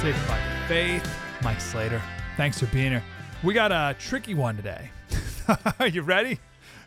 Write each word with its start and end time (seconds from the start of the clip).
Politics 0.00 0.28
by 0.28 0.40
Faith. 0.66 1.16
Mike 1.42 1.60
Slater. 1.60 2.00
Thanks 2.38 2.58
for 2.58 2.64
being 2.68 2.90
here. 2.90 3.02
We 3.44 3.52
got 3.52 3.70
a 3.70 3.94
tricky 3.98 4.32
one 4.32 4.56
today. 4.56 4.90
Are 5.78 5.88
you 5.92 6.00
ready? 6.00 6.38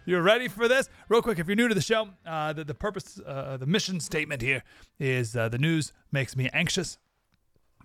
You're 0.06 0.24
ready 0.24 0.48
for 0.48 0.68
this? 0.68 0.90
Real 1.10 1.22
quick, 1.22 1.38
if 1.38 1.46
you're 1.46 1.56
new 1.56 1.68
to 1.68 1.76
the 1.76 1.82
show, 1.82 2.10
uh, 2.26 2.54
the, 2.54 2.64
the 2.64 2.74
purpose, 2.74 3.20
uh, 3.24 3.58
the 3.58 3.68
mission 3.68 4.00
statement 4.00 4.42
here 4.42 4.64
is 4.98 5.36
uh, 5.36 5.48
the 5.48 5.60
news 5.60 5.94
makes 6.12 6.36
me 6.36 6.50
anxious, 6.54 6.98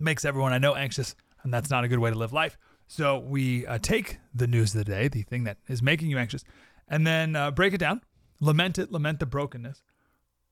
makes 0.00 0.24
everyone 0.24 0.54
I 0.54 0.58
know 0.58 0.74
anxious, 0.74 1.14
and 1.42 1.52
that's 1.52 1.68
not 1.68 1.84
a 1.84 1.88
good 1.88 1.98
way 1.98 2.08
to 2.08 2.16
live 2.16 2.32
life. 2.32 2.56
So 2.86 3.18
we 3.18 3.66
uh, 3.66 3.76
take 3.82 4.20
the 4.34 4.46
news 4.46 4.74
of 4.74 4.86
the 4.86 4.90
day, 4.90 5.08
the 5.08 5.24
thing 5.24 5.44
that 5.44 5.58
is 5.68 5.82
making 5.82 6.08
you 6.08 6.16
anxious, 6.16 6.42
and 6.88 7.06
then 7.06 7.36
uh, 7.36 7.50
break 7.50 7.74
it 7.74 7.78
down, 7.78 8.00
lament 8.40 8.78
it, 8.78 8.90
lament 8.90 9.20
the 9.20 9.26
brokenness, 9.26 9.82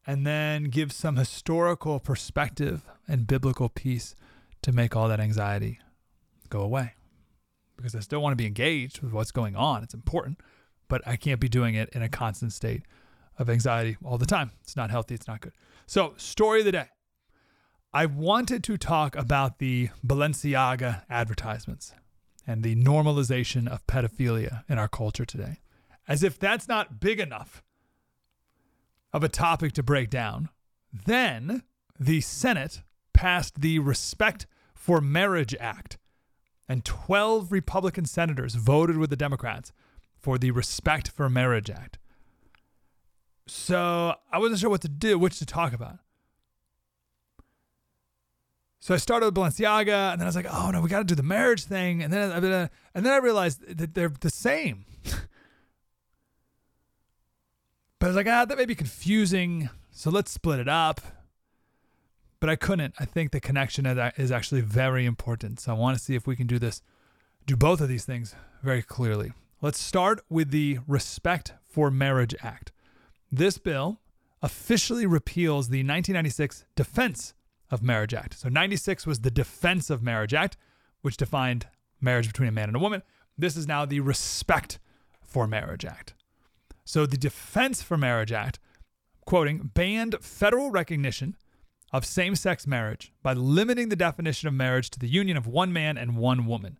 and 0.06 0.26
then 0.26 0.64
give 0.64 0.92
some 0.92 1.16
historical 1.16 1.98
perspective 1.98 2.84
and 3.08 3.26
biblical 3.26 3.70
peace 3.70 4.14
to 4.66 4.72
make 4.72 4.96
all 4.96 5.06
that 5.06 5.20
anxiety 5.20 5.78
go 6.48 6.60
away. 6.60 6.94
Because 7.76 7.94
I 7.94 8.00
still 8.00 8.20
want 8.20 8.32
to 8.32 8.36
be 8.36 8.46
engaged 8.46 9.00
with 9.00 9.12
what's 9.12 9.30
going 9.30 9.54
on. 9.54 9.84
It's 9.84 9.94
important, 9.94 10.40
but 10.88 11.06
I 11.06 11.14
can't 11.14 11.38
be 11.38 11.48
doing 11.48 11.76
it 11.76 11.88
in 11.90 12.02
a 12.02 12.08
constant 12.08 12.52
state 12.52 12.82
of 13.38 13.48
anxiety 13.48 13.96
all 14.04 14.18
the 14.18 14.26
time. 14.26 14.50
It's 14.64 14.74
not 14.74 14.90
healthy, 14.90 15.14
it's 15.14 15.28
not 15.28 15.40
good. 15.40 15.52
So, 15.86 16.14
story 16.16 16.60
of 16.60 16.64
the 16.64 16.72
day. 16.72 16.88
I 17.94 18.06
wanted 18.06 18.64
to 18.64 18.76
talk 18.76 19.14
about 19.14 19.60
the 19.60 19.90
Balenciaga 20.04 21.02
advertisements 21.08 21.94
and 22.44 22.64
the 22.64 22.74
normalization 22.74 23.68
of 23.68 23.86
pedophilia 23.86 24.64
in 24.68 24.80
our 24.80 24.88
culture 24.88 25.24
today. 25.24 25.60
As 26.08 26.24
if 26.24 26.40
that's 26.40 26.66
not 26.66 26.98
big 26.98 27.20
enough 27.20 27.62
of 29.12 29.22
a 29.22 29.28
topic 29.28 29.74
to 29.74 29.84
break 29.84 30.10
down. 30.10 30.48
Then 30.92 31.62
the 32.00 32.20
Senate 32.20 32.82
passed 33.12 33.60
the 33.60 33.78
Respect 33.78 34.48
for 34.86 35.00
Marriage 35.00 35.52
Act, 35.58 35.98
and 36.68 36.84
12 36.84 37.50
Republican 37.50 38.04
senators 38.04 38.54
voted 38.54 38.98
with 38.98 39.10
the 39.10 39.16
Democrats 39.16 39.72
for 40.16 40.38
the 40.38 40.52
Respect 40.52 41.08
for 41.08 41.28
Marriage 41.28 41.68
Act. 41.68 41.98
So 43.48 44.14
I 44.30 44.38
wasn't 44.38 44.60
sure 44.60 44.70
what 44.70 44.82
to 44.82 44.88
do, 44.88 45.18
which 45.18 45.40
to 45.40 45.46
talk 45.46 45.72
about. 45.72 45.98
So 48.78 48.94
I 48.94 48.98
started 48.98 49.26
with 49.26 49.34
Balenciaga, 49.34 50.12
and 50.12 50.20
then 50.20 50.26
I 50.26 50.28
was 50.28 50.36
like, 50.36 50.46
"Oh 50.48 50.70
no, 50.70 50.80
we 50.80 50.88
got 50.88 50.98
to 50.98 51.04
do 51.04 51.16
the 51.16 51.24
marriage 51.24 51.64
thing." 51.64 52.00
And 52.00 52.12
then, 52.12 52.30
and 52.30 53.04
then 53.04 53.12
I 53.12 53.16
realized 53.16 53.78
that 53.78 53.94
they're 53.94 54.08
the 54.08 54.30
same. 54.30 54.84
But 57.98 58.06
I 58.06 58.08
was 58.08 58.16
like, 58.16 58.28
ah, 58.28 58.44
that 58.44 58.58
may 58.58 58.66
be 58.66 58.74
confusing. 58.74 59.70
So 59.90 60.10
let's 60.10 60.30
split 60.30 60.60
it 60.60 60.68
up. 60.68 61.00
But 62.38 62.50
I 62.50 62.56
couldn't. 62.56 62.94
I 62.98 63.04
think 63.04 63.30
the 63.30 63.40
connection 63.40 63.86
is 63.86 64.30
actually 64.30 64.60
very 64.60 65.06
important. 65.06 65.60
So 65.60 65.72
I 65.72 65.74
want 65.74 65.96
to 65.96 66.02
see 66.02 66.14
if 66.14 66.26
we 66.26 66.36
can 66.36 66.46
do 66.46 66.58
this, 66.58 66.82
do 67.46 67.56
both 67.56 67.80
of 67.80 67.88
these 67.88 68.04
things 68.04 68.34
very 68.62 68.82
clearly. 68.82 69.32
Let's 69.62 69.80
start 69.80 70.20
with 70.28 70.50
the 70.50 70.80
Respect 70.86 71.54
for 71.62 71.90
Marriage 71.90 72.34
Act. 72.42 72.72
This 73.32 73.56
bill 73.56 74.00
officially 74.42 75.06
repeals 75.06 75.70
the 75.70 75.78
1996 75.78 76.66
Defense 76.76 77.32
of 77.70 77.82
Marriage 77.82 78.12
Act. 78.12 78.38
So 78.38 78.50
96 78.50 79.06
was 79.06 79.20
the 79.20 79.30
Defense 79.30 79.88
of 79.88 80.02
Marriage 80.02 80.34
Act, 80.34 80.58
which 81.00 81.16
defined 81.16 81.66
marriage 82.00 82.26
between 82.26 82.50
a 82.50 82.52
man 82.52 82.68
and 82.68 82.76
a 82.76 82.80
woman. 82.80 83.02
This 83.38 83.56
is 83.56 83.66
now 83.66 83.86
the 83.86 84.00
Respect 84.00 84.78
for 85.22 85.46
Marriage 85.46 85.86
Act. 85.86 86.12
So 86.84 87.06
the 87.06 87.16
Defense 87.16 87.80
for 87.82 87.96
Marriage 87.96 88.30
Act, 88.30 88.58
quoting, 89.24 89.70
banned 89.74 90.16
federal 90.20 90.70
recognition 90.70 91.34
of 91.92 92.04
same 92.04 92.34
sex 92.34 92.66
marriage 92.66 93.12
by 93.22 93.32
limiting 93.32 93.88
the 93.88 93.96
definition 93.96 94.48
of 94.48 94.54
marriage 94.54 94.90
to 94.90 94.98
the 94.98 95.08
union 95.08 95.36
of 95.36 95.46
one 95.46 95.72
man 95.72 95.96
and 95.96 96.16
one 96.16 96.46
woman. 96.46 96.78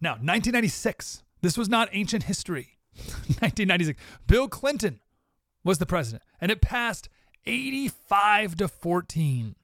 Now, 0.00 0.12
1996, 0.12 1.22
this 1.42 1.58
was 1.58 1.68
not 1.68 1.88
ancient 1.92 2.24
history. 2.24 2.78
1996, 2.96 4.00
Bill 4.26 4.48
Clinton 4.48 5.00
was 5.62 5.78
the 5.78 5.86
president, 5.86 6.22
and 6.40 6.50
it 6.50 6.60
passed 6.60 7.08
85 7.46 8.56
to 8.56 8.68
14. 8.68 9.56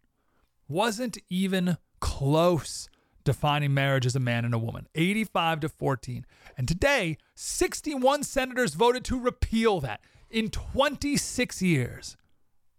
Wasn't 0.69 1.19
even 1.28 1.78
close 2.00 2.88
defining 3.25 3.75
marriage 3.75 4.06
as 4.06 4.16
a 4.16 4.21
man 4.21 4.44
and 4.44 4.55
a 4.55 4.59
woman 4.59 4.87
85 4.94 5.60
to 5.60 5.69
14. 5.69 6.25
And 6.56 6.66
today, 6.66 7.19
61 7.34 8.22
senators 8.22 8.75
voted 8.75 9.05
to 9.06 9.21
repeal 9.21 9.81
that 9.81 10.00
in 10.31 10.49
26 10.50 11.60
years. 11.60 12.16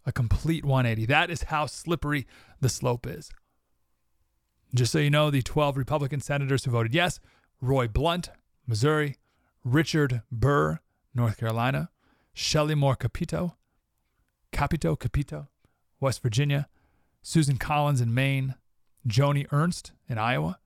A 0.08 0.12
complete 0.12 0.64
180. 0.64 1.04
That 1.04 1.30
is 1.30 1.42
how 1.44 1.66
slippery 1.66 2.26
the 2.62 2.70
slope 2.70 3.06
is. 3.06 3.30
Just 4.74 4.90
so 4.90 4.98
you 4.98 5.10
know, 5.10 5.30
the 5.30 5.42
12 5.42 5.76
Republican 5.76 6.22
senators 6.22 6.64
who 6.64 6.70
voted 6.70 6.94
yes 6.94 7.20
Roy 7.60 7.88
Blunt, 7.88 8.30
Missouri, 8.66 9.16
Richard 9.64 10.22
Burr, 10.32 10.80
North 11.14 11.36
Carolina, 11.36 11.90
Shelley 12.32 12.74
Moore 12.74 12.96
Capito, 12.96 13.58
Capito, 14.50 14.96
Capito, 14.96 15.48
West 16.00 16.22
Virginia, 16.22 16.68
Susan 17.20 17.58
Collins 17.58 18.00
in 18.00 18.14
Maine, 18.14 18.54
Joni 19.06 19.46
Ernst 19.52 19.92
in 20.08 20.16
Iowa, 20.16 20.58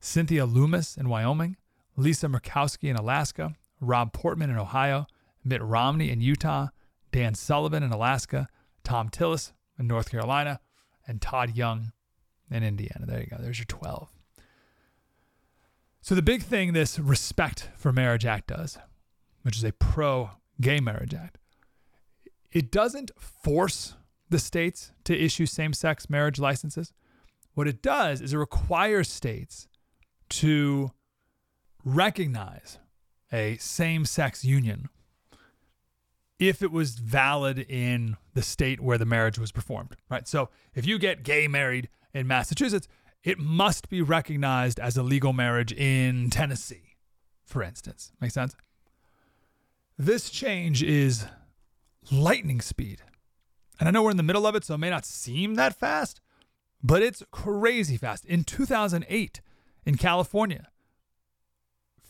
Cynthia 0.00 0.46
Lummis 0.46 0.96
in 0.96 1.08
Wyoming, 1.08 1.56
Lisa 1.96 2.26
Murkowski 2.26 2.90
in 2.90 2.96
Alaska, 2.96 3.54
Rob 3.80 4.12
Portman 4.12 4.50
in 4.50 4.58
Ohio, 4.58 5.06
Mitt 5.44 5.62
Romney 5.62 6.10
in 6.10 6.20
Utah, 6.20 6.70
Dan 7.12 7.34
Sullivan 7.34 7.84
in 7.84 7.92
Alaska, 7.92 8.48
Thom 8.84 9.08
Tillis 9.08 9.52
in 9.78 9.86
North 9.86 10.10
Carolina, 10.10 10.60
and 11.06 11.20
Todd 11.20 11.56
Young 11.56 11.92
in 12.50 12.62
Indiana. 12.62 13.06
There 13.06 13.20
you 13.20 13.26
go. 13.26 13.36
There's 13.40 13.58
your 13.58 13.66
12. 13.66 14.08
So, 16.02 16.14
the 16.14 16.22
big 16.22 16.42
thing 16.42 16.72
this 16.72 16.98
Respect 16.98 17.70
for 17.76 17.92
Marriage 17.92 18.24
Act 18.24 18.48
does, 18.48 18.78
which 19.42 19.56
is 19.56 19.64
a 19.64 19.72
pro 19.72 20.30
gay 20.60 20.80
marriage 20.80 21.14
act, 21.14 21.38
it 22.52 22.70
doesn't 22.70 23.10
force 23.18 23.94
the 24.28 24.38
states 24.38 24.92
to 25.04 25.18
issue 25.18 25.46
same 25.46 25.72
sex 25.72 26.08
marriage 26.08 26.38
licenses. 26.38 26.92
What 27.54 27.68
it 27.68 27.82
does 27.82 28.20
is 28.20 28.32
it 28.32 28.38
requires 28.38 29.08
states 29.08 29.68
to 30.30 30.92
recognize 31.84 32.78
a 33.32 33.56
same 33.56 34.04
sex 34.04 34.44
union 34.44 34.88
if 36.40 36.62
it 36.62 36.72
was 36.72 36.94
valid 36.94 37.58
in 37.68 38.16
the 38.34 38.42
state 38.42 38.80
where 38.80 38.98
the 38.98 39.04
marriage 39.04 39.38
was 39.38 39.52
performed, 39.52 39.94
right? 40.08 40.26
So 40.26 40.48
if 40.74 40.86
you 40.86 40.98
get 40.98 41.22
gay 41.22 41.46
married 41.46 41.90
in 42.14 42.26
Massachusetts, 42.26 42.88
it 43.22 43.38
must 43.38 43.90
be 43.90 44.00
recognized 44.00 44.80
as 44.80 44.96
a 44.96 45.02
legal 45.02 45.34
marriage 45.34 45.70
in 45.70 46.30
Tennessee, 46.30 46.96
for 47.44 47.62
instance. 47.62 48.12
Make 48.20 48.30
sense? 48.30 48.56
This 49.98 50.30
change 50.30 50.82
is 50.82 51.26
lightning 52.10 52.62
speed. 52.62 53.02
And 53.78 53.86
I 53.86 53.92
know 53.92 54.02
we're 54.02 54.10
in 54.10 54.16
the 54.16 54.22
middle 54.22 54.46
of 54.46 54.54
it, 54.54 54.64
so 54.64 54.74
it 54.74 54.78
may 54.78 54.90
not 54.90 55.04
seem 55.04 55.56
that 55.56 55.78
fast, 55.78 56.22
but 56.82 57.02
it's 57.02 57.22
crazy 57.30 57.98
fast. 57.98 58.24
In 58.24 58.44
2008, 58.44 59.42
in 59.84 59.96
California, 59.96 60.68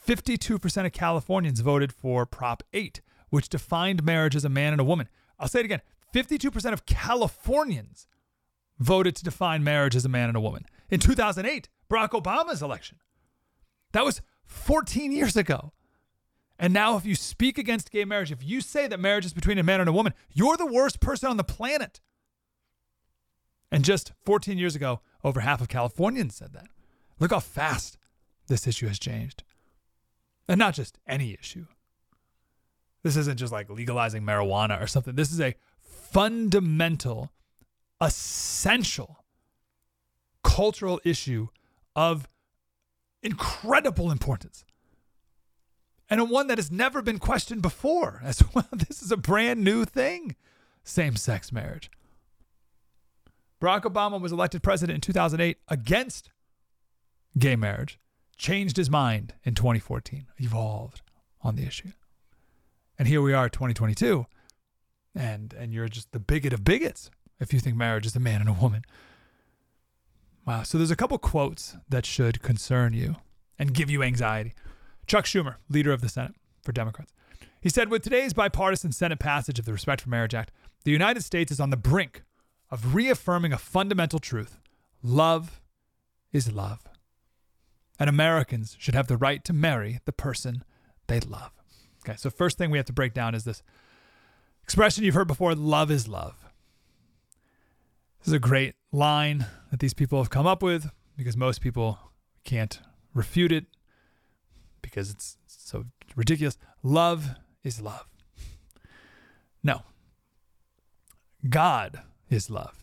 52% 0.06 0.86
of 0.86 0.92
Californians 0.92 1.60
voted 1.60 1.92
for 1.92 2.26
Prop 2.26 2.62
8, 2.72 3.00
which 3.30 3.48
defined 3.48 4.04
marriage 4.04 4.36
as 4.36 4.44
a 4.44 4.48
man 4.48 4.72
and 4.72 4.80
a 4.80 4.84
woman. 4.84 5.08
I'll 5.38 5.48
say 5.48 5.60
it 5.60 5.64
again 5.64 5.80
52% 6.14 6.72
of 6.72 6.86
Californians 6.86 8.06
voted 8.78 9.14
to 9.16 9.24
define 9.24 9.62
marriage 9.62 9.96
as 9.96 10.04
a 10.04 10.08
man 10.08 10.28
and 10.28 10.36
a 10.36 10.40
woman. 10.40 10.66
In 10.90 11.00
2008, 11.00 11.68
Barack 11.88 12.10
Obama's 12.10 12.62
election. 12.62 12.98
That 13.92 14.04
was 14.04 14.22
14 14.44 15.12
years 15.12 15.36
ago. 15.36 15.72
And 16.58 16.74
now, 16.74 16.96
if 16.96 17.06
you 17.06 17.14
speak 17.14 17.56
against 17.56 17.90
gay 17.90 18.04
marriage, 18.04 18.30
if 18.30 18.44
you 18.44 18.60
say 18.60 18.86
that 18.86 19.00
marriage 19.00 19.24
is 19.24 19.32
between 19.32 19.58
a 19.58 19.62
man 19.62 19.80
and 19.80 19.88
a 19.88 19.92
woman, 19.94 20.12
you're 20.30 20.58
the 20.58 20.66
worst 20.66 21.00
person 21.00 21.30
on 21.30 21.38
the 21.38 21.44
planet. 21.44 22.00
And 23.72 23.84
just 23.84 24.12
14 24.26 24.58
years 24.58 24.76
ago, 24.76 25.00
over 25.24 25.40
half 25.40 25.60
of 25.60 25.68
Californians 25.68 26.34
said 26.34 26.52
that. 26.52 26.66
Look 27.18 27.30
how 27.30 27.40
fast 27.40 27.96
this 28.48 28.66
issue 28.66 28.88
has 28.88 28.98
changed. 28.98 29.42
And 30.48 30.58
not 30.58 30.74
just 30.74 30.98
any 31.06 31.32
issue. 31.40 31.66
This 33.02 33.16
isn't 33.16 33.38
just 33.38 33.52
like 33.52 33.70
legalizing 33.70 34.22
marijuana 34.22 34.80
or 34.80 34.86
something. 34.86 35.14
This 35.14 35.32
is 35.32 35.40
a 35.40 35.54
fundamental, 35.82 37.30
essential 38.00 39.24
cultural 40.42 41.00
issue 41.04 41.48
of 41.96 42.28
incredible 43.22 44.10
importance. 44.10 44.64
And 46.08 46.20
a 46.20 46.24
one 46.24 46.48
that 46.48 46.58
has 46.58 46.70
never 46.70 47.02
been 47.02 47.18
questioned 47.18 47.62
before 47.62 48.20
as 48.24 48.42
well. 48.54 48.68
This 48.72 49.02
is 49.02 49.12
a 49.12 49.16
brand 49.16 49.62
new 49.62 49.84
thing 49.84 50.36
same 50.82 51.14
sex 51.14 51.52
marriage. 51.52 51.90
Barack 53.60 53.82
Obama 53.82 54.20
was 54.20 54.32
elected 54.32 54.62
president 54.62 54.94
in 54.96 55.00
2008 55.02 55.58
against 55.68 56.30
gay 57.38 57.54
marriage, 57.54 57.98
changed 58.36 58.76
his 58.78 58.88
mind 58.88 59.34
in 59.44 59.54
2014, 59.54 60.26
evolved 60.38 61.02
on 61.42 61.56
the 61.56 61.64
issue. 61.64 61.92
And 63.00 63.08
here 63.08 63.22
we 63.22 63.32
are, 63.32 63.48
2022, 63.48 64.26
and 65.14 65.54
and 65.54 65.72
you're 65.72 65.88
just 65.88 66.12
the 66.12 66.18
bigot 66.20 66.52
of 66.52 66.62
bigots 66.64 67.10
if 67.38 67.50
you 67.50 67.58
think 67.58 67.74
marriage 67.74 68.04
is 68.04 68.14
a 68.14 68.20
man 68.20 68.42
and 68.42 68.50
a 68.50 68.52
woman. 68.52 68.84
Wow. 70.46 70.64
So 70.64 70.76
there's 70.76 70.90
a 70.90 70.96
couple 70.96 71.16
quotes 71.16 71.78
that 71.88 72.04
should 72.04 72.42
concern 72.42 72.92
you 72.92 73.16
and 73.58 73.72
give 73.72 73.88
you 73.88 74.02
anxiety. 74.02 74.52
Chuck 75.06 75.24
Schumer, 75.24 75.54
leader 75.70 75.92
of 75.92 76.02
the 76.02 76.10
Senate 76.10 76.34
for 76.62 76.72
Democrats. 76.72 77.14
He 77.62 77.70
said, 77.70 77.88
with 77.88 78.02
today's 78.02 78.34
bipartisan 78.34 78.92
Senate 78.92 79.18
passage 79.18 79.58
of 79.58 79.64
the 79.64 79.72
Respect 79.72 80.02
for 80.02 80.10
Marriage 80.10 80.34
Act, 80.34 80.52
the 80.84 80.92
United 80.92 81.24
States 81.24 81.50
is 81.50 81.58
on 81.58 81.70
the 81.70 81.78
brink 81.78 82.22
of 82.70 82.94
reaffirming 82.94 83.54
a 83.54 83.58
fundamental 83.58 84.18
truth 84.18 84.58
love 85.02 85.62
is 86.34 86.52
love. 86.52 86.82
And 87.98 88.10
Americans 88.10 88.76
should 88.78 88.94
have 88.94 89.06
the 89.06 89.16
right 89.16 89.42
to 89.46 89.54
marry 89.54 90.00
the 90.04 90.12
person 90.12 90.64
they 91.06 91.20
love. 91.20 91.59
Okay, 92.10 92.16
so 92.16 92.28
first 92.28 92.58
thing 92.58 92.72
we 92.72 92.78
have 92.78 92.86
to 92.86 92.92
break 92.92 93.14
down 93.14 93.36
is 93.36 93.44
this 93.44 93.62
expression 94.64 95.04
you've 95.04 95.14
heard 95.14 95.28
before 95.28 95.54
love 95.54 95.92
is 95.92 96.08
love. 96.08 96.44
This 98.18 98.28
is 98.28 98.32
a 98.32 98.40
great 98.40 98.74
line 98.90 99.46
that 99.70 99.78
these 99.78 99.94
people 99.94 100.18
have 100.18 100.28
come 100.28 100.46
up 100.46 100.60
with 100.60 100.90
because 101.16 101.36
most 101.36 101.60
people 101.60 102.00
can't 102.42 102.80
refute 103.14 103.52
it 103.52 103.66
because 104.82 105.10
it's 105.10 105.36
so 105.46 105.84
ridiculous. 106.16 106.58
Love 106.82 107.30
is 107.62 107.80
love. 107.80 108.06
No. 109.62 109.82
God 111.48 112.00
is 112.28 112.50
love. 112.50 112.82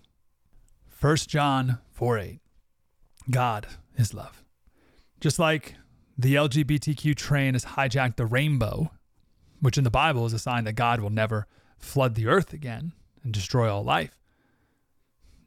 1 1.01 1.15
John 1.27 1.79
4 1.91 2.17
8. 2.17 2.39
God 3.29 3.67
is 3.97 4.13
love. 4.13 4.41
Just 5.19 5.37
like 5.37 5.75
the 6.17 6.35
LGBTQ 6.35 7.13
train 7.15 7.55
has 7.55 7.65
hijacked 7.65 8.15
the 8.15 8.25
rainbow, 8.25 8.91
which 9.59 9.77
in 9.77 9.83
the 9.83 9.89
Bible 9.89 10.25
is 10.25 10.33
a 10.33 10.39
sign 10.39 10.63
that 10.65 10.73
God 10.73 10.99
will 10.99 11.09
never 11.09 11.47
flood 11.77 12.15
the 12.15 12.27
earth 12.27 12.53
again 12.53 12.93
and 13.23 13.33
destroy 13.33 13.71
all 13.71 13.83
life. 13.83 14.17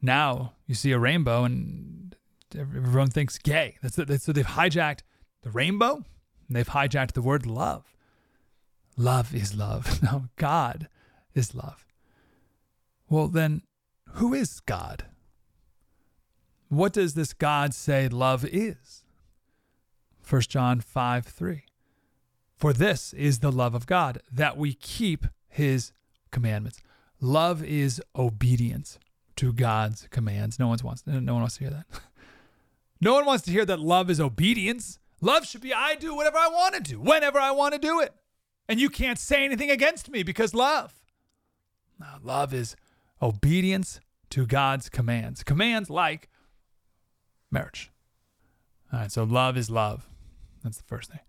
Now 0.01 0.53
you 0.65 0.75
see 0.75 0.91
a 0.91 0.99
rainbow 0.99 1.43
and 1.43 2.15
everyone 2.57 3.09
thinks 3.09 3.37
gay. 3.37 3.77
That's, 3.81 3.95
that's 3.95 4.23
so 4.23 4.31
they've 4.31 4.45
hijacked 4.45 5.01
the 5.43 5.51
rainbow 5.51 5.95
and 6.47 6.55
they've 6.55 6.67
hijacked 6.67 7.13
the 7.13 7.21
word 7.21 7.45
love. 7.45 7.95
Love 8.97 9.33
is 9.33 9.55
love. 9.55 10.01
No, 10.03 10.25
God 10.35 10.87
is 11.33 11.55
love. 11.55 11.85
Well, 13.09 13.27
then 13.27 13.61
who 14.13 14.33
is 14.33 14.59
God? 14.59 15.05
What 16.69 16.93
does 16.93 17.13
this 17.13 17.33
God 17.33 17.73
say 17.73 18.07
love 18.07 18.45
is? 18.45 19.03
1 20.27 20.41
John 20.43 20.79
5 20.79 21.25
3. 21.25 21.63
For 22.61 22.73
this 22.73 23.11
is 23.13 23.39
the 23.39 23.51
love 23.51 23.73
of 23.73 23.87
God, 23.87 24.21
that 24.31 24.55
we 24.55 24.75
keep 24.75 25.25
his 25.49 25.93
commandments. 26.29 26.79
Love 27.19 27.63
is 27.63 27.99
obedience 28.15 28.99
to 29.37 29.51
God's 29.51 30.07
commands. 30.11 30.59
No 30.59 30.67
one 30.67 30.77
wants 30.83 31.01
no 31.07 31.33
one 31.33 31.41
wants 31.41 31.57
to 31.57 31.61
hear 31.61 31.71
that. 31.71 31.85
no 33.01 33.15
one 33.15 33.25
wants 33.25 33.43
to 33.45 33.51
hear 33.51 33.65
that 33.65 33.79
love 33.79 34.11
is 34.11 34.21
obedience. 34.21 34.99
Love 35.21 35.47
should 35.47 35.61
be 35.61 35.73
I 35.73 35.95
do 35.95 36.13
whatever 36.13 36.37
I 36.37 36.49
want 36.49 36.75
to 36.75 36.81
do, 36.81 36.99
whenever 36.99 37.39
I 37.39 37.49
want 37.49 37.73
to 37.73 37.79
do 37.79 37.99
it. 37.99 38.13
And 38.69 38.79
you 38.79 38.91
can't 38.91 39.17
say 39.17 39.43
anything 39.43 39.71
against 39.71 40.11
me 40.11 40.21
because 40.21 40.53
love. 40.53 40.93
Love 42.21 42.53
is 42.53 42.75
obedience 43.23 43.99
to 44.29 44.45
God's 44.45 44.87
commands. 44.87 45.43
Commands 45.43 45.89
like 45.89 46.29
marriage. 47.49 47.91
All 48.93 48.99
right, 48.99 49.11
so 49.11 49.23
love 49.23 49.57
is 49.57 49.71
love. 49.71 50.07
That's 50.63 50.77
the 50.77 50.83
first 50.83 51.09
thing. 51.09 51.21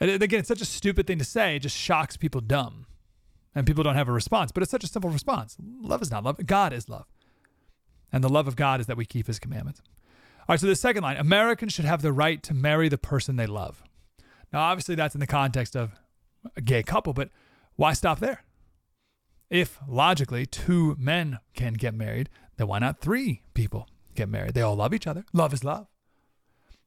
And 0.00 0.22
again, 0.22 0.40
it's 0.40 0.48
such 0.48 0.60
a 0.60 0.66
stupid 0.66 1.06
thing 1.06 1.18
to 1.18 1.24
say. 1.24 1.56
It 1.56 1.60
just 1.60 1.76
shocks 1.76 2.16
people 2.16 2.40
dumb. 2.40 2.86
And 3.54 3.66
people 3.66 3.84
don't 3.84 3.94
have 3.94 4.08
a 4.08 4.12
response, 4.12 4.50
but 4.50 4.62
it's 4.62 4.70
such 4.70 4.82
a 4.82 4.88
simple 4.88 5.10
response. 5.10 5.56
Love 5.80 6.02
is 6.02 6.10
not 6.10 6.24
love. 6.24 6.44
God 6.44 6.72
is 6.72 6.88
love. 6.88 7.06
And 8.12 8.22
the 8.22 8.28
love 8.28 8.48
of 8.48 8.56
God 8.56 8.80
is 8.80 8.86
that 8.86 8.96
we 8.96 9.06
keep 9.06 9.28
his 9.28 9.38
commandments. 9.38 9.80
All 10.40 10.52
right, 10.52 10.60
so 10.60 10.66
the 10.66 10.76
second 10.76 11.02
line 11.02 11.16
Americans 11.16 11.72
should 11.72 11.84
have 11.84 12.02
the 12.02 12.12
right 12.12 12.42
to 12.42 12.54
marry 12.54 12.88
the 12.88 12.98
person 12.98 13.36
they 13.36 13.46
love. 13.46 13.82
Now, 14.52 14.60
obviously, 14.60 14.94
that's 14.94 15.14
in 15.14 15.20
the 15.20 15.26
context 15.26 15.74
of 15.74 15.92
a 16.56 16.60
gay 16.60 16.82
couple, 16.82 17.12
but 17.12 17.30
why 17.76 17.92
stop 17.92 18.20
there? 18.20 18.44
If 19.50 19.78
logically 19.88 20.46
two 20.46 20.96
men 20.98 21.38
can 21.54 21.74
get 21.74 21.94
married, 21.94 22.28
then 22.56 22.66
why 22.66 22.78
not 22.78 23.00
three 23.00 23.42
people 23.54 23.88
get 24.14 24.28
married? 24.28 24.54
They 24.54 24.62
all 24.62 24.76
love 24.76 24.94
each 24.94 25.06
other. 25.06 25.24
Love 25.32 25.52
is 25.52 25.64
love. 25.64 25.86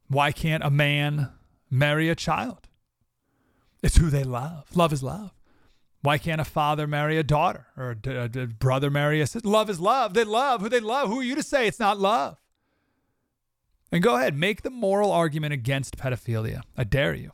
Why 0.07 0.31
can't 0.31 0.63
a 0.63 0.69
man 0.69 1.31
marry 1.69 2.09
a 2.09 2.15
child? 2.15 2.66
It's 3.83 3.97
who 3.97 4.09
they 4.09 4.23
love. 4.23 4.75
Love 4.75 4.93
is 4.93 5.03
love. 5.03 5.31
Why 6.01 6.17
can't 6.17 6.41
a 6.41 6.45
father 6.45 6.87
marry 6.87 7.17
a 7.17 7.23
daughter 7.23 7.67
or 7.75 7.97
a, 8.05 8.09
a 8.09 8.23
uh, 8.23 8.45
brother 8.45 8.89
marry 8.89 9.19
a 9.21 9.27
sister? 9.27 9.47
Love 9.47 9.69
is 9.69 9.79
love. 9.79 10.13
They 10.13 10.23
love 10.23 10.61
who 10.61 10.69
they 10.69 10.79
love. 10.79 11.09
Who 11.09 11.19
are 11.19 11.23
you 11.23 11.35
to 11.35 11.43
say 11.43 11.67
it's 11.67 11.79
not 11.79 11.99
love? 11.99 12.37
And 13.91 14.03
go 14.03 14.15
ahead, 14.15 14.35
make 14.35 14.61
the 14.61 14.69
moral 14.69 15.11
argument 15.11 15.53
against 15.53 15.97
pedophilia. 15.97 16.61
I 16.77 16.83
dare 16.83 17.13
you. 17.13 17.31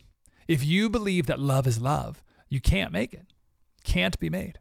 If 0.48 0.64
you 0.64 0.90
believe 0.90 1.26
that 1.26 1.40
love 1.40 1.68
is 1.68 1.82
love, 1.82 2.24
you 2.50 2.62
can't 2.62 2.92
make 2.92 3.14
it. 3.14 3.28
Can't 3.84 4.20
be 4.20 4.30
made. 4.30 4.60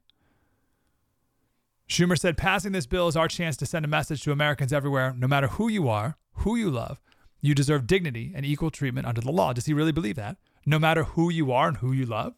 Schumer 1.88 2.18
said 2.18 2.38
passing 2.38 2.72
this 2.72 2.86
bill 2.86 3.08
is 3.08 3.16
our 3.16 3.28
chance 3.28 3.56
to 3.58 3.66
send 3.66 3.84
a 3.84 3.88
message 3.88 4.22
to 4.22 4.32
Americans 4.32 4.72
everywhere 4.72 5.14
no 5.16 5.28
matter 5.28 5.48
who 5.48 5.68
you 5.68 5.88
are, 5.88 6.16
who 6.36 6.56
you 6.56 6.70
love, 6.70 7.00
you 7.42 7.54
deserve 7.54 7.86
dignity 7.86 8.32
and 8.34 8.46
equal 8.46 8.70
treatment 8.70 9.06
under 9.06 9.20
the 9.20 9.32
law. 9.32 9.52
Does 9.52 9.66
he 9.66 9.74
really 9.74 9.92
believe 9.92 10.16
that? 10.16 10.38
No 10.64 10.78
matter 10.78 11.04
who 11.04 11.30
you 11.30 11.52
are 11.52 11.68
and 11.68 11.76
who 11.78 11.92
you 11.92 12.06
love? 12.06 12.34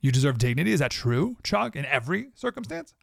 You 0.00 0.12
deserve 0.12 0.38
dignity? 0.38 0.72
Is 0.72 0.80
that 0.80 0.92
true, 0.92 1.36
Chuck, 1.42 1.74
in 1.74 1.84
every 1.84 2.28
circumstance? 2.34 2.94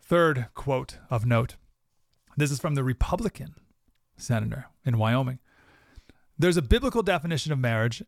Third 0.00 0.46
quote 0.54 0.98
of 1.10 1.26
note 1.26 1.56
this 2.38 2.52
is 2.52 2.60
from 2.60 2.76
the 2.76 2.84
Republican 2.84 3.56
senator 4.16 4.66
in 4.86 4.96
Wyoming. 4.96 5.40
There's 6.38 6.56
a 6.56 6.62
biblical 6.62 7.02
definition 7.02 7.52
of 7.52 7.58
marriage, 7.58 8.00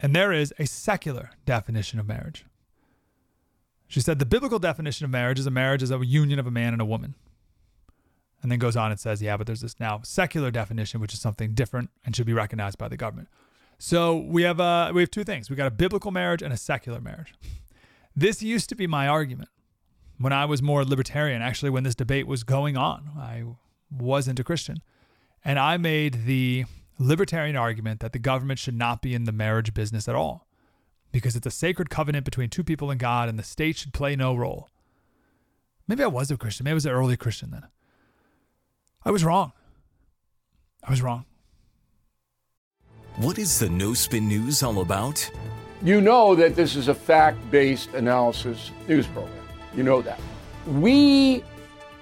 and 0.00 0.14
there 0.14 0.32
is 0.32 0.52
a 0.58 0.66
secular 0.66 1.30
definition 1.44 2.00
of 2.00 2.08
marriage. 2.08 2.44
She 3.86 4.00
said 4.00 4.18
the 4.18 4.26
biblical 4.26 4.58
definition 4.58 5.04
of 5.04 5.12
marriage 5.12 5.38
is 5.38 5.46
a 5.46 5.52
marriage 5.52 5.84
is 5.84 5.92
a 5.92 6.04
union 6.04 6.40
of 6.40 6.48
a 6.48 6.50
man 6.50 6.72
and 6.72 6.82
a 6.82 6.86
woman. 6.86 7.14
And 8.42 8.52
then 8.52 8.58
goes 8.58 8.76
on 8.76 8.90
and 8.90 9.00
says, 9.00 9.22
yeah, 9.22 9.36
but 9.36 9.46
there's 9.46 9.62
this 9.62 9.80
now 9.80 10.00
secular 10.04 10.50
definition, 10.50 11.00
which 11.00 11.12
is 11.12 11.20
something 11.20 11.52
different 11.54 11.90
and 12.04 12.14
should 12.14 12.26
be 12.26 12.32
recognized 12.32 12.78
by 12.78 12.86
the 12.86 12.96
government. 12.96 13.28
So 13.78 14.16
we 14.16 14.42
have 14.42 14.60
uh, 14.60 14.92
we 14.94 15.02
have 15.02 15.10
two 15.10 15.24
things. 15.24 15.50
We 15.50 15.56
got 15.56 15.66
a 15.66 15.70
biblical 15.70 16.10
marriage 16.10 16.42
and 16.42 16.52
a 16.52 16.56
secular 16.56 17.00
marriage. 17.00 17.34
This 18.14 18.42
used 18.42 18.68
to 18.70 18.74
be 18.74 18.86
my 18.86 19.08
argument 19.08 19.50
when 20.18 20.32
I 20.32 20.44
was 20.46 20.62
more 20.62 20.84
libertarian. 20.84 21.42
Actually, 21.42 21.70
when 21.70 21.82
this 21.82 21.94
debate 21.94 22.26
was 22.26 22.44
going 22.44 22.76
on, 22.76 23.10
I 23.18 23.44
wasn't 23.90 24.40
a 24.40 24.44
Christian, 24.44 24.82
and 25.44 25.58
I 25.58 25.76
made 25.76 26.24
the 26.24 26.64
libertarian 26.98 27.56
argument 27.56 28.00
that 28.00 28.12
the 28.12 28.18
government 28.18 28.58
should 28.58 28.74
not 28.74 29.02
be 29.02 29.14
in 29.14 29.24
the 29.24 29.32
marriage 29.32 29.74
business 29.74 30.08
at 30.08 30.14
all 30.14 30.46
because 31.12 31.36
it's 31.36 31.46
a 31.46 31.50
sacred 31.50 31.90
covenant 31.90 32.24
between 32.24 32.48
two 32.48 32.64
people 32.64 32.90
and 32.90 32.98
God, 32.98 33.28
and 33.28 33.38
the 33.38 33.42
state 33.42 33.76
should 33.76 33.92
play 33.92 34.16
no 34.16 34.34
role. 34.34 34.68
Maybe 35.86 36.02
I 36.02 36.08
was 36.08 36.30
a 36.30 36.36
Christian. 36.36 36.64
Maybe 36.64 36.72
I 36.72 36.74
was 36.74 36.86
an 36.86 36.92
early 36.92 37.16
Christian 37.16 37.50
then. 37.50 37.66
I 39.06 39.12
was 39.12 39.22
wrong. 39.22 39.52
I 40.82 40.90
was 40.90 41.00
wrong. 41.00 41.24
What 43.18 43.38
is 43.38 43.56
the 43.60 43.68
No 43.68 43.94
Spin 43.94 44.26
News 44.26 44.64
all 44.64 44.80
about? 44.80 45.30
You 45.80 46.00
know 46.00 46.34
that 46.34 46.56
this 46.56 46.74
is 46.74 46.88
a 46.88 46.94
fact 46.94 47.38
based 47.52 47.94
analysis 47.94 48.72
news 48.88 49.06
program. 49.06 49.32
You 49.76 49.84
know 49.84 50.02
that. 50.02 50.18
We 50.66 51.44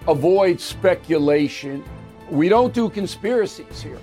avoid 0.09 0.59
speculation. 0.59 1.85
We 2.31 2.49
don't 2.49 2.73
do 2.73 2.89
conspiracies 2.89 3.83
here. 3.83 3.99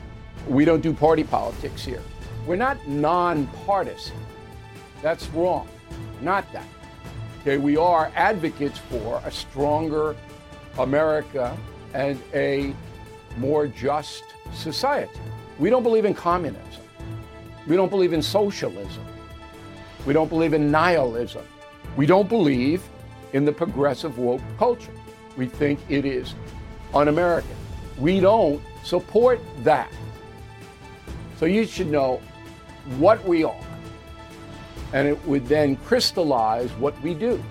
We 0.47 0.63
don't 0.63 0.81
do 0.81 0.93
party 0.93 1.23
politics 1.23 1.83
here. 1.83 2.03
We're 2.45 2.55
not 2.55 2.87
nonpartisan. 2.87 4.17
That's 5.01 5.27
wrong. 5.29 5.67
Not 6.21 6.45
that. 6.53 6.67
Okay, 7.41 7.57
we 7.57 7.77
are 7.77 8.11
advocates 8.13 8.77
for 8.77 9.19
a 9.25 9.31
stronger 9.31 10.15
America 10.77 11.57
and 11.95 12.21
a 12.35 12.75
more 13.37 13.67
just 13.67 14.23
society. 14.53 15.11
We 15.59 15.69
don't 15.69 15.83
believe 15.83 16.05
in 16.05 16.13
communism. 16.13 16.83
We 17.67 17.75
don't 17.75 17.89
believe 17.89 18.13
in 18.13 18.21
socialism. 18.21 19.05
We 20.05 20.13
don't 20.13 20.29
believe 20.29 20.53
in 20.53 20.71
nihilism. 20.71 21.45
We 21.95 22.05
don't 22.05 22.27
believe 22.27 22.81
in 23.33 23.45
the 23.45 23.51
progressive 23.51 24.17
woke 24.17 24.41
culture. 24.57 24.93
We 25.37 25.45
think 25.45 25.79
it 25.89 26.05
is 26.05 26.33
un 26.93 27.07
American. 27.07 27.55
We 27.97 28.19
don't 28.19 28.61
support 28.83 29.39
that. 29.63 29.91
So 31.37 31.45
you 31.45 31.65
should 31.65 31.87
know 31.87 32.21
what 32.97 33.23
we 33.25 33.43
are, 33.43 33.65
and 34.93 35.07
it 35.07 35.23
would 35.25 35.47
then 35.47 35.75
crystallize 35.77 36.71
what 36.73 36.99
we 37.01 37.13
do. 37.13 37.41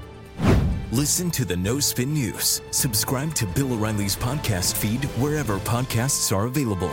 Listen 0.92 1.30
to 1.30 1.44
the 1.44 1.56
No 1.56 1.78
Spin 1.78 2.12
News. 2.12 2.62
Subscribe 2.72 3.32
to 3.34 3.46
Bill 3.46 3.74
O'Reilly's 3.74 4.16
podcast 4.16 4.76
feed 4.76 5.04
wherever 5.20 5.58
podcasts 5.58 6.34
are 6.36 6.46
available. 6.46 6.90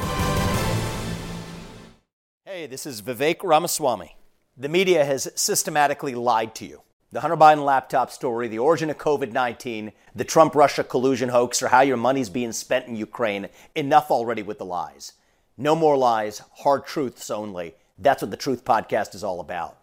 Hey, 2.46 2.68
this 2.68 2.86
is 2.86 3.02
Vivek 3.02 3.38
Ramaswamy. 3.44 4.16
The 4.56 4.70
media 4.70 5.04
has 5.04 5.32
systematically 5.34 6.14
lied 6.14 6.54
to 6.56 6.68
you. 6.68 6.84
The 7.12 7.22
Hunter 7.22 7.38
Biden 7.38 7.66
laptop 7.66 8.12
story, 8.12 8.48
the 8.48 8.60
origin 8.60 8.92
of 8.92 9.00
COVID 9.00 9.32
19, 9.32 9.92
the 10.14 10.24
Trump 10.24 10.54
Russia 10.54 10.84
collusion 10.84 11.30
hoax, 11.30 11.64
or 11.64 11.70
how 11.70 11.82
your 11.82 11.98
money's 11.98 12.30
being 12.30 12.52
spent 12.52 12.86
in 12.86 12.96
Ukraine. 12.96 13.50
Enough 13.74 14.12
already 14.12 14.44
with 14.44 14.60
the 14.60 14.66
lies. 14.66 15.14
No 15.58 15.76
more 15.76 15.98
lies, 15.98 16.44
hard 16.58 16.86
truths 16.86 17.32
only. 17.32 17.74
That's 17.98 18.22
what 18.22 18.30
the 18.30 18.38
Truth 18.38 18.64
Podcast 18.64 19.16
is 19.16 19.24
all 19.24 19.40
about. 19.40 19.80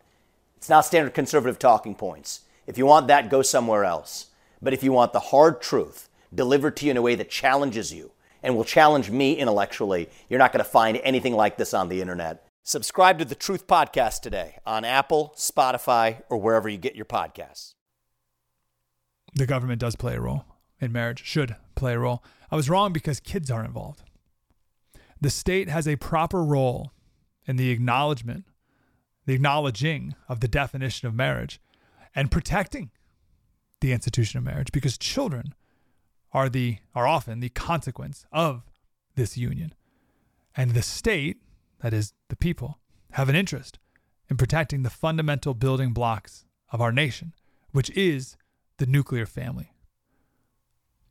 It's 0.56 0.68
not 0.68 0.84
standard 0.84 1.14
conservative 1.14 1.58
talking 1.58 1.96
points. 1.96 2.43
If 2.66 2.78
you 2.78 2.86
want 2.86 3.08
that, 3.08 3.30
go 3.30 3.42
somewhere 3.42 3.84
else. 3.84 4.26
But 4.62 4.72
if 4.72 4.82
you 4.82 4.92
want 4.92 5.12
the 5.12 5.20
hard 5.20 5.60
truth 5.60 6.08
delivered 6.34 6.76
to 6.78 6.86
you 6.86 6.90
in 6.90 6.96
a 6.96 7.02
way 7.02 7.14
that 7.14 7.30
challenges 7.30 7.92
you 7.92 8.12
and 8.42 8.56
will 8.56 8.64
challenge 8.64 9.10
me 9.10 9.34
intellectually, 9.34 10.08
you're 10.28 10.38
not 10.38 10.52
going 10.52 10.64
to 10.64 10.70
find 10.70 10.98
anything 11.02 11.34
like 11.34 11.56
this 11.56 11.74
on 11.74 11.88
the 11.88 12.00
internet. 12.00 12.46
Subscribe 12.62 13.18
to 13.18 13.24
the 13.24 13.34
Truth 13.34 13.66
Podcast 13.66 14.22
today 14.22 14.56
on 14.64 14.84
Apple, 14.84 15.34
Spotify, 15.36 16.22
or 16.30 16.38
wherever 16.38 16.68
you 16.68 16.78
get 16.78 16.96
your 16.96 17.04
podcasts. 17.04 17.74
The 19.34 19.46
government 19.46 19.80
does 19.80 19.96
play 19.96 20.14
a 20.14 20.20
role 20.20 20.44
in 20.80 20.92
marriage, 20.92 21.22
should 21.24 21.56
play 21.74 21.94
a 21.94 21.98
role. 21.98 22.24
I 22.50 22.56
was 22.56 22.70
wrong 22.70 22.92
because 22.92 23.20
kids 23.20 23.50
are 23.50 23.64
involved. 23.64 24.02
The 25.20 25.30
state 25.30 25.68
has 25.68 25.86
a 25.86 25.96
proper 25.96 26.42
role 26.42 26.92
in 27.46 27.56
the 27.56 27.70
acknowledgement, 27.70 28.44
the 29.26 29.34
acknowledging 29.34 30.14
of 30.28 30.40
the 30.40 30.48
definition 30.48 31.08
of 31.08 31.14
marriage 31.14 31.60
and 32.14 32.30
protecting 32.30 32.90
the 33.80 33.92
institution 33.92 34.38
of 34.38 34.44
marriage 34.44 34.72
because 34.72 34.96
children 34.96 35.54
are 36.32 36.48
the 36.48 36.78
are 36.94 37.06
often 37.06 37.40
the 37.40 37.48
consequence 37.48 38.26
of 38.32 38.62
this 39.14 39.36
union. 39.36 39.74
And 40.56 40.72
the 40.72 40.82
state 40.82 41.38
that 41.80 41.92
is, 41.92 42.12
the 42.28 42.36
people, 42.36 42.78
have 43.12 43.28
an 43.28 43.36
interest 43.36 43.78
in 44.28 44.36
protecting 44.36 44.82
the 44.82 44.90
fundamental 44.90 45.54
building 45.54 45.92
blocks 45.92 46.44
of 46.72 46.80
our 46.80 46.92
nation, 46.92 47.34
which 47.72 47.90
is 47.90 48.36
the 48.78 48.86
nuclear 48.86 49.26
family. 49.26 49.72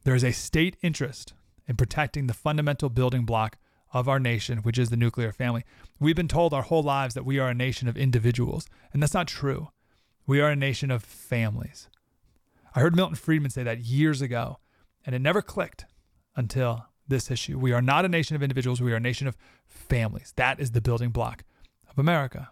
There 0.04 0.16
is 0.16 0.24
a 0.24 0.32
state 0.32 0.76
interest 0.82 1.34
in 1.68 1.78
protecting 1.78 2.28
the 2.28 2.34
fundamental 2.34 2.90
building 2.90 3.26
block 3.26 3.58
of 3.94 4.10
our 4.10 4.20
nation, 4.20 4.60
which 4.60 4.78
is 4.78 4.90
the 4.90 4.98
nuclear 4.98 5.32
family. 5.32 5.64
We've 6.00 6.16
been 6.16 6.28
told 6.28 6.54
our 6.54 6.64
whole 6.64 6.84
lives 6.84 7.14
that 7.14 7.26
we 7.26 7.40
are 7.40 7.50
a 7.50 7.54
nation 7.54 7.88
of 7.88 7.96
individuals, 7.96 8.68
and 8.92 9.02
that's 9.02 9.14
not 9.14 9.28
true. 9.28 9.70
We 10.26 10.40
are 10.42 10.50
a 10.50 10.56
nation 10.56 10.92
of 10.92 11.04
families. 11.04 11.90
I 12.76 12.80
heard 12.80 12.96
Milton 12.96 13.16
Friedman 13.16 13.52
say 13.52 13.64
that 13.64 13.80
years 13.80 14.22
ago, 14.22 14.60
and 15.06 15.14
it 15.14 15.20
never 15.20 15.42
clicked 15.42 15.86
until 16.36 16.88
this 17.08 17.30
issue. 17.30 17.60
We 17.60 17.74
are 17.74 17.82
not 17.82 18.06
a 18.06 18.10
nation 18.10 18.36
of 18.36 18.44
individuals, 18.44 18.82
we 18.82 18.94
are 18.94 18.98
a 18.98 19.02
nation 19.02 19.28
of 19.28 19.38
families. 19.68 20.34
That 20.36 20.60
is 20.60 20.72
the 20.72 20.82
building 20.82 21.10
block 21.10 21.44
of 21.90 22.00
America. 22.00 22.50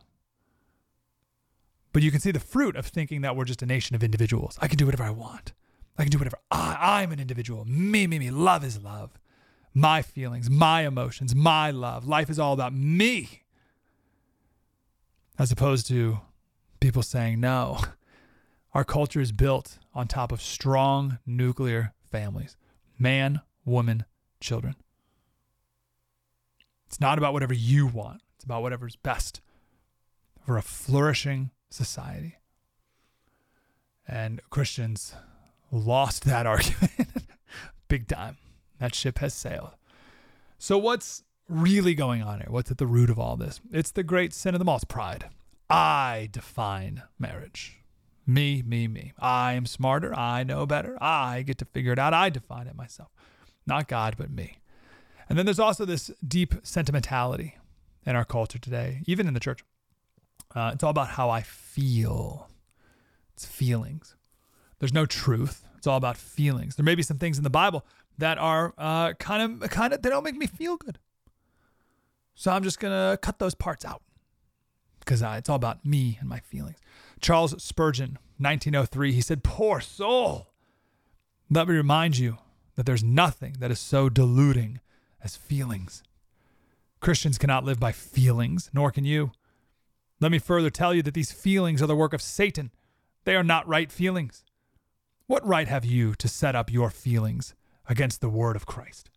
But 1.93 2.03
you 2.03 2.11
can 2.11 2.19
see 2.19 2.31
the 2.31 2.39
fruit 2.39 2.75
of 2.75 2.85
thinking 2.85 3.21
that 3.21 3.35
we're 3.35 3.45
just 3.45 3.61
a 3.61 3.65
nation 3.65 3.95
of 3.95 4.03
individuals. 4.03 4.57
I 4.61 4.67
can 4.67 4.77
do 4.77 4.85
whatever 4.85 5.03
I 5.03 5.09
want. 5.09 5.53
I 5.97 6.03
can 6.03 6.11
do 6.11 6.17
whatever 6.17 6.37
I, 6.49 7.01
I'm 7.01 7.11
an 7.11 7.19
individual. 7.19 7.65
Me, 7.65 8.07
me, 8.07 8.17
me. 8.19 8.31
Love 8.31 8.63
is 8.63 8.81
love. 8.81 9.11
My 9.73 10.01
feelings, 10.01 10.49
my 10.49 10.85
emotions, 10.85 11.35
my 11.35 11.71
love. 11.71 12.05
Life 12.05 12.29
is 12.29 12.39
all 12.39 12.53
about 12.53 12.73
me. 12.73 13.43
As 15.37 15.51
opposed 15.51 15.87
to 15.87 16.19
people 16.81 17.03
saying, 17.03 17.39
no, 17.39 17.79
our 18.73 18.83
culture 18.83 19.21
is 19.21 19.31
built 19.31 19.79
on 19.93 20.07
top 20.07 20.31
of 20.33 20.41
strong 20.41 21.19
nuclear 21.25 21.93
families 22.11 22.57
man, 22.99 23.41
woman, 23.65 24.05
children. 24.39 24.75
It's 26.85 26.99
not 26.99 27.17
about 27.17 27.33
whatever 27.33 27.53
you 27.53 27.87
want, 27.87 28.21
it's 28.35 28.43
about 28.43 28.61
whatever's 28.61 28.97
best 28.97 29.39
for 30.45 30.57
a 30.57 30.61
flourishing 30.61 31.51
society. 31.69 32.35
And 34.07 34.41
Christians 34.49 35.15
lost 35.71 36.25
that 36.25 36.45
argument 36.47 37.07
big 37.91 38.07
time. 38.07 38.37
That 38.79 38.95
ship 38.95 39.19
has 39.19 39.33
sailed. 39.33 39.71
So, 40.57 40.77
what's 40.77 41.23
really 41.49 41.93
going 41.93 42.23
on 42.23 42.39
here? 42.39 42.47
What's 42.49 42.71
at 42.71 42.77
the 42.77 42.87
root 42.87 43.09
of 43.09 43.19
all 43.19 43.35
this? 43.35 43.59
It's 43.71 43.91
the 43.91 44.03
great 44.03 44.33
sin 44.33 44.55
of 44.55 44.59
them 44.59 44.69
all. 44.69 44.77
It's 44.77 44.85
pride. 44.85 45.25
I 45.71 46.29
define 46.31 47.03
marriage. 47.17 47.81
Me, 48.27 48.61
me, 48.61 48.87
me. 48.87 49.13
I 49.19 49.53
am 49.53 49.65
smarter. 49.65 50.13
I 50.13 50.43
know 50.43 50.65
better. 50.65 50.97
I 51.01 51.43
get 51.43 51.57
to 51.59 51.65
figure 51.65 51.93
it 51.93 51.99
out. 51.99 52.13
I 52.13 52.29
define 52.29 52.67
it 52.67 52.75
myself. 52.75 53.09
Not 53.65 53.87
God, 53.87 54.15
but 54.17 54.29
me. 54.29 54.59
And 55.29 55.37
then 55.37 55.45
there's 55.45 55.59
also 55.59 55.85
this 55.85 56.11
deep 56.27 56.55
sentimentality 56.63 57.57
in 58.05 58.15
our 58.15 58.25
culture 58.25 58.59
today, 58.59 59.01
even 59.05 59.27
in 59.27 59.33
the 59.33 59.39
church. 59.39 59.63
Uh, 60.53 60.71
it's 60.73 60.83
all 60.83 60.89
about 60.89 61.09
how 61.09 61.29
I 61.29 61.41
feel. 61.41 62.49
It's 63.33 63.45
feelings. 63.45 64.15
There's 64.79 64.93
no 64.93 65.05
truth. 65.05 65.65
It's 65.77 65.87
all 65.87 65.97
about 65.97 66.17
feelings. 66.17 66.75
There 66.75 66.83
may 66.83 66.95
be 66.95 67.03
some 67.03 67.17
things 67.17 67.37
in 67.37 67.43
the 67.43 67.49
Bible 67.49 67.85
that 68.17 68.37
are 68.37 68.73
uh, 68.77 69.13
kind 69.13 69.61
of 69.63 69.69
kind 69.69 69.93
of 69.93 70.01
they 70.01 70.09
don't 70.09 70.23
make 70.23 70.35
me 70.35 70.47
feel 70.47 70.75
good. 70.75 70.99
So 72.35 72.51
I'm 72.51 72.63
just 72.63 72.79
gonna 72.79 73.17
cut 73.21 73.39
those 73.39 73.55
parts 73.55 73.85
out 73.85 74.01
because 75.01 75.21
it's 75.21 75.49
all 75.49 75.55
about 75.55 75.85
me 75.85 76.17
and 76.19 76.29
my 76.29 76.39
feelings. 76.39 76.77
Charles 77.19 77.61
Spurgeon, 77.61 78.17
1903, 78.37 79.13
he 79.13 79.21
said, 79.21 79.43
"Poor 79.43 79.81
soul, 79.81 80.47
let 81.49 81.67
me 81.67 81.75
remind 81.75 82.17
you 82.17 82.37
that 82.75 82.85
there's 82.85 83.03
nothing 83.03 83.57
that 83.59 83.71
is 83.71 83.79
so 83.79 84.09
deluding 84.09 84.79
as 85.23 85.35
feelings. 85.35 86.03
Christians 86.99 87.37
cannot 87.37 87.65
live 87.65 87.79
by 87.79 87.91
feelings, 87.91 88.69
nor 88.73 88.91
can 88.91 89.05
you. 89.05 89.31
Let 90.19 90.31
me 90.31 90.39
further 90.39 90.69
tell 90.69 90.93
you 90.93 91.01
that 91.03 91.13
these 91.13 91.31
feelings 91.31 91.81
are 91.81 91.87
the 91.87 91.95
work 91.95 92.13
of 92.13 92.21
Satan. 92.21 92.71
They 93.25 93.35
are 93.35 93.43
not 93.43 93.67
right 93.67 93.91
feelings. 93.91 94.43
What 95.27 95.45
right 95.45 95.67
have 95.67 95.85
you 95.85 96.13
to 96.15 96.27
set 96.27 96.55
up 96.55 96.71
your 96.71 96.89
feelings 96.89 97.55
against 97.87 98.21
the 98.21 98.29
word 98.29 98.55
of 98.55 98.65
Christ? 98.65 99.09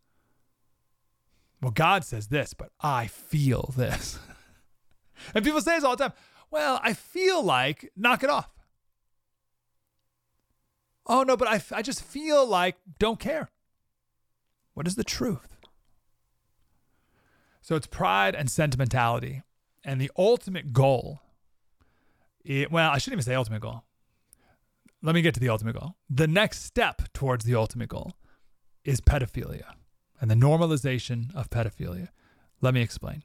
Well, 1.61 1.73
God 1.73 2.05
says 2.05 2.29
this, 2.29 2.55
but 2.55 2.71
I 2.81 3.07
feel 3.07 3.73
this. 3.77 4.19
and 5.35 5.45
people 5.45 5.61
say 5.61 5.77
this 5.77 5.85
all 5.85 5.97
the 5.97 6.05
time. 6.05 6.13
Well, 6.51 6.81
I 6.83 6.93
feel 6.93 7.43
like, 7.43 7.91
knock 7.97 8.23
it 8.23 8.31
off. 8.31 8.51
Oh, 11.07 11.23
no, 11.23 11.37
but 11.37 11.49
I, 11.49 11.61
I 11.77 11.83
just 11.83 12.03
feel 12.03 12.47
like, 12.47 12.77
don't 12.99 13.21
care. 13.21 13.51
What 14.75 14.87
is 14.87 14.95
the 14.95 15.05
truth? 15.05 15.57
So 17.61 17.77
it's 17.77 17.87
pride 17.87 18.35
and 18.35 18.51
sentimentality. 18.51 19.43
And 19.85 20.01
the 20.01 20.11
ultimate 20.17 20.73
goal, 20.73 21.21
it, 22.45 22.71
well, 22.71 22.91
I 22.91 22.99
shouldn't 22.99 23.21
even 23.21 23.25
say 23.25 23.35
ultimate 23.35 23.61
goal. 23.61 23.85
Let 25.03 25.15
me 25.15 25.23
get 25.23 25.35
to 25.35 25.41
the 25.41 25.51
ultimate 25.51 25.79
goal. 25.79 25.97
The 26.09 26.27
next 26.27 26.63
step 26.63 27.03
towards 27.13 27.45
the 27.45 27.55
ultimate 27.55 27.91
goal 27.91 28.13
is 28.85 29.01
pedophilia 29.01 29.65
and 30.21 30.31
the 30.31 30.35
normalization 30.35 31.35
of 31.35 31.51
pedophilia. 31.51 32.09
Let 32.63 32.73
me 32.73 32.81
explain. 32.81 33.23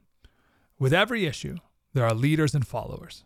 With 0.77 0.93
every 0.93 1.25
issue, 1.25 1.57
there 1.93 2.05
are 2.05 2.13
leaders 2.13 2.53
and 2.53 2.65
followers. 2.65 3.23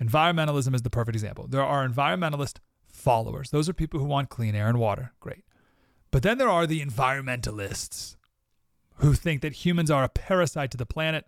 Environmentalism 0.00 0.74
is 0.74 0.82
the 0.82 0.90
perfect 0.90 1.16
example. 1.16 1.46
There 1.46 1.62
are 1.62 1.86
environmentalist 1.86 2.58
followers. 2.86 3.50
Those 3.50 3.68
are 3.68 3.72
people 3.72 4.00
who 4.00 4.06
want 4.06 4.28
clean 4.28 4.54
air 4.54 4.68
and 4.68 4.78
water. 4.78 5.12
Great. 5.20 5.44
But 6.10 6.22
then 6.22 6.38
there 6.38 6.48
are 6.48 6.66
the 6.66 6.84
environmentalists 6.84 8.16
who 8.96 9.14
think 9.14 9.42
that 9.42 9.64
humans 9.64 9.90
are 9.90 10.04
a 10.04 10.08
parasite 10.08 10.70
to 10.72 10.76
the 10.76 10.86
planet 10.86 11.26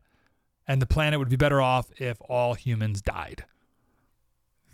and 0.67 0.81
the 0.81 0.87
planet 0.87 1.19
would 1.19 1.29
be 1.29 1.37
better 1.37 1.61
off 1.61 1.91
if 1.99 2.19
all 2.29 2.55
humans 2.55 3.01
died. 3.01 3.45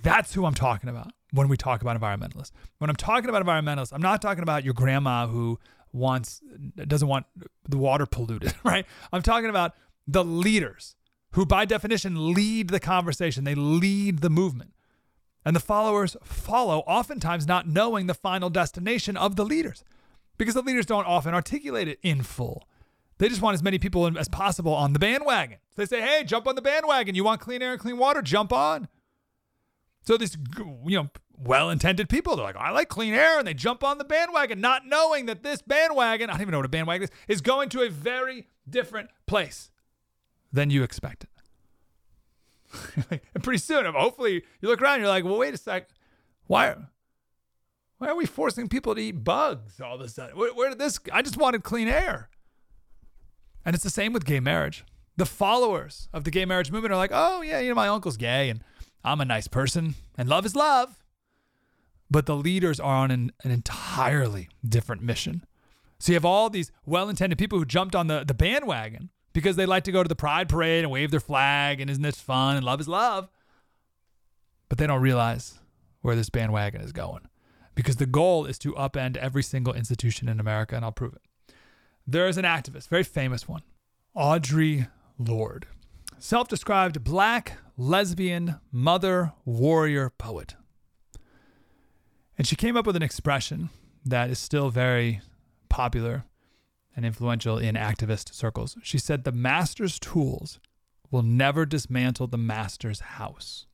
That's 0.03 0.35
who 0.35 0.47
I'm 0.47 0.55
talking 0.55 0.89
about 0.89 1.13
when 1.33 1.49
we 1.49 1.57
talk 1.57 1.83
about 1.83 2.01
environmentalists. 2.01 2.53
When 2.79 2.91
I'm 2.91 2.97
talking 2.97 3.29
about 3.29 3.45
environmentalists, 3.45 3.93
I'm 3.93 4.03
not 4.03 4.23
talking 4.23 4.43
about 4.43 4.65
your 4.65 4.75
grandma 4.75 5.27
who 5.27 5.59
wants 5.93 6.41
doesn't 6.77 7.09
want 7.09 7.27
the 7.69 7.79
water 7.79 8.07
polluted, 8.07 8.55
right? 8.65 8.87
I'm 9.13 9.23
talking 9.23 9.51
about 9.51 9.75
the 10.07 10.25
leaders 10.25 10.97
who 11.33 11.47
by 11.47 11.65
definition 11.65 12.35
lead 12.35 12.69
the 12.69 12.81
conversation. 12.81 13.45
They 13.45 13.55
lead 13.55 14.19
the 14.19 14.31
movement. 14.31 14.73
And 15.45 15.57
the 15.57 15.61
followers 15.61 16.17
follow, 16.23 16.81
oftentimes 16.81 17.47
not 17.47 17.67
knowing 17.67 18.07
the 18.07 18.15
final 18.15 18.51
destination 18.51 19.17
of 19.17 19.37
the 19.37 19.45
leaders 19.45 19.85
because 20.37 20.55
the 20.55 20.63
leaders 20.63 20.87
don't 20.87 21.07
often 21.07 21.35
articulate 21.35 21.89
it 21.89 21.99
in 22.03 22.23
full. 22.23 22.69
They 23.19 23.29
just 23.29 23.43
want 23.43 23.55
as 23.55 23.63
many 23.63 23.79
people 23.79 24.19
as 24.19 24.29
possible 24.29 24.75
on 24.75 24.93
the 24.93 24.99
bandwagon. 24.99 25.59
So 25.77 25.83
they 25.83 25.87
say, 25.87 26.01
hey, 26.01 26.25
jump 26.25 26.47
on 26.47 26.55
the 26.55 26.63
bandwagon. 26.63 27.15
You 27.15 27.25
want 27.25 27.41
clean 27.41 27.63
air 27.63 27.73
and 27.73 27.81
clean 27.81 27.99
water? 27.99 28.23
Jump 28.23 28.53
on. 28.53 28.89
So 30.03 30.17
these, 30.17 30.37
you 30.59 30.97
know, 30.97 31.11
well-intended 31.39 32.09
people, 32.09 32.37
they're 32.37 32.45
like, 32.45 32.57
I 32.57 32.71
like 32.71 32.89
clean 32.89 33.13
air, 33.13 33.39
and 33.39 33.47
they 33.47 33.55
jump 33.55 33.85
on 33.85 33.99
the 33.99 34.05
bandwagon, 34.05 34.61
not 34.61 34.87
knowing 34.87 35.27
that 35.27 35.43
this 35.43 35.61
bandwagon, 35.63 36.31
I 36.31 36.35
don't 36.35 36.43
even 36.43 36.53
know 36.53 36.59
what 36.59 36.67
a 36.67 36.71
bandwagon 36.71 37.05
is, 37.05 37.11
is 37.29 37.41
going 37.41 37.69
to 37.71 37.83
a 37.83 37.91
very 37.91 38.47
different 38.69 39.11
place 39.27 39.71
than 40.53 40.71
you 40.71 40.83
expected. 40.83 41.29
and 43.11 43.43
pretty 43.43 43.59
soon, 43.59 43.85
hopefully, 43.87 44.43
you 44.61 44.69
look 44.69 44.81
around, 44.81 44.95
and 44.95 45.03
you're 45.03 45.11
like, 45.11 45.25
well, 45.25 45.39
wait 45.39 45.55
a 45.55 45.57
sec, 45.57 45.89
why? 46.47 46.75
Why 47.99 48.09
are 48.09 48.17
we 48.17 48.27
forcing 48.27 48.69
people 48.69 48.95
to 48.95 49.01
eat 49.01 49.25
bugs 49.25 49.81
all 49.81 49.97
of 49.97 50.01
a 50.01 50.09
sudden? 50.09 50.37
Where, 50.37 50.55
where 50.55 50.71
did 50.71 50.79
this? 50.79 50.99
I 51.13 51.23
just 51.23 51.37
wanted 51.37 51.63
clean 51.63 51.89
air. 51.89 52.31
And 53.65 53.75
it's 53.75 53.85
the 53.85 53.91
same 53.91 54.13
with 54.13 54.25
gay 54.25 54.41
marriage. 54.41 54.85
The 55.17 55.27
followers 55.27 56.09
of 56.13 56.25
the 56.25 56.31
gay 56.31 56.47
marriage 56.47 56.71
movement 56.73 56.95
are 56.95 56.97
like, 56.97 57.11
oh, 57.13 57.43
yeah, 57.43 57.61
you 57.61 57.69
know, 57.69 57.75
my 57.75 57.89
uncle's 57.89 58.17
gay 58.17 58.49
and 58.49 58.65
I'm 59.05 59.21
a 59.21 59.25
nice 59.27 59.49
person 59.49 59.97
and 60.17 60.29
love 60.29 60.47
is 60.47 60.57
love. 60.57 61.05
But 62.11 62.27
the 62.27 62.35
leaders 62.35 62.81
are 62.81 62.97
on 62.97 63.11
an, 63.11 63.33
an 63.45 63.51
entirely 63.51 64.49
different 64.67 65.03
mission. 65.03 65.45
So 65.99 66.13
you 66.13 66.17
have 66.17 66.25
all 66.25 66.49
these 66.49 66.73
well 66.87 67.11
intended 67.11 67.39
people 67.39 67.59
who 67.59 67.67
jumped 67.67 67.95
on 67.95 68.07
the, 68.07 68.25
the 68.27 68.35
bandwagon 68.35 69.11
because 69.33 69.57
they 69.57 69.67
like 69.67 69.85
to 69.85 69.93
go 69.93 70.03
to 70.03 70.09
the 70.09 70.17
pride 70.17 70.49
parade 70.49 70.85
and 70.85 70.93
wave 70.93 71.11
their 71.11 71.21
flag 71.21 71.81
and 71.81 71.91
isn't 71.91 72.03
this 72.03 72.21
fun 72.21 72.57
and 72.57 72.65
love 72.65 72.81
is 72.81 72.89
love. 72.89 73.29
But 74.69 74.79
they 74.79 74.87
don't 74.87 75.01
realize 75.03 75.59
where 76.01 76.17
this 76.17 76.31
bandwagon 76.31 76.81
is 76.81 76.93
going 76.93 77.23
because 77.75 77.97
the 77.97 78.07
goal 78.07 78.47
is 78.47 78.59
to 78.59 78.73
upend 78.75 79.17
every 79.17 79.43
single 79.43 79.73
institution 79.73 80.29
in 80.29 80.41
America, 80.41 80.77
and 80.77 80.85
I'll 80.85 80.93
prove 80.93 81.15
it. 81.15 81.23
There 82.07 82.27
is 82.27 82.39
an 82.39 82.45
activist, 82.45 82.89
very 82.89 83.05
famous 83.05 83.49
one, 83.49 83.63
Audre 84.17 84.89
Lorde, 85.19 85.67
self 86.19 86.49
described 86.49 87.05
black, 87.05 87.59
lesbian, 87.77 88.57
mother, 88.73 89.33
warrior 89.45 90.11
poet. 90.11 90.57
And 92.37 92.47
she 92.47 92.57
came 92.57 92.77
up 92.77 92.87
with 92.87 92.97
an 92.97 93.03
expression 93.03 93.69
that 94.05 94.31
is 94.31 94.39
still 94.39 94.71
very 94.71 95.21
popular 95.69 96.25
and 96.97 97.05
influential 97.05 97.59
in 97.59 97.75
activist 97.75 98.35
circles. 98.35 98.77
She 98.83 98.99
said, 98.99 99.25
The 99.25 99.33
master's 99.33 99.99
tools 99.99 100.61
will 101.11 101.23
never 101.23 101.67
dismantle 101.67 102.29
the 102.29 102.39
master's 102.39 103.01
house. 103.01 103.67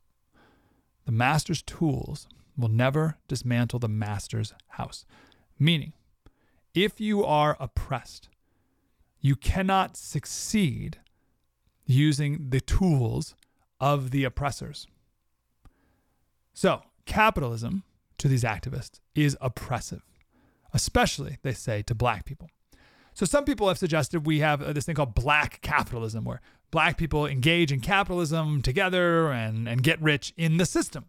The 1.05 1.13
master's 1.13 1.63
tools 1.63 2.29
will 2.57 2.69
never 2.69 3.19
dismantle 3.29 3.79
the 3.79 3.89
master's 3.89 4.55
house. 4.69 5.05
Meaning, 5.59 5.93
if 6.75 7.01
you 7.01 7.25
are 7.25 7.57
oppressed, 7.61 8.29
you 9.21 9.37
cannot 9.37 9.97
succeed 9.97 10.99
using 11.87 12.51
the 12.51 12.61
tools 12.61 13.35
of 13.81 14.11
the 14.11 14.25
oppressors. 14.25 14.87
So, 16.53 16.83
capitalism 17.05 17.85
to 18.19 18.29
these 18.29 18.45
activists 18.45 19.01
is 19.15 19.37
oppressive, 19.41 20.03
especially, 20.73 21.39
they 21.43 21.53
say, 21.53 21.83
to 21.83 21.95
black 21.95 22.25
people. 22.25 22.49
So, 23.17 23.25
some 23.25 23.47
people 23.47 23.67
have 23.69 23.79
suggested 23.79 24.27
we 24.27 24.41
have 24.41 24.75
this 24.75 24.85
thing 24.85 24.95
called 24.95 25.15
black 25.15 25.63
capitalism, 25.63 26.23
where 26.23 26.43
black 26.71 26.99
people 26.99 27.25
engage 27.25 27.73
in 27.73 27.81
capitalism 27.81 28.61
together 28.61 29.33
and, 29.33 29.67
and 29.67 29.83
get 29.83 30.01
rich 30.03 30.35
in 30.37 30.59
the 30.59 30.67
system. 30.67 31.07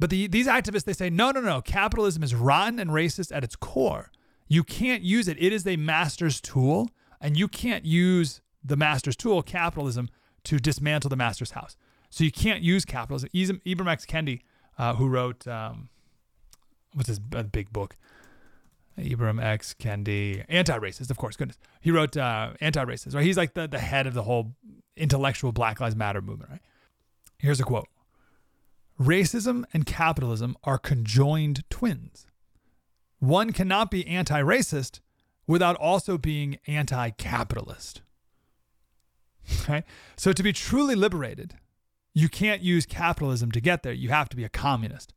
But 0.00 0.10
the, 0.10 0.26
these 0.26 0.48
activists, 0.48 0.82
they 0.82 0.92
say, 0.92 1.10
no, 1.10 1.30
no, 1.30 1.40
no. 1.40 1.62
Capitalism 1.62 2.24
is 2.24 2.34
rotten 2.34 2.80
and 2.80 2.90
racist 2.90 3.30
at 3.30 3.44
its 3.44 3.54
core. 3.54 4.10
You 4.48 4.64
can't 4.64 5.04
use 5.04 5.28
it. 5.28 5.36
It 5.40 5.52
is 5.52 5.64
a 5.64 5.76
master's 5.76 6.40
tool, 6.40 6.90
and 7.20 7.36
you 7.36 7.46
can't 7.46 7.84
use 7.84 8.40
the 8.64 8.76
master's 8.76 9.14
tool, 9.14 9.40
capitalism, 9.40 10.10
to 10.42 10.58
dismantle 10.58 11.08
the 11.08 11.14
master's 11.14 11.52
house. 11.52 11.76
So 12.10 12.24
you 12.24 12.32
can't 12.32 12.62
use 12.62 12.84
capitalism. 12.84 13.30
Ibram 13.32 13.86
X. 13.86 14.04
Kendi, 14.06 14.40
uh, 14.76 14.96
who 14.96 15.06
wrote, 15.06 15.46
um, 15.46 15.88
what's 16.94 17.08
his 17.08 17.20
big 17.20 17.72
book? 17.72 17.96
Ibram 18.98 19.42
X. 19.42 19.74
Kendi, 19.78 20.44
anti-racist, 20.48 21.10
of 21.10 21.18
course, 21.18 21.36
goodness. 21.36 21.58
He 21.80 21.90
wrote 21.90 22.16
uh, 22.16 22.50
anti-racist, 22.60 23.14
right? 23.14 23.24
He's 23.24 23.36
like 23.36 23.54
the, 23.54 23.66
the 23.66 23.78
head 23.78 24.06
of 24.06 24.14
the 24.14 24.22
whole 24.22 24.54
intellectual 24.96 25.52
Black 25.52 25.80
Lives 25.80 25.96
Matter 25.96 26.22
movement, 26.22 26.50
right? 26.50 26.62
Here's 27.38 27.60
a 27.60 27.64
quote. 27.64 27.88
Racism 29.00 29.64
and 29.72 29.84
capitalism 29.84 30.56
are 30.64 30.78
conjoined 30.78 31.68
twins. 31.68 32.26
One 33.18 33.52
cannot 33.52 33.90
be 33.90 34.06
anti 34.06 34.40
racist 34.40 35.00
without 35.46 35.76
also 35.76 36.16
being 36.16 36.58
anti 36.66 37.10
capitalist. 37.10 38.02
Okay? 39.62 39.84
So, 40.16 40.32
to 40.32 40.42
be 40.42 40.52
truly 40.52 40.94
liberated, 40.94 41.54
you 42.14 42.28
can't 42.28 42.62
use 42.62 42.86
capitalism 42.86 43.50
to 43.52 43.60
get 43.60 43.82
there. 43.82 43.92
You 43.92 44.10
have 44.10 44.28
to 44.30 44.36
be 44.36 44.44
a 44.44 44.48
communist, 44.48 45.12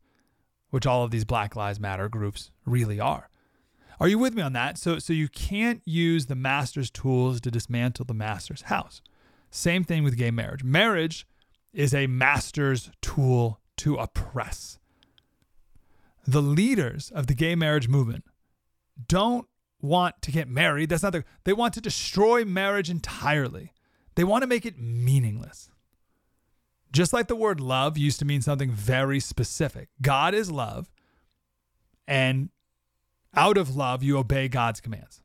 which 0.70 0.86
all 0.86 1.04
of 1.04 1.10
these 1.10 1.24
Black 1.24 1.54
Lives 1.54 1.78
Matter 1.78 2.08
groups 2.08 2.50
really 2.66 2.98
are. 2.98 3.30
Are 4.00 4.08
you 4.08 4.18
with 4.18 4.34
me 4.34 4.42
on 4.42 4.52
that? 4.52 4.78
So, 4.78 4.98
so 4.98 5.12
you 5.12 5.28
can't 5.28 5.82
use 5.84 6.26
the 6.26 6.34
master's 6.34 6.90
tools 6.90 7.40
to 7.40 7.50
dismantle 7.50 8.04
the 8.04 8.14
master's 8.14 8.62
house. 8.62 9.02
Same 9.50 9.82
thing 9.82 10.04
with 10.04 10.16
gay 10.16 10.30
marriage. 10.30 10.62
Marriage 10.62 11.26
is 11.72 11.94
a 11.94 12.06
master's 12.06 12.90
tool 13.02 13.60
to 13.78 13.96
oppress. 13.96 14.78
The 16.26 16.42
leaders 16.42 17.10
of 17.14 17.26
the 17.26 17.34
gay 17.34 17.54
marriage 17.54 17.88
movement 17.88 18.24
don't 19.06 19.46
want 19.80 20.20
to 20.22 20.32
get 20.32 20.48
married. 20.48 20.90
That's 20.90 21.02
not 21.02 21.12
the, 21.12 21.24
they 21.44 21.52
want 21.52 21.74
to 21.74 21.80
destroy 21.80 22.44
marriage 22.44 22.90
entirely. 22.90 23.72
They 24.14 24.24
want 24.24 24.42
to 24.42 24.48
make 24.48 24.66
it 24.66 24.78
meaningless. 24.78 25.70
Just 26.92 27.12
like 27.12 27.28
the 27.28 27.36
word 27.36 27.60
love 27.60 27.96
used 27.96 28.18
to 28.18 28.24
mean 28.24 28.42
something 28.42 28.70
very 28.70 29.20
specific. 29.20 29.88
God 30.00 30.34
is 30.34 30.50
love, 30.50 30.90
and 32.06 32.48
out 33.34 33.56
of 33.56 33.76
love, 33.76 34.02
you 34.02 34.18
obey 34.18 34.48
God's 34.48 34.80
commands. 34.80 35.20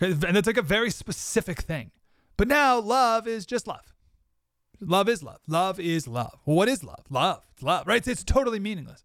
And 0.00 0.36
it's 0.36 0.46
like 0.46 0.56
a 0.56 0.62
very 0.62 0.90
specific 0.90 1.60
thing. 1.60 1.90
But 2.36 2.48
now 2.48 2.78
love 2.78 3.26
is 3.28 3.44
just 3.44 3.66
love. 3.66 3.92
Love 4.80 5.08
is 5.08 5.22
love. 5.22 5.40
Love 5.46 5.78
is 5.78 6.08
love. 6.08 6.40
Well, 6.46 6.56
what 6.56 6.68
is 6.68 6.82
love? 6.82 7.04
Love. 7.10 7.44
It's 7.52 7.62
love, 7.62 7.86
right? 7.86 7.98
It's, 7.98 8.08
it's 8.08 8.24
totally 8.24 8.58
meaningless. 8.58 9.04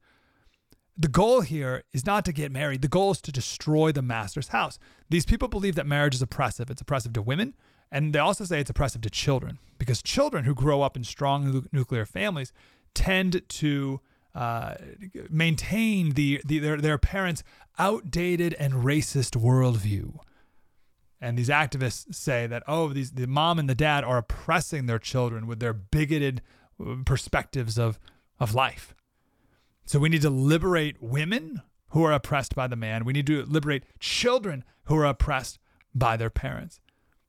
The 0.98 1.10
goal 1.10 1.42
here 1.42 1.84
is 1.92 2.06
not 2.06 2.24
to 2.26 2.32
get 2.32 2.52
married. 2.52 2.82
The 2.82 2.88
goal 2.88 3.12
is 3.12 3.20
to 3.22 3.32
destroy 3.32 3.92
the 3.92 4.02
master's 4.02 4.50
house. 4.50 4.80
These 5.10 5.26
people 5.26 5.50
believe 5.50 5.76
that 5.76 5.86
marriage 5.86 6.16
is 6.16 6.22
oppressive. 6.22 6.70
It's 6.70 6.82
oppressive 6.82 7.12
to 7.14 7.22
women, 7.22 7.56
and 7.92 8.14
they 8.14 8.20
also 8.20 8.46
say 8.46 8.62
it's 8.62 8.70
oppressive 8.70 9.02
to 9.02 9.10
children 9.10 9.60
because 9.78 10.02
children 10.02 10.46
who 10.46 10.56
grow 10.56 10.82
up 10.82 10.96
in 10.96 11.04
strong 11.04 11.68
nuclear 11.74 12.06
families 12.06 12.54
tend 12.94 13.42
to 13.50 14.00
uh, 14.36 14.76
maintain 15.30 16.12
the, 16.12 16.42
the 16.46 16.60
their, 16.60 16.78
their 16.78 16.98
parents' 16.98 17.44
outdated 17.80 18.54
and 18.56 18.74
racist 18.74 19.42
worldview. 19.42 20.20
And 21.22 21.38
these 21.38 21.50
activists 21.50 22.14
say 22.14 22.46
that, 22.46 22.62
oh, 22.68 22.90
these, 22.90 23.12
the 23.12 23.28
mom 23.28 23.58
and 23.58 23.70
the 23.70 23.76
dad 23.76 24.04
are 24.04 24.18
oppressing 24.18 24.86
their 24.86 25.00
children 25.00 25.48
with 25.48 25.60
their 25.60 25.74
bigoted 25.74 26.42
uh, 26.80 26.96
perspectives 27.06 27.80
of, 27.80 27.98
of 28.40 28.54
life. 28.54 28.94
So 29.86 30.00
we 30.00 30.10
need 30.10 30.24
to 30.24 30.30
liberate 30.30 31.02
women 31.02 31.62
who 31.90 32.04
are 32.04 32.12
oppressed 32.12 32.56
by 32.56 32.68
the 32.68 32.76
man. 32.76 33.06
We 33.06 33.14
need 33.14 33.28
to 33.28 33.46
liberate 33.46 33.86
children 34.00 34.66
who 34.84 34.98
are 34.98 35.06
oppressed 35.06 35.60
by 35.94 36.18
their 36.18 36.30
parents. 36.30 36.82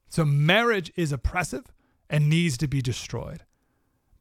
So 0.08 0.24
marriage 0.24 0.92
is 0.96 1.12
oppressive 1.12 1.66
and 2.10 2.28
needs 2.28 2.56
to 2.58 2.66
be 2.66 2.82
destroyed. 2.82 3.44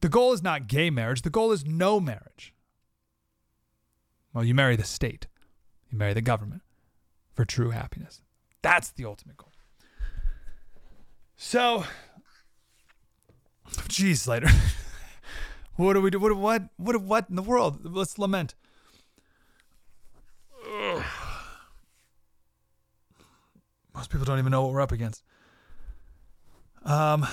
The 0.00 0.08
goal 0.08 0.32
is 0.32 0.42
not 0.42 0.68
gay 0.68 0.90
marriage, 0.90 1.22
the 1.22 1.30
goal 1.30 1.50
is 1.50 1.64
no 1.64 1.98
marriage. 1.98 2.54
Well, 4.36 4.44
you 4.44 4.54
marry 4.54 4.76
the 4.76 4.84
state, 4.84 5.26
you 5.90 5.96
marry 5.96 6.12
the 6.12 6.20
government 6.20 6.60
for 7.32 7.46
true 7.46 7.70
happiness. 7.70 8.20
That's 8.60 8.90
the 8.90 9.06
ultimate 9.06 9.38
goal. 9.38 9.50
So, 11.36 11.84
geez, 13.88 14.20
Slater, 14.20 14.50
what 15.76 15.94
do 15.94 16.02
we 16.02 16.10
do? 16.10 16.20
What, 16.20 16.36
what, 16.36 16.64
what, 16.76 17.00
what 17.00 17.30
in 17.30 17.36
the 17.36 17.42
world? 17.42 17.78
Let's 17.82 18.18
lament. 18.18 18.54
Most 23.94 24.10
people 24.10 24.26
don't 24.26 24.38
even 24.38 24.50
know 24.50 24.64
what 24.64 24.72
we're 24.74 24.82
up 24.82 24.92
against. 24.92 25.24
Um, 26.84 27.26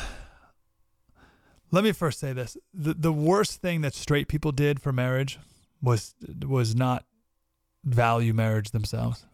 Let 1.70 1.84
me 1.84 1.92
first 1.92 2.22
say 2.22 2.32
this: 2.32 2.56
the 2.74 2.94
the 2.94 3.12
worst 3.12 3.60
thing 3.60 3.82
that 3.82 3.94
straight 3.94 4.30
people 4.30 4.54
did 4.54 4.82
for 4.82 4.94
marriage 4.94 5.38
was 5.84 6.16
was 6.48 6.74
not 6.74 7.06
value 7.84 8.34
marriage 8.34 8.72
themselves. 8.72 9.26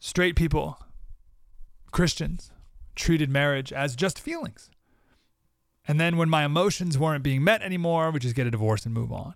Straight 0.00 0.34
people, 0.34 0.78
Christians, 1.92 2.50
treated 2.96 3.30
marriage 3.30 3.72
as 3.72 3.94
just 3.94 4.18
feelings. 4.18 4.68
And 5.86 6.00
then 6.00 6.16
when 6.16 6.28
my 6.28 6.44
emotions 6.44 6.98
weren't 6.98 7.22
being 7.22 7.44
met 7.44 7.62
anymore, 7.62 8.10
we 8.10 8.18
just 8.18 8.34
get 8.34 8.46
a 8.46 8.50
divorce 8.50 8.84
and 8.84 8.92
move 8.92 9.12
on. 9.12 9.34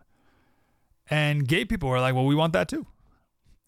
And 1.09 1.47
gay 1.47 1.65
people 1.65 1.89
were 1.89 2.01
like, 2.01 2.15
well, 2.15 2.27
we 2.27 2.35
want 2.35 2.53
that 2.53 2.69
too. 2.69 2.87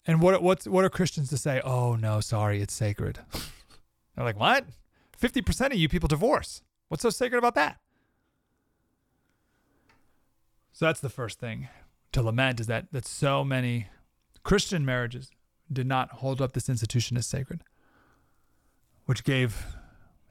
And 0.05 0.21
what 0.21 0.41
what's 0.43 0.67
what 0.67 0.83
are 0.83 0.89
Christians 0.89 1.29
to 1.29 1.37
say? 1.37 1.61
Oh 1.63 1.95
no, 1.95 2.19
sorry, 2.19 2.61
it's 2.61 2.73
sacred. 2.73 3.19
They're 4.15 4.25
like, 4.25 4.39
what? 4.39 4.65
Fifty 5.15 5.41
percent 5.41 5.73
of 5.73 5.79
you 5.79 5.87
people 5.87 6.07
divorce. 6.07 6.61
What's 6.89 7.03
so 7.03 7.09
sacred 7.09 7.37
about 7.37 7.55
that? 7.55 7.77
So 10.79 10.85
that's 10.85 11.01
the 11.01 11.09
first 11.09 11.41
thing 11.41 11.67
to 12.13 12.21
lament 12.21 12.61
is 12.61 12.67
that 12.67 12.93
that 12.93 13.05
so 13.05 13.43
many 13.43 13.87
Christian 14.43 14.85
marriages 14.85 15.29
did 15.69 15.85
not 15.85 16.09
hold 16.09 16.41
up 16.41 16.53
this 16.53 16.69
institution 16.69 17.17
as 17.17 17.27
sacred, 17.27 17.65
which 19.05 19.25
gave 19.25 19.75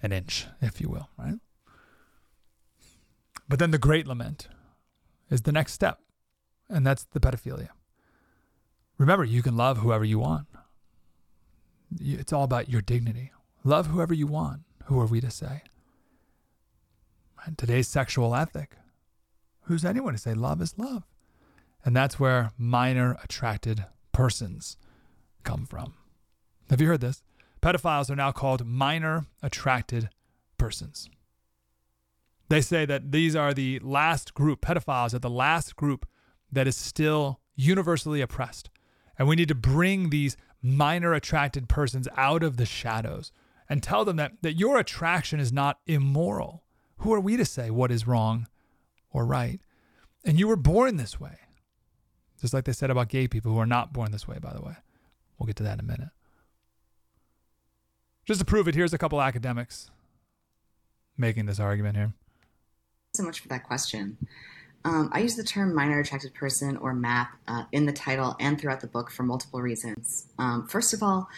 an 0.03 0.11
inch, 0.11 0.47
if 0.63 0.81
you 0.81 0.89
will, 0.89 1.11
right? 1.19 1.39
But 3.47 3.59
then 3.59 3.73
the 3.73 3.79
great 3.79 4.07
lament 4.07 4.49
is 5.29 5.43
the 5.43 5.53
next 5.53 5.75
step, 5.75 6.01
and 6.71 6.87
that's 6.87 7.05
the 7.05 7.21
pedophilia. 7.21 7.69
Remember, 8.97 9.25
you 9.25 9.43
can 9.43 9.55
love 9.55 9.77
whoever 9.77 10.07
you 10.07 10.19
want. 10.19 10.47
It's 12.01 12.33
all 12.33 12.45
about 12.45 12.71
your 12.71 12.81
dignity. 12.81 13.33
Love 13.65 13.89
whoever 13.89 14.15
you 14.15 14.27
want. 14.27 14.63
Who 14.85 14.99
are 14.99 15.05
we 15.05 15.21
to 15.21 15.31
say? 15.31 15.61
And 17.45 17.59
today's 17.59 17.87
sexual 17.87 18.35
ethic. 18.35 18.77
Who's 19.69 19.85
anyone 19.85 20.15
to 20.15 20.19
say 20.19 20.33
love 20.33 20.63
is 20.63 20.79
love? 20.79 21.03
And 21.85 21.95
that's 21.95 22.19
where 22.19 22.53
minor 22.57 23.19
attracted 23.23 23.85
persons 24.13 24.79
come 25.43 25.67
from. 25.67 25.93
Have 26.71 26.81
you 26.81 26.87
heard 26.87 27.03
this? 27.03 27.23
Pedophiles 27.61 28.09
are 28.09 28.17
now 28.17 28.33
called 28.33 28.67
minor 28.67 29.27
attracted 29.43 30.09
persons. 30.57 31.11
They 32.49 32.63
say 32.63 32.87
that 32.87 33.13
these 33.13 33.37
are 33.37 33.53
the 33.53 33.79
last 33.81 34.33
group, 34.33 34.63
pedophiles 34.63 35.13
are 35.13 35.19
the 35.19 35.29
last 35.29 35.77
group 35.77 36.09
that 36.51 36.67
is 36.67 36.77
still 36.77 37.41
universally 37.55 38.23
oppressed. 38.23 38.71
And 39.19 39.29
we 39.29 39.37
need 39.37 39.49
to 39.49 39.55
bring 39.55 40.09
these 40.09 40.39
minor 40.63 41.13
attracted 41.13 41.69
persons 41.69 42.09
out 42.17 42.43
of 42.43 42.57
the 42.57 42.65
shadows 42.65 43.33
and 43.69 43.83
tell 43.83 44.07
them 44.07 44.17
that, 44.17 44.33
that 44.41 44.59
your 44.59 44.79
attraction 44.79 45.41
is 45.41 45.53
not 45.53 45.81
immoral. 45.87 46.65
Who 47.01 47.13
are 47.13 47.21
we 47.21 47.37
to 47.37 47.45
say 47.45 47.71
what 47.71 47.93
is 47.93 48.07
wrong 48.07 48.47
or 49.13 49.25
right? 49.25 49.61
And 50.25 50.39
you 50.39 50.49
were 50.49 50.57
born 50.57 50.97
this 50.97 51.21
way. 51.21 51.39
Just 52.41 52.55
like 52.55 52.65
they 52.65 52.73
said 52.73 52.91
about 52.91 53.09
gay 53.09 53.27
people 53.27 53.53
who 53.53 53.59
are 53.59 53.67
not 53.67 53.93
born 53.93 54.13
this 54.13 54.29
way, 54.29 54.39
by 54.41 54.53
the 54.53 54.63
way. 54.63 54.75
We'll 55.39 55.47
get 55.47 55.57
to 55.57 55.63
that 55.65 55.75
in 55.75 55.81
a 55.81 55.83
minute. 55.85 56.11
Just 58.25 58.41
to 58.41 58.47
prove 58.47 58.69
it, 58.69 58.75
here's 58.75 58.93
a 58.93 58.99
couple 58.99 59.21
academics 59.21 59.91
making 61.17 61.47
this 61.47 61.59
argument 61.59 61.97
here 61.97 62.13
so 63.19 63.25
much 63.25 63.41
for 63.41 63.49
that 63.49 63.65
question. 63.65 64.17
Um, 64.85 65.11
I 65.13 65.21
use 65.21 65.35
the 65.35 65.43
term 65.43 65.75
minor 65.75 65.99
attracted 66.01 66.35
person 66.35 66.77
or 66.77 66.95
MAP 66.95 67.29
uh, 67.49 67.65
in 67.73 67.85
the 67.85 67.93
title 67.93 68.37
and 68.39 68.59
throughout 68.59 68.81
the 68.81 68.87
book 68.87 69.11
for 69.11 69.25
multiple 69.25 69.61
reasons. 69.61 70.29
Um, 70.39 70.67
first 70.69 70.95
of 70.95 71.03
all, 71.03 71.29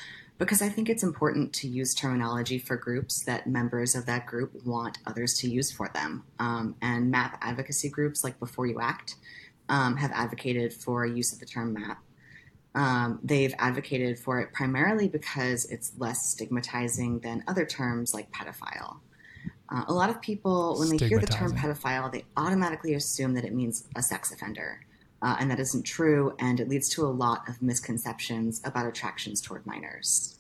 because 0.41 0.63
I 0.63 0.71
think 0.71 0.89
it's 0.89 1.03
important 1.03 1.53
to 1.53 1.69
use 1.69 1.95
terminology 1.95 2.59
for 2.59 2.75
groups 2.75 3.23
that 3.25 3.47
members 3.47 3.95
of 3.95 4.07
that 4.07 4.25
group 4.25 4.51
want 4.65 4.97
others 5.07 5.35
to 5.41 5.51
use 5.51 5.71
for 5.71 5.91
them. 5.93 6.25
Um, 6.39 6.75
and 6.81 7.11
MAP 7.11 7.37
advocacy 7.43 7.91
groups 7.91 8.25
like 8.25 8.41
B4U-ACT 8.41 9.17
um, 9.69 9.99
have 9.99 10.11
advocated 10.15 10.73
for 10.73 11.05
use 11.05 11.35
of 11.35 11.41
the 11.41 11.47
term 11.47 11.75
MAP. 11.75 11.99
Um, 12.75 13.21
they've 13.23 13.55
advocated 13.59 14.19
for 14.19 14.41
it 14.41 14.51
primarily 14.55 15.09
because 15.09 15.67
it's 15.67 15.93
less 15.99 16.31
stigmatizing 16.31 17.19
than 17.19 17.45
other 17.47 17.67
terms 17.67 18.15
like 18.15 18.33
pedophile. 18.33 19.01
Uh, 19.69 19.85
a 19.89 19.93
lot 19.93 20.09
of 20.09 20.23
people, 20.23 20.79
when 20.79 20.89
they 20.89 21.07
hear 21.07 21.19
the 21.19 21.27
term 21.27 21.55
pedophile, 21.55 22.11
they 22.11 22.25
automatically 22.39 22.95
assume 22.95 23.35
that 23.35 23.45
it 23.45 23.53
means 23.53 23.85
a 23.95 24.03
sex 24.03 24.33
offender. 24.33 24.81
Uh, 25.23 25.37
and 25.39 25.51
that 25.51 25.61
isn't 25.61 25.83
true, 25.83 26.35
and 26.39 26.61
it 26.61 26.69
leads 26.69 26.89
to 26.89 27.03
a 27.03 27.09
lot 27.09 27.47
of 27.49 27.61
misconceptions 27.61 28.61
about 28.65 28.87
attractions 28.87 29.41
toward 29.41 29.67
minors. 29.67 30.39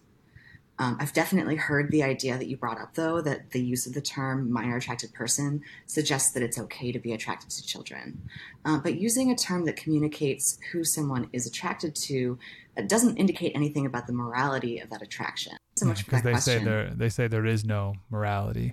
Um, 0.78 0.96
I've 0.98 1.12
definitely 1.12 1.56
heard 1.56 1.90
the 1.90 2.02
idea 2.02 2.38
that 2.38 2.46
you 2.46 2.56
brought 2.56 2.80
up, 2.80 2.94
though, 2.94 3.20
that 3.20 3.50
the 3.50 3.62
use 3.62 3.86
of 3.86 3.92
the 3.92 4.00
term 4.00 4.50
minor 4.50 4.78
attracted 4.78 5.12
person 5.12 5.60
suggests 5.84 6.32
that 6.32 6.42
it's 6.42 6.58
okay 6.58 6.90
to 6.90 6.98
be 6.98 7.12
attracted 7.12 7.50
to 7.50 7.62
children. 7.62 8.22
Uh, 8.64 8.78
but 8.78 8.98
using 8.98 9.30
a 9.30 9.36
term 9.36 9.66
that 9.66 9.76
communicates 9.76 10.58
who 10.72 10.82
someone 10.82 11.28
is 11.34 11.46
attracted 11.46 11.94
to 11.94 12.38
doesn't 12.86 13.18
indicate 13.18 13.52
anything 13.54 13.84
about 13.84 14.06
the 14.06 14.14
morality 14.14 14.78
of 14.78 14.88
that 14.88 15.02
attraction. 15.02 15.52
So 15.76 15.84
much 15.84 16.00
yeah, 16.00 16.04
for 16.04 16.10
that 16.12 16.24
they 16.24 16.30
question. 16.32 16.58
Say 16.60 16.64
there, 16.64 16.90
they 16.94 17.08
say 17.10 17.28
there 17.28 17.44
is 17.44 17.62
no 17.62 17.96
morality 18.08 18.72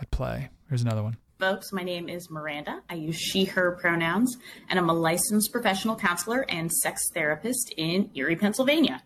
at 0.00 0.08
play. 0.12 0.50
Here's 0.68 0.82
another 0.82 1.02
one. 1.02 1.16
Folks, 1.40 1.72
my 1.72 1.82
name 1.82 2.10
is 2.10 2.28
Miranda. 2.28 2.82
I 2.90 2.96
use 2.96 3.16
she, 3.16 3.46
her 3.46 3.72
pronouns, 3.80 4.36
and 4.68 4.78
I'm 4.78 4.90
a 4.90 4.92
licensed 4.92 5.50
professional 5.50 5.96
counselor 5.96 6.44
and 6.50 6.70
sex 6.70 7.08
therapist 7.14 7.72
in 7.78 8.10
Erie, 8.14 8.36
Pennsylvania. 8.36 9.02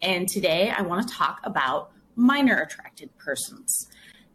And 0.00 0.26
today 0.26 0.72
I 0.74 0.80
want 0.80 1.06
to 1.06 1.14
talk 1.14 1.40
about 1.44 1.90
minor 2.16 2.58
attracted 2.58 3.10
persons. 3.18 3.86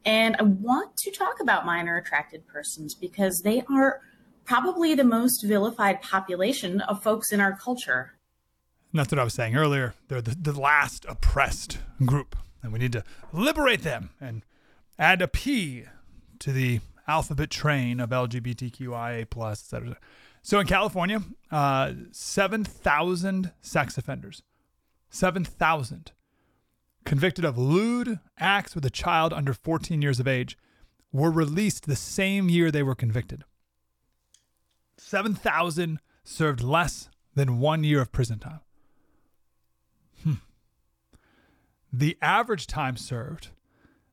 And 0.06 0.36
I 0.38 0.44
want 0.44 0.96
to 0.98 1.10
talk 1.10 1.40
about 1.42 1.66
minor 1.66 1.98
attracted 1.98 2.46
persons 2.46 2.94
because 2.94 3.42
they 3.44 3.64
are 3.68 4.02
probably 4.46 4.94
the 4.94 5.04
most 5.04 5.44
vilified 5.44 6.04
population 6.04 6.82
of 6.82 7.02
folks 7.02 7.32
in 7.32 7.42
our 7.42 7.58
culture. 7.58 8.14
And 8.94 9.00
that's 9.00 9.12
what 9.12 9.18
I 9.18 9.24
was 9.24 9.34
saying 9.34 9.56
earlier. 9.56 9.96
They're 10.08 10.22
the, 10.22 10.38
the 10.40 10.60
last 10.60 11.04
oppressed 11.10 11.80
group, 12.06 12.36
and 12.62 12.72
we 12.72 12.78
need 12.78 12.92
to 12.92 13.04
liberate 13.34 13.82
them 13.82 14.12
and 14.22 14.44
add 15.00 15.24
a 15.24 15.28
P 15.28 15.86
to 16.40 16.54
the 16.54 16.80
alphabet 17.10 17.50
train 17.50 18.00
of 18.00 18.12
LGBTQIA 18.12 19.30
plus, 19.30 19.64
et 19.64 19.70
cetera. 19.70 19.98
So 20.42 20.60
in 20.60 20.68
California, 20.68 21.22
uh, 21.52 21.94
7,000 22.12 23.52
sex 23.62 23.98
offenders, 23.98 24.44
7,000 25.10 26.12
convicted 27.06 27.44
of 27.44 27.58
lewd 27.58 28.20
acts 28.38 28.76
with 28.76 28.86
a 28.86 28.90
child 28.90 29.34
under 29.34 29.54
14 29.54 30.02
years 30.02 30.20
of 30.20 30.28
age 30.28 30.58
were 31.12 31.32
released 31.32 31.86
the 31.86 31.96
same 31.96 32.50
year 32.50 32.70
they 32.70 32.84
were 32.84 32.96
convicted. 32.96 33.44
7,000 34.98 36.00
served 36.24 36.62
less 36.62 37.10
than 37.34 37.60
one 37.60 37.84
year 37.84 38.02
of 38.02 38.12
prison 38.12 38.38
time. 38.38 38.60
Hmm. 40.24 40.34
The 41.92 42.18
average 42.22 42.68
time 42.68 42.98
served 42.98 43.50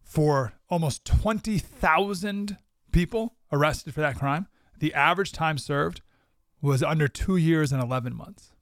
for 0.03 0.55
almost 0.71 1.05
20,000 1.05 2.57
people 2.97 3.35
arrested 3.53 3.93
for 3.93 4.01
that 4.01 4.17
crime, 4.17 4.47
the 4.79 4.95
average 4.95 5.31
time 5.31 5.59
served 5.59 6.01
was 6.63 6.83
under 6.83 7.07
two 7.07 7.37
years 7.37 7.71
and 7.71 7.83
11 7.83 8.17
months. 8.17 8.53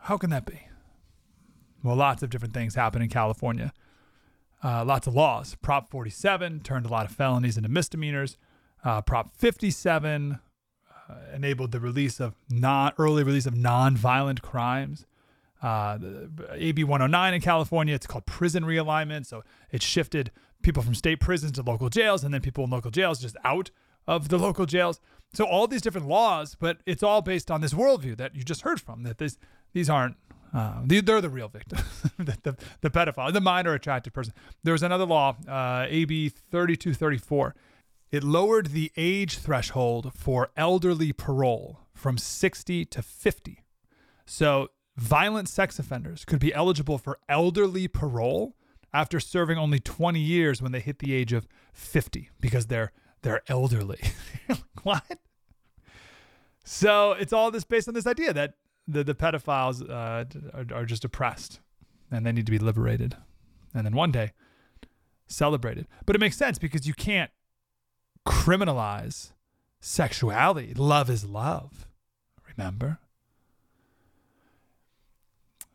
How 0.00 0.18
can 0.18 0.30
that 0.30 0.44
be? 0.44 0.66
Well, 1.84 1.94
lots 1.94 2.24
of 2.24 2.30
different 2.30 2.52
things 2.52 2.74
happen 2.74 3.00
in 3.00 3.08
California. 3.08 3.72
Uh, 4.62 4.84
lots 4.84 5.06
of 5.06 5.14
laws. 5.14 5.56
Prop 5.62 5.88
47 5.88 6.60
turned 6.60 6.84
a 6.84 6.88
lot 6.88 7.06
of 7.06 7.12
felonies 7.12 7.56
into 7.56 7.68
misdemeanors. 7.68 8.36
Uh, 8.84 9.00
Prop 9.02 9.36
57 9.36 10.40
uh, 11.08 11.14
enabled 11.32 11.70
the 11.70 11.78
release 11.78 12.18
of 12.18 12.34
non 12.50 12.92
early 12.98 13.22
release 13.22 13.46
of 13.46 13.56
non-violent 13.56 14.42
crimes 14.42 15.06
uh, 15.62 15.98
AB 16.52 16.84
109 16.84 17.34
in 17.34 17.40
California. 17.40 17.94
It's 17.94 18.06
called 18.06 18.26
prison 18.26 18.64
realignment. 18.64 19.26
So 19.26 19.42
it 19.70 19.82
shifted 19.82 20.30
people 20.66 20.82
from 20.82 20.96
state 20.96 21.20
prisons 21.20 21.52
to 21.52 21.62
local 21.62 21.88
jails, 21.88 22.24
and 22.24 22.34
then 22.34 22.40
people 22.40 22.64
in 22.64 22.70
local 22.70 22.90
jails 22.90 23.20
just 23.20 23.36
out 23.44 23.70
of 24.06 24.28
the 24.28 24.36
local 24.36 24.66
jails. 24.66 25.00
So 25.32 25.44
all 25.44 25.68
these 25.68 25.80
different 25.80 26.08
laws, 26.08 26.56
but 26.58 26.78
it's 26.84 27.04
all 27.04 27.22
based 27.22 27.50
on 27.50 27.60
this 27.60 27.72
worldview 27.72 28.16
that 28.16 28.34
you 28.34 28.42
just 28.42 28.62
heard 28.62 28.80
from. 28.80 29.04
That 29.04 29.18
this 29.18 29.38
these 29.72 29.88
aren't 29.88 30.16
uh, 30.52 30.80
they're 30.84 31.20
the 31.20 31.30
real 31.30 31.48
victims, 31.48 31.82
the, 32.18 32.36
the, 32.42 32.56
the, 32.80 32.90
pedophile, 32.90 33.32
the 33.32 33.40
minor 33.40 33.74
attracted 33.74 34.12
person. 34.12 34.32
There 34.64 34.72
was 34.72 34.82
another 34.82 35.04
law, 35.04 35.36
uh, 35.48 35.86
AB 35.88 36.30
3234. 36.30 37.54
It 38.10 38.24
lowered 38.24 38.68
the 38.68 38.90
age 38.96 39.38
threshold 39.38 40.12
for 40.14 40.50
elderly 40.56 41.12
parole 41.12 41.80
from 41.94 42.18
60 42.18 42.84
to 42.86 43.02
50. 43.02 43.64
So 44.24 44.68
violent 44.96 45.48
sex 45.48 45.78
offenders 45.78 46.24
could 46.24 46.40
be 46.40 46.54
eligible 46.54 46.98
for 46.98 47.18
elderly 47.28 47.86
parole 47.86 48.56
after 48.92 49.20
serving 49.20 49.58
only 49.58 49.78
20 49.78 50.18
years 50.18 50.62
when 50.62 50.72
they 50.72 50.80
hit 50.80 50.98
the 50.98 51.12
age 51.12 51.32
of 51.32 51.46
50 51.72 52.30
because 52.40 52.66
they're 52.66 52.92
they're 53.22 53.42
elderly. 53.48 54.00
what? 54.82 55.18
So 56.64 57.12
it's 57.12 57.32
all 57.32 57.50
this 57.50 57.64
based 57.64 57.88
on 57.88 57.94
this 57.94 58.06
idea 58.06 58.32
that 58.32 58.54
the 58.86 59.04
the 59.04 59.14
pedophiles 59.14 59.88
uh, 59.88 60.24
are, 60.54 60.66
are 60.74 60.84
just 60.84 61.04
oppressed 61.04 61.60
and 62.10 62.24
they 62.24 62.32
need 62.32 62.46
to 62.46 62.52
be 62.52 62.58
liberated. 62.58 63.16
And 63.74 63.84
then 63.84 63.94
one 63.94 64.12
day 64.12 64.32
celebrated. 65.26 65.86
But 66.04 66.16
it 66.16 66.20
makes 66.20 66.36
sense 66.36 66.58
because 66.58 66.86
you 66.86 66.94
can't 66.94 67.30
criminalize 68.26 69.32
sexuality. 69.80 70.74
Love 70.74 71.10
is 71.10 71.24
love. 71.24 71.86
Remember? 72.56 72.98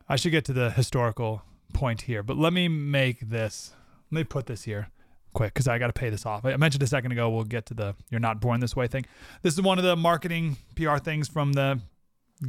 I 0.07 0.15
should 0.15 0.31
get 0.31 0.45
to 0.45 0.53
the 0.53 0.71
historical 0.71 1.43
point 1.71 2.01
here, 2.01 2.23
but 2.23 2.37
let 2.37 2.53
me 2.53 2.67
make 2.67 3.29
this. 3.29 3.73
Let 4.11 4.19
me 4.19 4.23
put 4.23 4.45
this 4.45 4.63
here 4.63 4.89
quick 5.33 5.53
because 5.53 5.67
I 5.67 5.79
got 5.79 5.87
to 5.87 5.93
pay 5.93 6.09
this 6.09 6.25
off. 6.25 6.45
I 6.45 6.55
mentioned 6.57 6.83
a 6.83 6.87
second 6.87 7.11
ago 7.11 7.29
we'll 7.29 7.43
get 7.43 7.65
to 7.67 7.73
the 7.73 7.95
"you're 8.09 8.19
not 8.19 8.39
born 8.39 8.59
this 8.59 8.75
way" 8.75 8.87
thing. 8.87 9.05
This 9.41 9.53
is 9.53 9.61
one 9.61 9.77
of 9.77 9.83
the 9.83 9.95
marketing 9.95 10.57
PR 10.75 10.97
things 10.97 11.27
from 11.27 11.53
the 11.53 11.81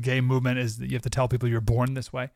gay 0.00 0.20
movement 0.20 0.58
is 0.58 0.78
that 0.78 0.86
you 0.86 0.94
have 0.94 1.02
to 1.02 1.10
tell 1.10 1.28
people 1.28 1.48
you're 1.48 1.60
born 1.60 1.94
this 1.94 2.12
way. 2.12 2.30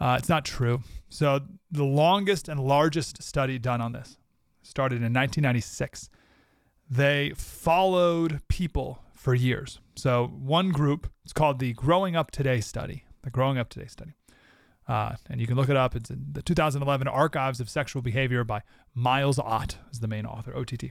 Uh, 0.00 0.16
it's 0.18 0.28
not 0.28 0.44
true. 0.44 0.82
So 1.08 1.40
the 1.70 1.84
longest 1.84 2.48
and 2.48 2.60
largest 2.60 3.22
study 3.22 3.58
done 3.58 3.80
on 3.80 3.92
this 3.92 4.16
started 4.62 4.96
in 4.96 5.12
1996. 5.12 6.10
They 6.88 7.32
followed 7.36 8.40
people 8.48 9.02
for 9.14 9.34
years. 9.34 9.80
So 9.94 10.26
one 10.26 10.70
group, 10.70 11.10
it's 11.24 11.32
called 11.32 11.58
the 11.58 11.72
Growing 11.74 12.16
Up 12.16 12.30
Today 12.30 12.60
study. 12.60 13.04
The 13.22 13.30
Growing 13.30 13.58
Up 13.58 13.68
Today 13.68 13.86
study. 13.86 14.12
Uh, 14.88 15.14
and 15.28 15.40
you 15.40 15.46
can 15.46 15.56
look 15.56 15.68
it 15.68 15.76
up. 15.76 15.94
It's 15.94 16.10
in 16.10 16.26
the 16.32 16.42
2011 16.42 17.06
Archives 17.06 17.60
of 17.60 17.70
Sexual 17.70 18.02
Behavior 18.02 18.44
by 18.44 18.62
Miles 18.94 19.38
Ott, 19.38 19.76
is 19.92 20.00
the 20.00 20.08
main 20.08 20.26
author, 20.26 20.56
OTT. 20.56 20.90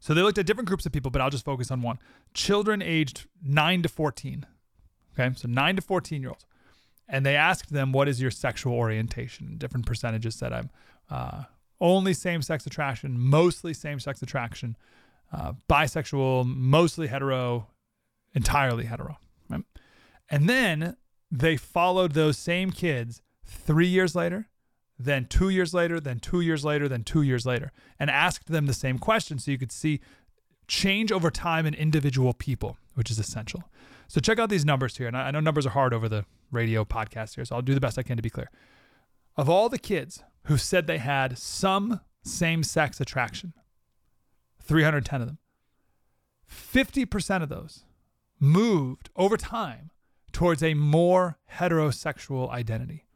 So 0.00 0.12
they 0.12 0.22
looked 0.22 0.38
at 0.38 0.46
different 0.46 0.68
groups 0.68 0.84
of 0.84 0.92
people, 0.92 1.10
but 1.10 1.20
I'll 1.20 1.30
just 1.30 1.44
focus 1.44 1.70
on 1.70 1.82
one. 1.82 1.98
Children 2.34 2.82
aged 2.82 3.26
9 3.42 3.82
to 3.82 3.88
14. 3.88 4.46
Okay, 5.18 5.34
so 5.36 5.48
9 5.48 5.76
to 5.76 5.82
14 5.82 6.20
year 6.20 6.30
olds. 6.30 6.44
And 7.08 7.24
they 7.24 7.36
asked 7.36 7.72
them, 7.72 7.92
What 7.92 8.08
is 8.08 8.20
your 8.20 8.30
sexual 8.30 8.74
orientation? 8.74 9.56
Different 9.56 9.86
percentages 9.86 10.34
said, 10.34 10.52
I'm 10.52 10.70
uh, 11.10 11.44
only 11.80 12.14
same 12.14 12.42
sex 12.42 12.66
attraction, 12.66 13.18
mostly 13.18 13.74
same 13.74 14.00
sex 14.00 14.22
attraction, 14.22 14.76
uh, 15.32 15.52
bisexual, 15.68 16.46
mostly 16.46 17.06
hetero, 17.06 17.68
entirely 18.34 18.84
hetero. 18.84 19.18
Right? 19.48 19.64
And 20.30 20.48
then 20.48 20.96
they 21.30 21.56
followed 21.56 22.12
those 22.12 22.38
same 22.38 22.70
kids 22.70 23.22
three 23.44 23.86
years 23.86 24.14
later, 24.14 24.48
then 24.98 25.26
two 25.26 25.48
years 25.48 25.74
later, 25.74 25.98
then 26.00 26.20
two 26.20 26.40
years 26.40 26.64
later, 26.64 26.88
then 26.88 27.02
two 27.02 27.22
years 27.22 27.44
later, 27.44 27.72
and 27.98 28.10
asked 28.10 28.48
them 28.48 28.66
the 28.66 28.72
same 28.72 28.98
question 28.98 29.38
so 29.38 29.50
you 29.50 29.58
could 29.58 29.72
see 29.72 30.00
change 30.68 31.10
over 31.12 31.30
time 31.30 31.66
in 31.66 31.74
individual 31.74 32.32
people, 32.32 32.76
which 32.94 33.10
is 33.10 33.18
essential. 33.18 33.64
So 34.08 34.20
check 34.20 34.38
out 34.38 34.50
these 34.50 34.64
numbers 34.64 34.96
here. 34.96 35.08
And 35.08 35.16
I 35.16 35.30
know 35.30 35.40
numbers 35.40 35.66
are 35.66 35.70
hard 35.70 35.92
over 35.92 36.08
the 36.08 36.24
radio 36.50 36.84
podcast 36.84 37.34
here, 37.34 37.44
so 37.44 37.56
I'll 37.56 37.62
do 37.62 37.74
the 37.74 37.80
best 37.80 37.98
I 37.98 38.02
can 38.02 38.16
to 38.16 38.22
be 38.22 38.30
clear. 38.30 38.50
Of 39.36 39.50
all 39.50 39.68
the 39.68 39.78
kids 39.78 40.22
who 40.44 40.56
said 40.56 40.86
they 40.86 40.98
had 40.98 41.38
some 41.38 42.00
same 42.22 42.62
sex 42.62 43.00
attraction, 43.00 43.52
310 44.62 45.20
of 45.22 45.26
them, 45.26 45.38
50% 46.50 47.42
of 47.42 47.48
those 47.48 47.84
moved 48.38 49.10
over 49.16 49.36
time 49.36 49.90
towards 50.34 50.62
a 50.62 50.74
more 50.74 51.38
heterosexual 51.54 52.50
identity. 52.50 53.06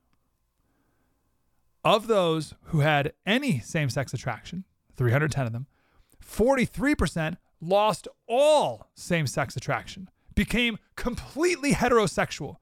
Of 1.84 2.06
those 2.06 2.54
who 2.66 2.80
had 2.80 3.12
any 3.26 3.58
same 3.58 3.90
sex 3.90 4.14
attraction, 4.14 4.64
310 4.96 5.46
of 5.46 5.52
them, 5.52 5.66
43% 6.24 7.36
lost 7.60 8.08
all 8.26 8.86
same 8.94 9.26
sex 9.26 9.56
attraction, 9.56 10.08
became 10.34 10.78
completely 10.96 11.72
heterosexual 11.72 12.56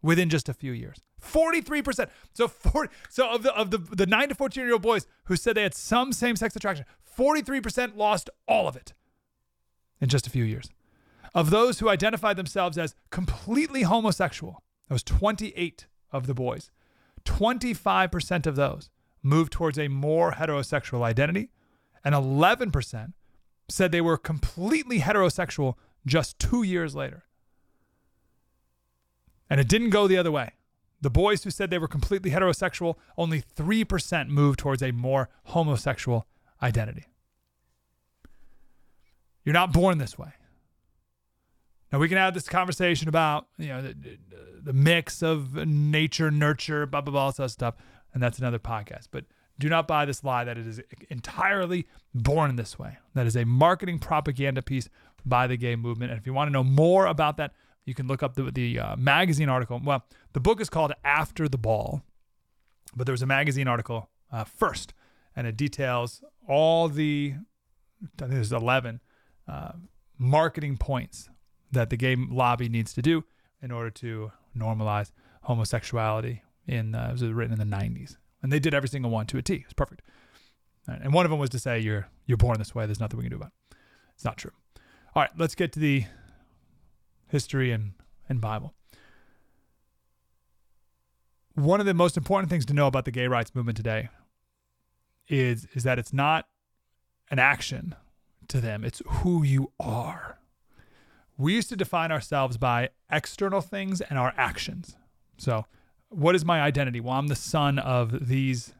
within 0.00 0.30
just 0.30 0.48
a 0.48 0.54
few 0.54 0.72
years. 0.72 1.02
43%. 1.22 2.08
So 2.32 2.48
40, 2.48 2.92
so 3.10 3.28
of 3.28 3.42
the 3.42 3.54
of 3.54 3.70
the, 3.70 3.78
the 3.78 4.06
9 4.06 4.30
to 4.30 4.34
14 4.34 4.62
year 4.62 4.72
old 4.72 4.82
boys 4.82 5.06
who 5.24 5.36
said 5.36 5.56
they 5.56 5.62
had 5.62 5.74
some 5.74 6.12
same 6.12 6.36
sex 6.36 6.56
attraction, 6.56 6.86
43% 7.18 7.96
lost 7.96 8.30
all 8.46 8.68
of 8.68 8.76
it 8.76 8.94
in 10.00 10.08
just 10.08 10.26
a 10.26 10.30
few 10.30 10.44
years. 10.44 10.70
Of 11.34 11.50
those 11.50 11.78
who 11.78 11.88
identified 11.88 12.36
themselves 12.36 12.78
as 12.78 12.94
completely 13.10 13.82
homosexual, 13.82 14.62
that 14.88 14.94
was 14.94 15.02
28 15.02 15.86
of 16.10 16.26
the 16.26 16.34
boys. 16.34 16.70
25% 17.24 18.46
of 18.46 18.56
those 18.56 18.90
moved 19.22 19.52
towards 19.52 19.78
a 19.78 19.88
more 19.88 20.32
heterosexual 20.32 21.02
identity, 21.02 21.50
and 22.04 22.14
11% 22.14 23.12
said 23.68 23.92
they 23.92 24.00
were 24.00 24.16
completely 24.16 25.00
heterosexual 25.00 25.74
just 26.06 26.38
two 26.38 26.62
years 26.62 26.94
later. 26.94 27.24
And 29.50 29.60
it 29.60 29.68
didn't 29.68 29.90
go 29.90 30.06
the 30.06 30.16
other 30.16 30.32
way. 30.32 30.52
The 31.00 31.10
boys 31.10 31.44
who 31.44 31.50
said 31.50 31.70
they 31.70 31.78
were 31.78 31.88
completely 31.88 32.30
heterosexual, 32.30 32.96
only 33.16 33.42
3% 33.42 34.28
moved 34.28 34.58
towards 34.58 34.82
a 34.82 34.90
more 34.90 35.28
homosexual 35.44 36.26
identity. 36.62 37.06
You're 39.44 39.52
not 39.52 39.72
born 39.72 39.98
this 39.98 40.18
way. 40.18 40.32
Now 41.92 41.98
we 41.98 42.08
can 42.08 42.18
have 42.18 42.34
this 42.34 42.48
conversation 42.48 43.08
about 43.08 43.46
you 43.58 43.68
know 43.68 43.82
the, 43.82 43.94
the 44.62 44.72
mix 44.72 45.22
of 45.22 45.54
nature, 45.54 46.30
nurture, 46.30 46.86
blah 46.86 47.00
blah 47.00 47.12
blah, 47.12 47.24
all 47.26 47.32
that 47.32 47.50
stuff, 47.50 47.74
and 48.12 48.22
that's 48.22 48.38
another 48.38 48.58
podcast. 48.58 49.08
But 49.10 49.24
do 49.58 49.68
not 49.68 49.88
buy 49.88 50.04
this 50.04 50.22
lie 50.22 50.44
that 50.44 50.56
it 50.56 50.66
is 50.66 50.80
entirely 51.10 51.86
born 52.14 52.56
this 52.56 52.78
way. 52.78 52.98
That 53.14 53.26
is 53.26 53.36
a 53.36 53.44
marketing 53.44 53.98
propaganda 53.98 54.62
piece 54.62 54.88
by 55.24 55.46
the 55.46 55.56
gay 55.56 55.76
movement. 55.76 56.12
And 56.12 56.20
if 56.20 56.26
you 56.26 56.32
want 56.32 56.48
to 56.48 56.52
know 56.52 56.62
more 56.64 57.06
about 57.06 57.36
that, 57.38 57.52
you 57.84 57.94
can 57.94 58.06
look 58.06 58.22
up 58.22 58.34
the 58.34 58.50
the 58.50 58.78
uh, 58.78 58.96
magazine 58.96 59.48
article. 59.48 59.80
Well, 59.82 60.04
the 60.32 60.40
book 60.40 60.60
is 60.60 60.68
called 60.68 60.92
After 61.04 61.48
the 61.48 61.58
Ball, 61.58 62.02
but 62.94 63.06
there 63.06 63.12
was 63.12 63.22
a 63.22 63.26
magazine 63.26 63.66
article 63.66 64.10
uh, 64.30 64.44
first, 64.44 64.92
and 65.34 65.46
it 65.46 65.56
details 65.56 66.22
all 66.46 66.88
the 66.88 67.34
I 68.02 68.06
think 68.18 68.32
there's 68.32 68.52
11 68.52 69.00
uh, 69.48 69.72
marketing 70.18 70.76
points 70.76 71.28
that 71.72 71.90
the 71.90 71.96
gay 71.96 72.16
lobby 72.16 72.68
needs 72.68 72.92
to 72.94 73.02
do 73.02 73.24
in 73.62 73.70
order 73.70 73.90
to 73.90 74.32
normalize 74.56 75.12
homosexuality. 75.42 76.42
In 76.66 76.94
uh, 76.94 77.08
it 77.08 77.12
was 77.12 77.22
written 77.22 77.58
in 77.58 77.70
the 77.70 77.76
90s, 77.76 78.16
and 78.42 78.52
they 78.52 78.58
did 78.58 78.74
every 78.74 78.90
single 78.90 79.10
one 79.10 79.24
to 79.26 79.38
a 79.38 79.42
T. 79.42 79.54
It 79.54 79.66
was 79.66 79.72
perfect. 79.72 80.02
And 80.86 81.12
one 81.12 81.26
of 81.26 81.30
them 81.30 81.38
was 81.38 81.50
to 81.50 81.58
say 81.58 81.78
you're 81.78 82.08
you're 82.26 82.36
born 82.36 82.58
this 82.58 82.74
way. 82.74 82.86
There's 82.86 83.00
nothing 83.00 83.18
we 83.18 83.24
can 83.24 83.30
do 83.30 83.36
about 83.36 83.52
it. 83.70 83.76
It's 84.14 84.24
not 84.24 84.36
true. 84.36 84.52
All 85.14 85.22
right, 85.22 85.30
let's 85.36 85.54
get 85.54 85.72
to 85.72 85.80
the 85.80 86.04
history 87.28 87.72
and 87.72 87.92
and 88.28 88.40
Bible. 88.40 88.74
One 91.54 91.80
of 91.80 91.86
the 91.86 91.94
most 91.94 92.16
important 92.16 92.50
things 92.50 92.64
to 92.66 92.74
know 92.74 92.86
about 92.86 93.04
the 93.04 93.10
gay 93.10 93.26
rights 93.26 93.54
movement 93.54 93.76
today 93.76 94.10
is 95.28 95.66
is 95.74 95.84
that 95.84 95.98
it's 95.98 96.12
not 96.12 96.46
an 97.30 97.38
action 97.38 97.94
to 98.48 98.60
them. 98.60 98.84
It's 98.84 99.02
who 99.06 99.42
you 99.42 99.72
are 99.78 100.37
we 101.38 101.54
used 101.54 101.68
to 101.70 101.76
define 101.76 102.12
ourselves 102.12 102.58
by 102.58 102.90
external 103.10 103.60
things 103.60 104.00
and 104.00 104.18
our 104.18 104.34
actions. 104.36 104.96
So, 105.38 105.64
what 106.10 106.34
is 106.34 106.44
my 106.44 106.60
identity? 106.60 107.00
Well, 107.00 107.14
I'm 107.14 107.28
the 107.28 107.36
son 107.36 107.78
of 107.78 108.28
these 108.28 108.74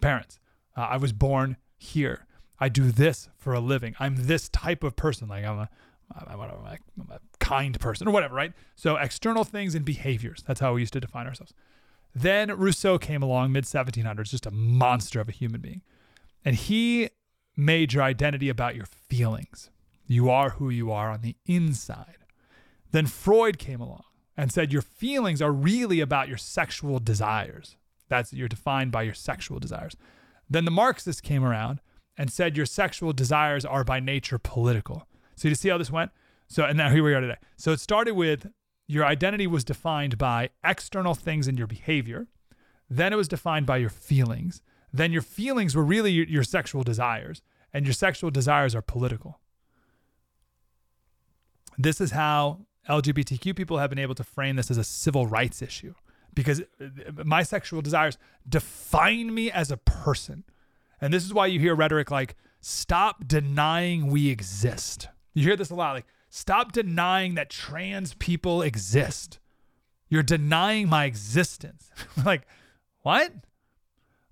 parents. 0.00 0.38
Uh, 0.76 0.82
I 0.82 0.96
was 0.98 1.12
born 1.12 1.56
here. 1.78 2.26
I 2.60 2.68
do 2.68 2.90
this 2.90 3.28
for 3.38 3.54
a 3.54 3.60
living. 3.60 3.94
I'm 3.98 4.26
this 4.26 4.48
type 4.48 4.84
of 4.84 4.94
person. 4.94 5.28
Like 5.28 5.44
I'm 5.44 5.58
a, 5.58 5.68
I'm 6.14 6.40
a, 6.40 6.78
I'm 7.00 7.10
a 7.10 7.20
kind 7.40 7.78
person 7.80 8.06
or 8.06 8.10
whatever, 8.10 8.34
right? 8.34 8.52
So 8.74 8.96
external 8.96 9.44
things 9.44 9.74
and 9.74 9.84
behaviors. 9.84 10.44
That's 10.46 10.60
how 10.60 10.74
we 10.74 10.80
used 10.80 10.92
to 10.92 11.00
define 11.00 11.26
ourselves. 11.26 11.54
Then 12.14 12.50
Rousseau 12.56 12.98
came 12.98 13.22
along, 13.22 13.52
mid 13.52 13.64
1700s, 13.64 14.30
just 14.30 14.46
a 14.46 14.50
monster 14.50 15.20
of 15.20 15.28
a 15.28 15.32
human 15.32 15.60
being, 15.60 15.82
and 16.44 16.54
he 16.54 17.10
made 17.56 17.92
your 17.92 18.02
identity 18.02 18.48
about 18.48 18.76
your 18.76 18.86
feelings. 18.86 19.70
You 20.06 20.30
are 20.30 20.50
who 20.50 20.70
you 20.70 20.92
are 20.92 21.10
on 21.10 21.22
the 21.22 21.36
inside. 21.46 22.18
Then 22.92 23.06
Freud 23.06 23.58
came 23.58 23.80
along 23.80 24.04
and 24.36 24.52
said 24.52 24.72
your 24.72 24.82
feelings 24.82 25.40
are 25.40 25.52
really 25.52 26.00
about 26.00 26.28
your 26.28 26.36
sexual 26.36 26.98
desires. 26.98 27.76
That's 28.08 28.32
you're 28.32 28.48
defined 28.48 28.92
by 28.92 29.02
your 29.02 29.14
sexual 29.14 29.58
desires. 29.58 29.96
Then 30.48 30.64
the 30.64 30.70
Marxists 30.70 31.20
came 31.20 31.44
around 31.44 31.80
and 32.16 32.30
said 32.30 32.56
your 32.56 32.66
sexual 32.66 33.12
desires 33.12 33.64
are 33.64 33.84
by 33.84 34.00
nature 34.00 34.38
political. 34.38 35.08
So 35.36 35.48
you 35.48 35.54
see 35.54 35.70
how 35.70 35.78
this 35.78 35.90
went? 35.90 36.10
So 36.46 36.64
and 36.64 36.76
now 36.76 36.90
here 36.90 37.02
we 37.02 37.14
are 37.14 37.20
today. 37.20 37.38
So 37.56 37.72
it 37.72 37.80
started 37.80 38.14
with 38.14 38.46
your 38.86 39.04
identity 39.04 39.46
was 39.46 39.64
defined 39.64 40.18
by 40.18 40.50
external 40.62 41.14
things 41.14 41.48
in 41.48 41.56
your 41.56 41.66
behavior. 41.66 42.28
Then 42.90 43.12
it 43.12 43.16
was 43.16 43.28
defined 43.28 43.66
by 43.66 43.78
your 43.78 43.90
feelings. 43.90 44.60
Then 44.92 45.10
your 45.10 45.22
feelings 45.22 45.74
were 45.74 45.84
really 45.84 46.12
your, 46.12 46.26
your 46.26 46.44
sexual 46.44 46.82
desires, 46.82 47.42
and 47.72 47.86
your 47.86 47.94
sexual 47.94 48.30
desires 48.30 48.74
are 48.74 48.82
political. 48.82 49.40
This 51.78 52.00
is 52.00 52.12
how 52.12 52.66
LGBTQ 52.88 53.56
people 53.56 53.78
have 53.78 53.90
been 53.90 53.98
able 53.98 54.14
to 54.14 54.24
frame 54.24 54.56
this 54.56 54.70
as 54.70 54.78
a 54.78 54.84
civil 54.84 55.26
rights 55.26 55.62
issue 55.62 55.94
because 56.34 56.60
uh, 56.60 56.86
my 57.24 57.42
sexual 57.42 57.80
desires 57.80 58.18
define 58.48 59.34
me 59.34 59.50
as 59.50 59.70
a 59.70 59.76
person. 59.76 60.44
And 61.00 61.12
this 61.12 61.24
is 61.24 61.32
why 61.32 61.46
you 61.46 61.60
hear 61.60 61.74
rhetoric 61.74 62.10
like, 62.10 62.36
stop 62.60 63.26
denying 63.26 64.08
we 64.08 64.28
exist. 64.30 65.08
You 65.32 65.44
hear 65.44 65.56
this 65.56 65.70
a 65.70 65.74
lot 65.74 65.94
like, 65.94 66.06
stop 66.28 66.72
denying 66.72 67.34
that 67.34 67.50
trans 67.50 68.14
people 68.14 68.62
exist. 68.62 69.38
You're 70.08 70.22
denying 70.22 70.88
my 70.88 71.06
existence. 71.06 71.90
like, 72.24 72.46
what? 73.02 73.32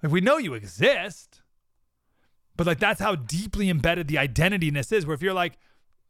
Like, 0.03 0.13
we 0.13 0.21
know 0.21 0.39
you 0.39 0.55
exist. 0.55 1.43
But 2.57 2.67
like 2.67 2.79
that's 2.79 3.01
how 3.01 3.15
deeply 3.15 3.71
embedded 3.71 4.09
the 4.09 4.17
identityness 4.17 4.93
is. 4.93 5.07
Where 5.07 5.15
if 5.15 5.23
you're 5.23 5.33
like, 5.33 5.59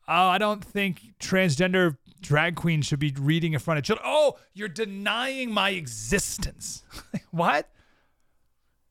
oh, 0.08 0.28
I 0.28 0.38
don't 0.38 0.64
think 0.64 1.14
transgender 1.20 1.96
drag 2.20 2.54
queens 2.54 2.86
should 2.86 3.00
be 3.00 3.14
reading 3.18 3.52
in 3.52 3.58
front 3.58 3.78
of 3.78 3.84
children. 3.84 4.06
Oh, 4.08 4.38
you're 4.54 4.68
denying 4.68 5.52
my 5.52 5.70
existence. 5.70 6.84
what? 7.30 7.68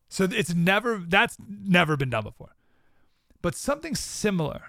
So 0.10 0.26
it's 0.26 0.54
never 0.54 0.98
that's 0.98 1.38
never 1.48 1.96
been 1.96 2.10
done 2.10 2.24
before. 2.24 2.56
But 3.42 3.56
something 3.56 3.96
similar 3.96 4.62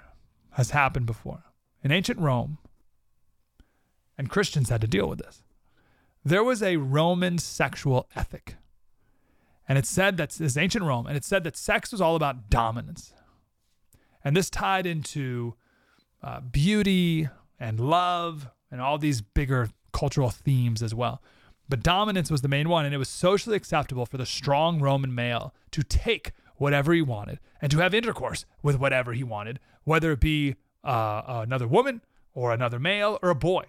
has 0.53 0.71
happened 0.71 1.07
before. 1.07 1.45
In 1.83 1.91
ancient 1.91 2.21
Rome, 2.21 2.59
and 4.17 4.31
Christians 4.31 4.69
had 4.69 4.81
to 4.81 4.87
deal 4.87 5.09
with 5.09 5.19
this. 5.19 5.43
There 6.25 6.45
was 6.45 6.63
a 6.63 6.77
Roman 6.77 7.39
sexual 7.39 8.09
ethic. 8.15 8.57
And 9.69 9.77
it 9.79 9.87
said 9.87 10.17
that 10.17 10.31
this 10.31 10.57
ancient 10.57 10.85
Rome, 10.85 11.07
and 11.07 11.17
it 11.17 11.25
said 11.25 11.45
that 11.45 11.57
sex 11.57 11.93
was 11.93 12.01
all 12.01 12.15
about 12.15 12.51
dominance. 12.51 13.13
And 14.25 14.37
this 14.37 14.51
tied 14.51 14.87
into 14.87 15.55
uh, 16.23 16.41
beauty 16.41 17.29
and 17.59 17.81
love 17.81 18.49
and 18.71 18.81
all 18.81 18.99
these 18.99 19.21
bigger 19.21 19.69
cultural 19.93 20.31
themes 20.31 20.83
as 20.83 20.95
well. 20.95 21.23
But 21.69 21.83
dominance 21.83 22.31
was 22.31 22.43
the 22.43 22.49
main 22.49 22.69
one, 22.69 22.85
and 22.85 22.95
it 22.95 22.99
was 22.99 23.09
socially 23.09 23.57
acceptable 23.57 24.05
for 24.05 24.19
the 24.19 24.27
strong 24.27 24.81
Roman 24.81 25.15
male 25.15 25.55
to 25.71 25.83
take 25.83 26.33
whatever 26.57 26.93
he 26.93 27.03
wanted 27.03 27.39
and 27.61 27.71
to 27.73 27.79
have 27.79 27.95
intercourse 27.95 28.45
with 28.63 28.79
whatever 28.79 29.13
he 29.13 29.25
wanted, 29.25 29.59
whether 29.85 30.13
it 30.13 30.21
be 30.21 30.57
uh, 30.85 31.23
another 31.27 31.67
woman 31.67 32.03
or 32.35 32.53
another 32.53 32.79
male 32.79 33.19
or 33.23 33.31
a 33.31 33.35
boy. 33.35 33.65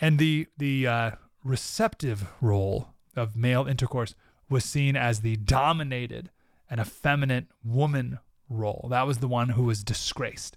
And 0.00 0.18
the 0.18 0.46
the 0.56 0.86
uh, 0.86 1.10
receptive 1.44 2.26
role 2.40 2.88
of 3.14 3.36
male 3.36 3.66
intercourse 3.66 4.14
was 4.48 4.64
seen 4.64 4.96
as 4.96 5.20
the 5.20 5.36
dominated 5.36 6.30
and 6.70 6.80
effeminate 6.80 7.46
woman 7.64 8.18
role. 8.48 8.86
That 8.90 9.06
was 9.06 9.18
the 9.18 9.28
one 9.28 9.50
who 9.50 9.64
was 9.64 9.84
disgraced. 9.84 10.56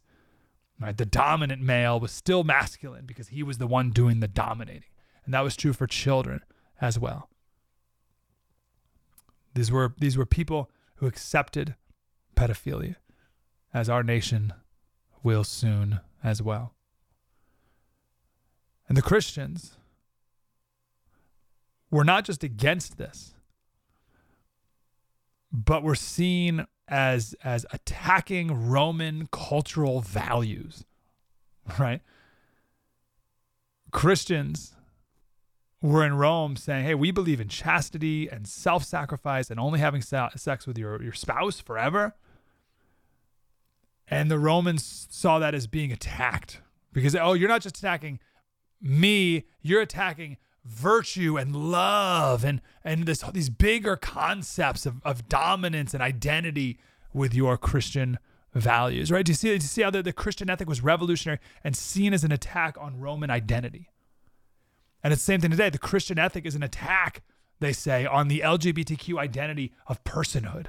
Right? 0.79 0.97
The 0.97 1.05
dominant 1.05 1.61
male 1.61 1.99
was 1.99 2.11
still 2.11 2.43
masculine 2.43 3.05
because 3.05 3.29
he 3.29 3.43
was 3.43 3.57
the 3.57 3.67
one 3.67 3.91
doing 3.91 4.19
the 4.19 4.27
dominating. 4.27 4.89
And 5.23 5.33
that 5.33 5.43
was 5.43 5.55
true 5.55 5.73
for 5.73 5.87
children 5.87 6.41
as 6.81 6.99
well. 6.99 7.29
These 9.53 9.71
were 9.71 9.93
these 9.97 10.17
were 10.17 10.25
people 10.25 10.69
who 10.95 11.07
accepted 11.07 11.75
pedophilia, 12.35 12.95
as 13.73 13.89
our 13.89 14.03
nation 14.03 14.53
will 15.23 15.45
soon 15.45 16.01
as 16.23 16.41
well. 16.41 16.73
And 18.87 18.97
the 18.97 19.01
Christians 19.01 19.77
were 21.89 22.03
not 22.03 22.25
just 22.25 22.43
against 22.43 22.97
this, 22.97 23.33
but 25.51 25.83
were 25.83 25.95
seen 25.95 26.67
as 26.87 27.35
as 27.43 27.65
attacking 27.71 28.69
Roman 28.69 29.27
cultural 29.31 30.01
values, 30.01 30.85
right? 31.79 32.01
Christians 33.91 34.73
were 35.81 36.05
in 36.05 36.15
Rome 36.15 36.55
saying, 36.55 36.85
"Hey, 36.85 36.95
we 36.95 37.11
believe 37.11 37.39
in 37.39 37.47
chastity 37.47 38.27
and 38.27 38.47
self-sacrifice 38.47 39.49
and 39.49 39.59
only 39.59 39.79
having 39.79 40.01
sex 40.01 40.67
with 40.67 40.77
your 40.77 41.01
your 41.01 41.13
spouse 41.13 41.59
forever." 41.59 42.15
And 44.07 44.29
the 44.29 44.37
Romans 44.37 45.07
saw 45.09 45.39
that 45.39 45.55
as 45.55 45.65
being 45.65 45.91
attacked 45.91 46.61
because 46.93 47.15
oh, 47.15 47.33
you're 47.33 47.49
not 47.49 47.61
just 47.61 47.77
attacking 47.77 48.19
me, 48.81 49.45
you're 49.61 49.81
attacking 49.81 50.37
virtue 50.65 51.37
and 51.37 51.55
love 51.55 52.43
and 52.43 52.59
and 52.83 53.05
this 53.05 53.23
these 53.33 53.49
bigger 53.49 53.95
concepts 53.95 54.85
of, 54.85 55.01
of 55.03 55.29
dominance 55.29 55.93
and 55.93 56.01
identity 56.01 56.79
with 57.13 57.33
your 57.33 57.57
Christian 57.57 58.17
values, 58.53 59.11
right? 59.11 59.25
Do 59.25 59.31
you 59.31 59.35
see, 59.35 59.47
do 59.49 59.53
you 59.53 59.59
see 59.59 59.81
how 59.81 59.89
the, 59.89 60.01
the 60.01 60.13
Christian 60.13 60.49
ethic 60.49 60.67
was 60.67 60.81
revolutionary 60.81 61.39
and 61.63 61.75
seen 61.75 62.13
as 62.13 62.23
an 62.23 62.31
attack 62.31 62.77
on 62.79 62.99
Roman 62.99 63.29
identity? 63.29 63.89
And 65.03 65.13
it's 65.13 65.21
the 65.21 65.25
same 65.25 65.41
thing 65.41 65.51
today. 65.51 65.69
The 65.69 65.77
Christian 65.77 66.17
ethic 66.17 66.45
is 66.45 66.55
an 66.55 66.63
attack, 66.63 67.21
they 67.59 67.73
say, 67.73 68.05
on 68.05 68.27
the 68.27 68.39
LGBTQ 68.39 69.19
identity 69.19 69.73
of 69.87 70.03
personhood. 70.03 70.67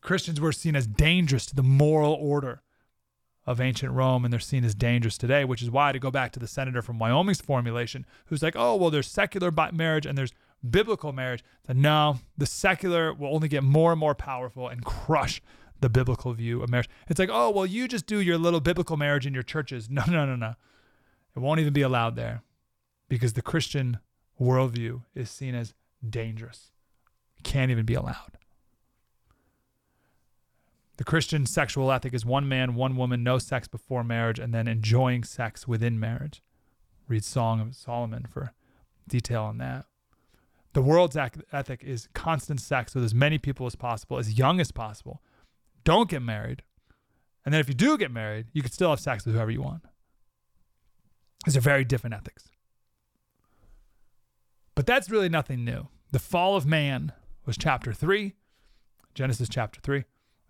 Christians 0.00 0.40
were 0.40 0.52
seen 0.52 0.74
as 0.74 0.86
dangerous 0.86 1.46
to 1.46 1.54
the 1.54 1.62
moral 1.62 2.14
order 2.14 2.62
of 3.46 3.60
ancient 3.60 3.92
Rome 3.92 4.24
and 4.24 4.32
they're 4.32 4.40
seen 4.40 4.64
as 4.64 4.74
dangerous 4.74 5.16
today, 5.16 5.44
which 5.44 5.62
is 5.62 5.70
why 5.70 5.92
to 5.92 5.98
go 5.98 6.10
back 6.10 6.32
to 6.32 6.38
the 6.38 6.46
senator 6.46 6.82
from 6.82 6.98
Wyoming's 6.98 7.40
formulation 7.40 8.04
who's 8.26 8.42
like, 8.42 8.54
oh, 8.56 8.76
well, 8.76 8.90
there's 8.90 9.08
secular 9.08 9.50
marriage 9.72 10.06
and 10.06 10.16
there's 10.16 10.32
biblical 10.68 11.12
marriage. 11.12 11.42
That 11.66 11.76
no, 11.76 12.20
the 12.36 12.46
secular 12.46 13.14
will 13.14 13.34
only 13.34 13.48
get 13.48 13.64
more 13.64 13.92
and 13.92 14.00
more 14.00 14.14
powerful 14.14 14.68
and 14.68 14.84
crush 14.84 15.40
the 15.80 15.88
biblical 15.88 16.32
view 16.34 16.62
of 16.62 16.68
marriage. 16.68 16.90
It's 17.08 17.18
like, 17.18 17.30
oh, 17.32 17.50
well, 17.50 17.66
you 17.66 17.88
just 17.88 18.06
do 18.06 18.20
your 18.20 18.38
little 18.38 18.60
biblical 18.60 18.96
marriage 18.96 19.26
in 19.26 19.34
your 19.34 19.42
churches. 19.42 19.88
No, 19.90 20.04
no, 20.06 20.26
no, 20.26 20.36
no. 20.36 20.54
It 21.34 21.38
won't 21.38 21.60
even 21.60 21.72
be 21.72 21.82
allowed 21.82 22.16
there 22.16 22.42
because 23.08 23.32
the 23.32 23.42
Christian 23.42 23.98
worldview 24.40 25.02
is 25.14 25.30
seen 25.30 25.54
as 25.54 25.74
dangerous. 26.08 26.70
Can't 27.42 27.70
even 27.70 27.86
be 27.86 27.94
allowed. 27.94 28.38
The 31.00 31.04
Christian 31.04 31.46
sexual 31.46 31.90
ethic 31.90 32.12
is 32.12 32.26
one 32.26 32.46
man, 32.46 32.74
one 32.74 32.94
woman, 32.94 33.24
no 33.24 33.38
sex 33.38 33.66
before 33.66 34.04
marriage, 34.04 34.38
and 34.38 34.52
then 34.52 34.68
enjoying 34.68 35.24
sex 35.24 35.66
within 35.66 35.98
marriage. 35.98 36.42
Read 37.08 37.24
Song 37.24 37.58
of 37.58 37.74
Solomon 37.74 38.26
for 38.28 38.52
detail 39.08 39.44
on 39.44 39.56
that. 39.56 39.86
The 40.74 40.82
world's 40.82 41.16
ethic 41.16 41.82
is 41.82 42.10
constant 42.12 42.60
sex 42.60 42.94
with 42.94 43.02
as 43.02 43.14
many 43.14 43.38
people 43.38 43.64
as 43.64 43.76
possible, 43.76 44.18
as 44.18 44.36
young 44.36 44.60
as 44.60 44.72
possible. 44.72 45.22
Don't 45.84 46.10
get 46.10 46.20
married. 46.20 46.64
And 47.46 47.54
then 47.54 47.62
if 47.62 47.68
you 47.68 47.74
do 47.74 47.96
get 47.96 48.10
married, 48.10 48.48
you 48.52 48.60
can 48.60 48.70
still 48.70 48.90
have 48.90 49.00
sex 49.00 49.24
with 49.24 49.34
whoever 49.34 49.50
you 49.50 49.62
want. 49.62 49.86
These 51.46 51.56
are 51.56 51.62
very 51.62 51.86
different 51.86 52.12
ethics. 52.12 52.50
But 54.74 54.84
that's 54.84 55.08
really 55.08 55.30
nothing 55.30 55.64
new. 55.64 55.88
The 56.12 56.18
fall 56.18 56.56
of 56.56 56.66
man 56.66 57.12
was 57.46 57.56
chapter 57.56 57.94
3, 57.94 58.34
Genesis 59.14 59.48
chapter 59.48 59.80
3. 59.80 60.04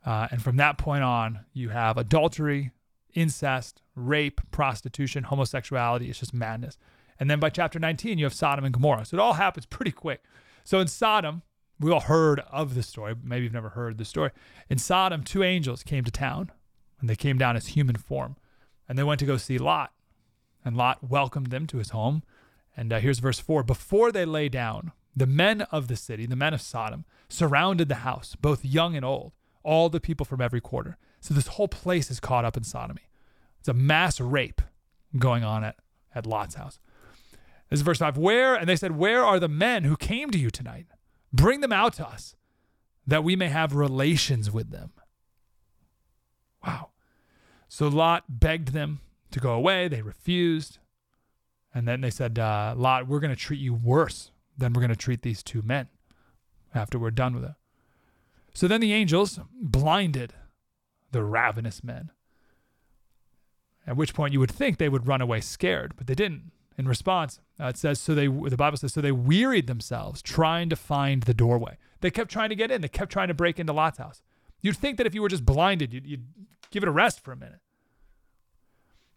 Uh, 0.04 0.28
and 0.30 0.42
from 0.42 0.56
that 0.56 0.78
point 0.78 1.02
on, 1.02 1.40
you 1.52 1.70
have 1.70 1.98
adultery, 1.98 2.70
incest, 3.14 3.82
rape, 3.94 4.40
prostitution, 4.50 5.24
homosexuality. 5.24 6.08
It's 6.08 6.20
just 6.20 6.34
madness. 6.34 6.78
And 7.18 7.30
then 7.30 7.38
by 7.38 7.50
chapter 7.50 7.78
19, 7.78 8.18
you 8.18 8.24
have 8.24 8.32
Sodom 8.32 8.64
and 8.64 8.72
Gomorrah. 8.72 9.04
So 9.04 9.16
it 9.16 9.20
all 9.20 9.34
happens 9.34 9.66
pretty 9.66 9.92
quick. 9.92 10.22
So 10.64 10.80
in 10.80 10.88
Sodom, 10.88 11.42
we 11.78 11.90
all 11.90 12.00
heard 12.00 12.40
of 12.50 12.74
the 12.74 12.82
story. 12.82 13.14
Maybe 13.22 13.44
you've 13.44 13.52
never 13.52 13.70
heard 13.70 13.98
the 13.98 14.04
story. 14.04 14.30
In 14.68 14.78
Sodom, 14.78 15.22
two 15.22 15.42
angels 15.42 15.82
came 15.82 16.04
to 16.04 16.10
town, 16.10 16.50
and 17.00 17.08
they 17.08 17.16
came 17.16 17.38
down 17.38 17.56
as 17.56 17.68
human 17.68 17.96
form. 17.96 18.36
And 18.88 18.98
they 18.98 19.04
went 19.04 19.20
to 19.20 19.26
go 19.26 19.36
see 19.36 19.58
Lot. 19.58 19.92
And 20.64 20.76
Lot 20.76 21.08
welcomed 21.08 21.48
them 21.48 21.66
to 21.68 21.78
his 21.78 21.90
home. 21.90 22.22
And 22.76 22.92
uh, 22.92 23.00
here's 23.00 23.18
verse 23.18 23.38
4 23.38 23.62
Before 23.62 24.10
they 24.12 24.24
lay 24.24 24.48
down, 24.48 24.92
the 25.14 25.26
men 25.26 25.62
of 25.62 25.88
the 25.88 25.96
city, 25.96 26.26
the 26.26 26.36
men 26.36 26.54
of 26.54 26.62
Sodom, 26.62 27.04
surrounded 27.28 27.88
the 27.88 27.96
house, 27.96 28.36
both 28.40 28.64
young 28.64 28.96
and 28.96 29.04
old 29.04 29.32
all 29.62 29.88
the 29.88 30.00
people 30.00 30.24
from 30.24 30.40
every 30.40 30.60
quarter. 30.60 30.96
So 31.20 31.34
this 31.34 31.48
whole 31.48 31.68
place 31.68 32.10
is 32.10 32.20
caught 32.20 32.44
up 32.44 32.56
in 32.56 32.64
sodomy. 32.64 33.08
It's 33.58 33.68
a 33.68 33.74
mass 33.74 34.20
rape 34.20 34.62
going 35.18 35.44
on 35.44 35.64
at, 35.64 35.76
at 36.14 36.26
Lot's 36.26 36.54
house. 36.54 36.78
This 37.68 37.78
is 37.78 37.82
verse 37.82 37.98
5. 37.98 38.16
Where, 38.16 38.54
and 38.54 38.68
they 38.68 38.76
said, 38.76 38.96
Where 38.96 39.24
are 39.24 39.38
the 39.38 39.48
men 39.48 39.84
who 39.84 39.96
came 39.96 40.30
to 40.30 40.38
you 40.38 40.50
tonight? 40.50 40.86
Bring 41.32 41.60
them 41.60 41.72
out 41.72 41.94
to 41.94 42.06
us 42.06 42.34
that 43.06 43.22
we 43.22 43.36
may 43.36 43.48
have 43.48 43.74
relations 43.74 44.50
with 44.50 44.70
them. 44.70 44.92
Wow. 46.64 46.90
So 47.68 47.88
Lot 47.88 48.24
begged 48.28 48.72
them 48.72 49.00
to 49.30 49.40
go 49.40 49.52
away. 49.52 49.88
They 49.88 50.02
refused. 50.02 50.78
And 51.72 51.86
then 51.86 52.00
they 52.00 52.10
said, 52.10 52.38
uh, 52.38 52.74
Lot, 52.76 53.06
we're 53.06 53.20
going 53.20 53.34
to 53.34 53.36
treat 53.36 53.60
you 53.60 53.74
worse 53.74 54.32
than 54.58 54.72
we're 54.72 54.80
going 54.80 54.90
to 54.90 54.96
treat 54.96 55.22
these 55.22 55.42
two 55.42 55.62
men 55.62 55.88
after 56.74 56.98
we're 56.98 57.10
done 57.10 57.34
with 57.34 57.44
it. 57.44 57.54
So 58.54 58.68
then 58.68 58.80
the 58.80 58.92
angels 58.92 59.40
blinded 59.52 60.34
the 61.12 61.22
ravenous 61.22 61.82
men. 61.82 62.10
At 63.86 63.96
which 63.96 64.14
point 64.14 64.32
you 64.32 64.40
would 64.40 64.50
think 64.50 64.78
they 64.78 64.88
would 64.88 65.08
run 65.08 65.20
away 65.20 65.40
scared, 65.40 65.94
but 65.96 66.06
they 66.06 66.14
didn't. 66.14 66.52
In 66.78 66.88
response, 66.88 67.40
uh, 67.58 67.66
it 67.66 67.76
says, 67.76 68.00
so 68.00 68.14
they, 68.14 68.26
the 68.26 68.56
Bible 68.56 68.78
says, 68.78 68.94
so 68.94 69.00
they 69.00 69.12
wearied 69.12 69.66
themselves 69.66 70.22
trying 70.22 70.68
to 70.70 70.76
find 70.76 71.24
the 71.24 71.34
doorway. 71.34 71.76
They 72.00 72.10
kept 72.10 72.30
trying 72.30 72.48
to 72.48 72.54
get 72.54 72.70
in. 72.70 72.80
They 72.80 72.88
kept 72.88 73.12
trying 73.12 73.28
to 73.28 73.34
break 73.34 73.58
into 73.58 73.72
Lot's 73.72 73.98
house. 73.98 74.22
You'd 74.62 74.76
think 74.76 74.96
that 74.96 75.06
if 75.06 75.14
you 75.14 75.20
were 75.22 75.28
just 75.28 75.44
blinded, 75.44 75.92
you'd, 75.92 76.06
you'd 76.06 76.26
give 76.70 76.82
it 76.82 76.88
a 76.88 76.92
rest 76.92 77.20
for 77.20 77.32
a 77.32 77.36
minute. 77.36 77.60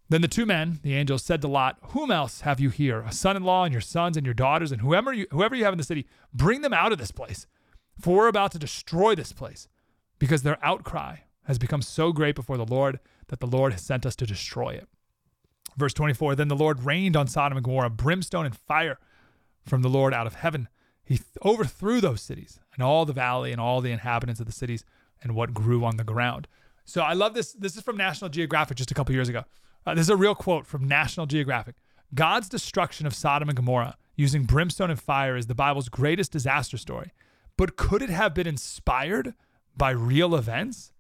Then 0.10 0.22
the 0.22 0.28
two 0.28 0.46
men, 0.46 0.80
the 0.84 0.96
angels, 0.96 1.24
said 1.24 1.42
to 1.42 1.48
Lot, 1.48 1.78
Whom 1.90 2.12
else 2.12 2.42
have 2.42 2.60
you 2.60 2.70
here? 2.70 3.02
A 3.02 3.12
son 3.12 3.38
in 3.38 3.44
law 3.44 3.64
and 3.64 3.72
your 3.72 3.82
sons 3.82 4.18
and 4.18 4.26
your 4.26 4.34
daughters, 4.34 4.72
and 4.72 4.82
whoever 4.82 5.14
you, 5.14 5.26
whoever 5.32 5.56
you 5.56 5.64
have 5.64 5.74
in 5.74 5.78
the 5.78 5.84
city, 5.84 6.06
bring 6.34 6.62
them 6.62 6.74
out 6.74 6.92
of 6.92 6.98
this 6.98 7.12
place 7.12 7.48
for 8.00 8.16
we're 8.16 8.28
about 8.28 8.52
to 8.54 8.60
destroy 8.60 9.16
this 9.16 9.32
place 9.32 9.68
because 10.20 10.44
their 10.44 10.64
outcry 10.64 11.18
has 11.46 11.60
become 11.60 11.82
so 11.82 12.12
great 12.12 12.36
before 12.36 12.58
the 12.58 12.66
Lord 12.66 13.00
that 13.28 13.40
the 13.40 13.48
Lord 13.48 13.74
has 13.74 13.82
sent 13.82 14.06
us 14.06 14.16
to 14.18 14.26
destroy 14.26 14.72
it. 14.72 14.88
Verse 15.78 15.94
24 15.94 16.36
Then 16.36 16.48
the 16.48 16.56
Lord 16.56 16.84
rained 16.84 17.16
on 17.16 17.28
Sodom 17.28 17.58
and 17.58 17.66
Gomorrah 17.66 17.90
brimstone 17.90 18.46
and 18.46 18.56
fire 18.56 19.00
from 19.66 19.82
the 19.82 19.90
Lord 19.90 20.14
out 20.14 20.28
of 20.28 20.36
heaven. 20.36 20.68
He 21.04 21.20
overthrew 21.44 22.00
those 22.00 22.22
cities 22.22 22.60
and 22.74 22.84
all 22.84 23.06
the 23.06 23.14
valley 23.14 23.52
and 23.52 23.60
all 23.60 23.82
the 23.82 23.92
inhabitants 23.92 24.40
of 24.40 24.46
the 24.46 24.54
cities 24.54 24.86
and 25.22 25.36
what 25.36 25.54
grew 25.54 25.84
on 25.84 25.98
the 25.98 26.04
ground. 26.04 26.48
So 26.86 27.02
I 27.02 27.14
love 27.14 27.34
this. 27.34 27.54
This 27.54 27.76
is 27.76 27.84
from 27.84 27.98
National 27.98 28.30
Geographic 28.30 28.78
just 28.78 28.92
a 28.92 28.94
couple 28.94 29.14
years 29.14 29.30
ago. 29.30 29.44
Uh, 29.86 29.94
this 29.94 30.04
is 30.04 30.10
a 30.10 30.16
real 30.16 30.36
quote 30.36 30.66
from 30.66 30.88
National 30.88 31.26
Geographic. 31.26 31.76
God's 32.14 32.48
destruction 32.48 33.08
of 33.08 33.16
Sodom 33.16 33.50
and 33.50 33.56
Gomorrah 33.56 33.98
using 34.16 34.44
brimstone 34.44 34.92
and 34.92 35.02
fire 35.02 35.36
is 35.36 35.48
the 35.48 35.56
Bible's 35.56 35.90
greatest 35.90 36.32
disaster 36.32 36.78
story. 36.78 37.12
But 37.58 37.76
could 37.76 38.02
it 38.02 38.10
have 38.10 38.34
been 38.34 38.48
inspired 38.48 39.34
by 39.76 39.92
real 39.92 40.36
events? 40.36 40.92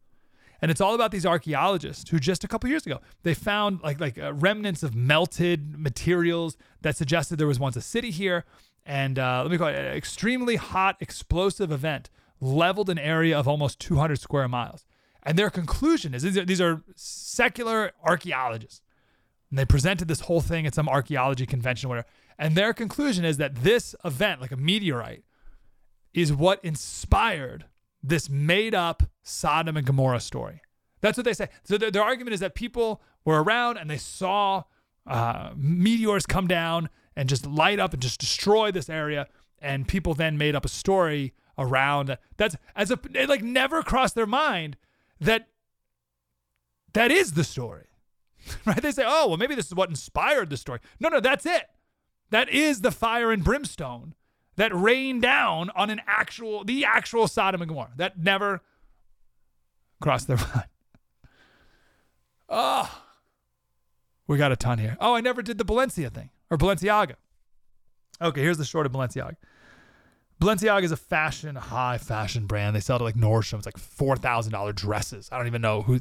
And 0.61 0.71
it's 0.71 0.79
all 0.79 0.95
about 0.95 1.11
these 1.11 1.25
archaeologists 1.25 2.09
who 2.09 2.19
just 2.19 2.43
a 2.45 2.47
couple 2.47 2.69
years 2.69 2.85
ago 2.85 3.01
they 3.23 3.33
found 3.33 3.81
like 3.83 3.99
like 3.99 4.17
uh, 4.17 4.33
remnants 4.33 4.81
of 4.81 4.95
melted 4.95 5.77
materials 5.77 6.55
that 6.81 6.95
suggested 6.95 7.37
there 7.37 7.47
was 7.47 7.59
once 7.59 7.75
a 7.75 7.81
city 7.81 8.11
here. 8.11 8.45
And 8.85 9.19
uh, 9.19 9.41
let 9.41 9.51
me 9.51 9.57
call 9.57 9.67
it 9.67 9.75
an 9.75 9.97
extremely 9.97 10.55
hot 10.55 10.97
explosive 11.01 11.71
event 11.71 12.09
leveled 12.39 12.89
an 12.89 12.99
area 12.99 13.37
of 13.37 13.47
almost 13.47 13.79
200 13.79 14.19
square 14.19 14.47
miles. 14.47 14.85
And 15.23 15.37
their 15.37 15.49
conclusion 15.49 16.13
is 16.13 16.23
these 16.23 16.37
are, 16.37 16.45
these 16.45 16.61
are 16.61 16.83
secular 16.95 17.91
archaeologists. 18.03 18.81
And 19.49 19.57
they 19.57 19.65
presented 19.65 20.07
this 20.07 20.21
whole 20.21 20.41
thing 20.41 20.65
at 20.65 20.75
some 20.75 20.89
archaeology 20.89 21.45
convention, 21.45 21.89
whatever. 21.89 22.07
And 22.37 22.55
their 22.55 22.73
conclusion 22.73 23.23
is 23.23 23.37
that 23.37 23.55
this 23.55 23.95
event, 24.03 24.41
like 24.41 24.51
a 24.51 24.57
meteorite, 24.57 25.23
is 26.13 26.33
what 26.33 26.63
inspired 26.63 27.65
this 28.01 28.29
made 28.29 28.75
up 28.75 29.03
Sodom 29.23 29.77
and 29.77 29.87
Gomorrah 29.87 30.19
story. 30.19 30.61
That's 31.01 31.17
what 31.17 31.25
they 31.25 31.33
say. 31.33 31.49
So 31.63 31.77
their, 31.77 32.03
argument 32.03 32.33
is 32.33 32.39
that 32.41 32.55
people 32.55 33.01
were 33.25 33.43
around 33.43 33.77
and 33.77 33.89
they 33.89 33.97
saw 33.97 34.63
uh, 35.07 35.51
meteors 35.55 36.25
come 36.25 36.47
down 36.47 36.89
and 37.15 37.27
just 37.27 37.45
light 37.45 37.79
up 37.79 37.93
and 37.93 38.01
just 38.01 38.19
destroy 38.19 38.71
this 38.71 38.89
area. 38.89 39.27
And 39.59 39.87
people 39.87 40.13
then 40.13 40.37
made 40.37 40.55
up 40.55 40.65
a 40.65 40.69
story 40.69 41.33
around 41.57 42.17
that's 42.35 42.55
as 42.75 42.89
a 42.89 42.99
it 43.13 43.29
like 43.29 43.43
never 43.43 43.83
crossed 43.83 44.15
their 44.15 44.25
mind 44.25 44.75
that 45.19 45.49
that 46.93 47.11
is 47.11 47.33
the 47.33 47.43
story. 47.43 47.87
right? 48.65 48.81
They 48.81 48.91
say, 48.91 49.03
oh, 49.05 49.29
well, 49.29 49.37
maybe 49.37 49.55
this 49.55 49.67
is 49.67 49.75
what 49.75 49.89
inspired 49.89 50.49
the 50.49 50.57
story. 50.57 50.79
No, 50.99 51.09
no, 51.09 51.19
that's 51.19 51.45
it. 51.45 51.65
That 52.29 52.49
is 52.49 52.81
the 52.81 52.91
fire 52.91 53.31
and 53.31 53.43
brimstone 53.43 54.15
that 54.55 54.73
rained 54.75 55.21
down 55.21 55.69
on 55.75 55.89
an 55.89 56.01
actual, 56.07 56.63
the 56.63 56.85
actual 56.85 57.27
Sodom 57.27 57.61
and 57.61 57.69
Gomorrah. 57.69 57.91
That 57.97 58.17
never 58.19 58.61
crossed 60.01 60.27
their 60.27 60.37
mind. 60.55 60.65
Oh, 62.49 63.03
we 64.27 64.37
got 64.37 64.51
a 64.51 64.55
ton 64.55 64.77
here. 64.77 64.97
Oh, 64.99 65.15
I 65.15 65.21
never 65.21 65.41
did 65.41 65.57
the 65.57 65.65
Balenciaga 65.65 66.13
thing 66.13 66.29
or 66.49 66.57
Balenciaga. 66.57 67.15
Okay, 68.21 68.41
here's 68.41 68.57
the 68.57 68.65
short 68.65 68.85
of 68.85 68.91
Balenciaga. 68.91 69.35
Balenciaga 70.39 70.83
is 70.83 70.91
a 70.91 70.97
fashion, 70.97 71.55
high 71.55 71.97
fashion 71.97 72.45
brand. 72.45 72.75
They 72.75 72.79
sell 72.79 72.97
to 72.97 73.03
like 73.03 73.15
Nordstrom. 73.15 73.57
It's 73.57 73.65
like 73.65 73.77
four 73.77 74.15
thousand 74.15 74.51
dollar 74.51 74.73
dresses. 74.73 75.29
I 75.31 75.37
don't 75.37 75.47
even 75.47 75.61
know 75.61 75.81
who, 75.81 75.99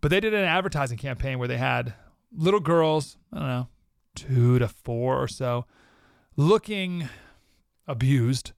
but 0.00 0.10
they 0.10 0.20
did 0.20 0.34
an 0.34 0.44
advertising 0.44 0.98
campaign 0.98 1.38
where 1.38 1.48
they 1.48 1.56
had 1.56 1.94
little 2.36 2.60
girls. 2.60 3.16
I 3.32 3.38
don't 3.38 3.48
know, 3.48 3.68
two 4.14 4.58
to 4.58 4.68
four 4.68 5.20
or 5.20 5.28
so, 5.28 5.64
looking 6.36 7.08
abused, 7.90 8.52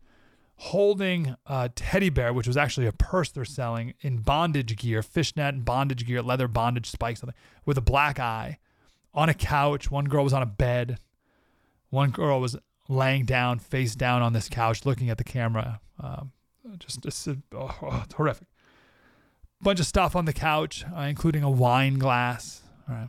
holding 0.57 1.35
a 1.47 1.71
teddy 1.75 2.09
bear, 2.09 2.33
which 2.33 2.47
was 2.47 2.57
actually 2.57 2.87
a 2.87 2.93
purse 2.93 3.31
they're 3.31 3.45
selling 3.45 3.95
in 4.01 4.19
bondage 4.19 4.77
gear, 4.77 5.03
fishnet 5.03 5.55
and 5.55 5.65
bondage 5.65 6.07
gear, 6.07 6.23
leather 6.23 6.49
bondage 6.49 6.91
spikes, 6.91 7.21
something 7.21 7.37
with 7.65 7.79
a 7.79 7.83
black 7.83 8.21
eye, 8.21 8.59
on 9.15 9.29
a 9.29 9.35
couch. 9.35 9.91
One 9.91 10.05
girl 10.07 10.25
was 10.25 10.33
on 10.33 10.43
a 10.43 10.47
bed. 10.47 10.99
One 11.91 12.11
girl 12.11 12.41
was 12.41 12.57
laying 12.89 13.25
down, 13.25 13.59
face 13.59 13.95
down 13.95 14.23
on 14.23 14.33
this 14.33 14.49
couch, 14.49 14.87
looking 14.87 15.11
at 15.11 15.19
the 15.19 15.25
camera. 15.25 15.81
Um, 16.01 16.33
just, 16.79 17.03
just 17.03 17.29
oh, 17.29 17.37
oh, 17.83 18.05
horrific. 18.15 18.49
Bunch 19.61 19.81
of 19.81 19.87
stuff 19.87 20.17
on 20.17 20.25
the 20.25 20.33
couch, 20.33 20.85
uh, 20.97 21.03
including 21.03 21.43
a 21.43 21.51
wine 21.51 21.99
glass. 21.99 22.63
All 22.89 22.95
right. 22.95 23.09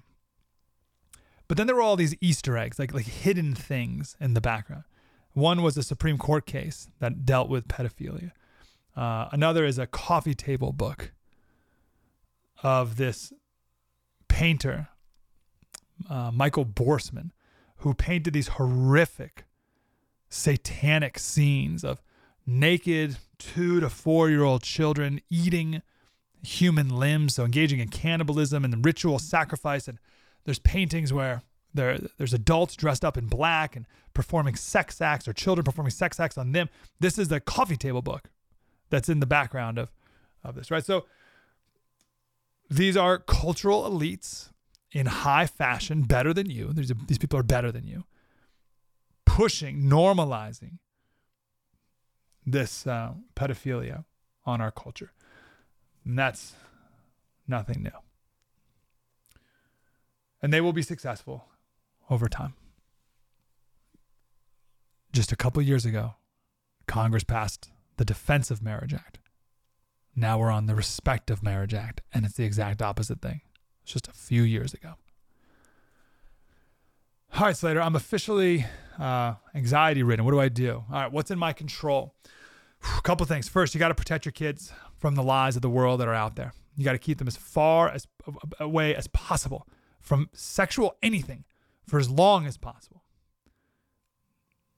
But 1.47 1.57
then 1.57 1.67
there 1.67 1.75
were 1.75 1.81
all 1.81 1.95
these 1.95 2.15
Easter 2.21 2.57
eggs, 2.57 2.79
like 2.79 2.93
like 2.93 3.05
hidden 3.05 3.53
things 3.53 4.15
in 4.19 4.33
the 4.33 4.41
background. 4.41 4.83
One 5.33 5.61
was 5.63 5.77
a 5.77 5.83
Supreme 5.83 6.17
Court 6.17 6.45
case 6.45 6.87
that 6.99 7.25
dealt 7.25 7.49
with 7.49 7.67
pedophilia. 7.67 8.31
Uh, 8.95 9.29
another 9.31 9.65
is 9.65 9.79
a 9.79 9.87
coffee 9.87 10.35
table 10.35 10.71
book 10.71 11.11
of 12.61 12.97
this 12.97 13.33
painter, 14.27 14.89
uh, 16.09 16.31
Michael 16.31 16.65
Borremans, 16.65 17.31
who 17.77 17.93
painted 17.93 18.33
these 18.33 18.49
horrific 18.49 19.45
satanic 20.29 21.19
scenes 21.19 21.83
of 21.83 22.01
naked 22.45 23.17
two 23.37 23.79
to 23.79 23.89
four 23.89 24.29
year 24.29 24.43
old 24.43 24.63
children 24.63 25.19
eating 25.29 25.81
human 26.41 26.89
limbs, 26.89 27.35
so 27.35 27.45
engaging 27.45 27.79
in 27.79 27.87
cannibalism 27.87 28.63
and 28.63 28.85
ritual 28.85 29.17
sacrifice. 29.19 29.87
And 29.87 29.97
there's 30.45 30.59
paintings 30.59 31.11
where 31.11 31.41
there, 31.73 31.99
there's 32.17 32.33
adults 32.33 32.75
dressed 32.75 33.03
up 33.03 33.17
in 33.17 33.27
black 33.27 33.75
and 33.75 33.85
performing 34.13 34.55
sex 34.55 35.01
acts 35.01 35.27
or 35.27 35.33
children 35.33 35.63
performing 35.63 35.91
sex 35.91 36.19
acts 36.19 36.37
on 36.37 36.51
them. 36.51 36.69
This 36.99 37.17
is 37.17 37.29
the 37.29 37.39
coffee 37.39 37.77
table 37.77 38.01
book 38.01 38.29
that's 38.89 39.09
in 39.09 39.19
the 39.19 39.25
background 39.25 39.77
of, 39.77 39.91
of 40.43 40.55
this, 40.55 40.69
right? 40.69 40.85
So 40.85 41.05
these 42.69 42.95
are 42.95 43.17
cultural 43.17 43.89
elites 43.89 44.49
in 44.91 45.07
high 45.07 45.47
fashion, 45.47 46.03
better 46.03 46.33
than 46.33 46.49
you. 46.49 46.71
These, 46.71 46.93
these 47.07 47.17
people 47.17 47.39
are 47.39 47.43
better 47.43 47.71
than 47.71 47.87
you 47.87 48.05
pushing, 49.25 49.83
normalizing 49.83 50.77
this 52.45 52.85
uh, 52.85 53.13
pedophilia 53.35 54.05
on 54.45 54.61
our 54.61 54.69
culture. 54.69 55.11
And 56.05 56.19
that's 56.19 56.53
nothing 57.47 57.81
new. 57.81 57.89
And 60.41 60.53
they 60.53 60.61
will 60.61 60.73
be 60.73 60.83
successful 60.83 61.45
over 62.09 62.27
time. 62.27 62.53
Just 65.11 65.31
a 65.31 65.35
couple 65.35 65.61
years 65.61 65.85
ago, 65.85 66.15
Congress 66.87 67.23
passed 67.23 67.71
the 67.97 68.05
Defense 68.05 68.49
of 68.49 68.61
Marriage 68.61 68.93
Act. 68.93 69.19
Now 70.15 70.39
we're 70.39 70.51
on 70.51 70.65
the 70.65 70.75
Respect 70.75 71.29
of 71.29 71.43
Marriage 71.43 71.73
Act, 71.73 72.01
and 72.13 72.25
it's 72.25 72.35
the 72.35 72.43
exact 72.43 72.81
opposite 72.81 73.21
thing. 73.21 73.41
It's 73.83 73.93
just 73.93 74.07
a 74.07 74.13
few 74.13 74.43
years 74.43 74.73
ago. 74.73 74.93
All 77.35 77.47
right, 77.47 77.57
Slater, 77.57 77.81
I'm 77.81 77.95
officially 77.95 78.65
uh, 78.99 79.33
anxiety 79.55 80.03
ridden. 80.03 80.23
What 80.23 80.31
do 80.31 80.39
I 80.39 80.49
do? 80.49 80.83
All 80.91 81.01
right, 81.01 81.11
what's 81.11 81.31
in 81.31 81.39
my 81.39 81.51
control? 81.51 82.13
A 82.97 83.01
couple 83.01 83.25
things. 83.25 83.49
First, 83.49 83.73
you 83.73 83.79
got 83.79 83.87
to 83.87 83.95
protect 83.95 84.25
your 84.25 84.33
kids 84.33 84.71
from 84.97 85.15
the 85.15 85.23
lies 85.23 85.55
of 85.55 85.61
the 85.61 85.69
world 85.69 85.99
that 85.99 86.07
are 86.07 86.13
out 86.13 86.35
there. 86.35 86.53
You 86.75 86.85
got 86.85 86.91
to 86.93 86.99
keep 86.99 87.17
them 87.17 87.27
as 87.27 87.35
far 87.35 87.89
as 87.89 88.07
away 88.59 88.95
as 88.95 89.07
possible 89.07 89.67
from 89.99 90.29
sexual 90.33 90.97
anything 91.01 91.43
for 91.85 91.99
as 91.99 92.09
long 92.09 92.45
as 92.45 92.57
possible. 92.57 93.03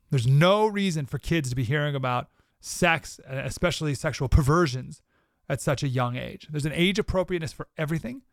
There's 0.09 0.27
no 0.27 0.65
reason 0.65 1.05
for 1.05 1.17
kids 1.17 1.49
to 1.49 1.55
be 1.55 1.63
hearing 1.63 1.95
about 1.95 2.29
sex, 2.59 3.19
especially 3.27 3.95
sexual 3.95 4.27
perversions, 4.27 5.01
at 5.47 5.61
such 5.61 5.83
a 5.83 5.87
young 5.87 6.15
age. 6.15 6.47
There's 6.49 6.65
an 6.65 6.71
age 6.73 6.97
appropriateness 6.97 7.53
for 7.53 7.67
everything, 7.77 8.23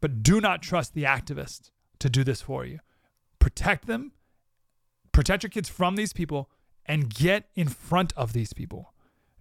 but 0.00 0.22
do 0.22 0.40
not 0.40 0.62
trust 0.62 0.94
the 0.94 1.02
activists 1.04 1.70
to 1.98 2.08
do 2.08 2.24
this 2.24 2.40
for 2.40 2.64
you 2.64 2.80
protect 3.38 3.86
them, 3.86 4.12
protect 5.12 5.42
your 5.42 5.50
kids 5.50 5.68
from 5.68 5.96
these 5.96 6.12
people, 6.12 6.50
and 6.86 7.12
get 7.12 7.48
in 7.54 7.68
front 7.68 8.12
of 8.16 8.32
these 8.32 8.52
people. 8.52 8.92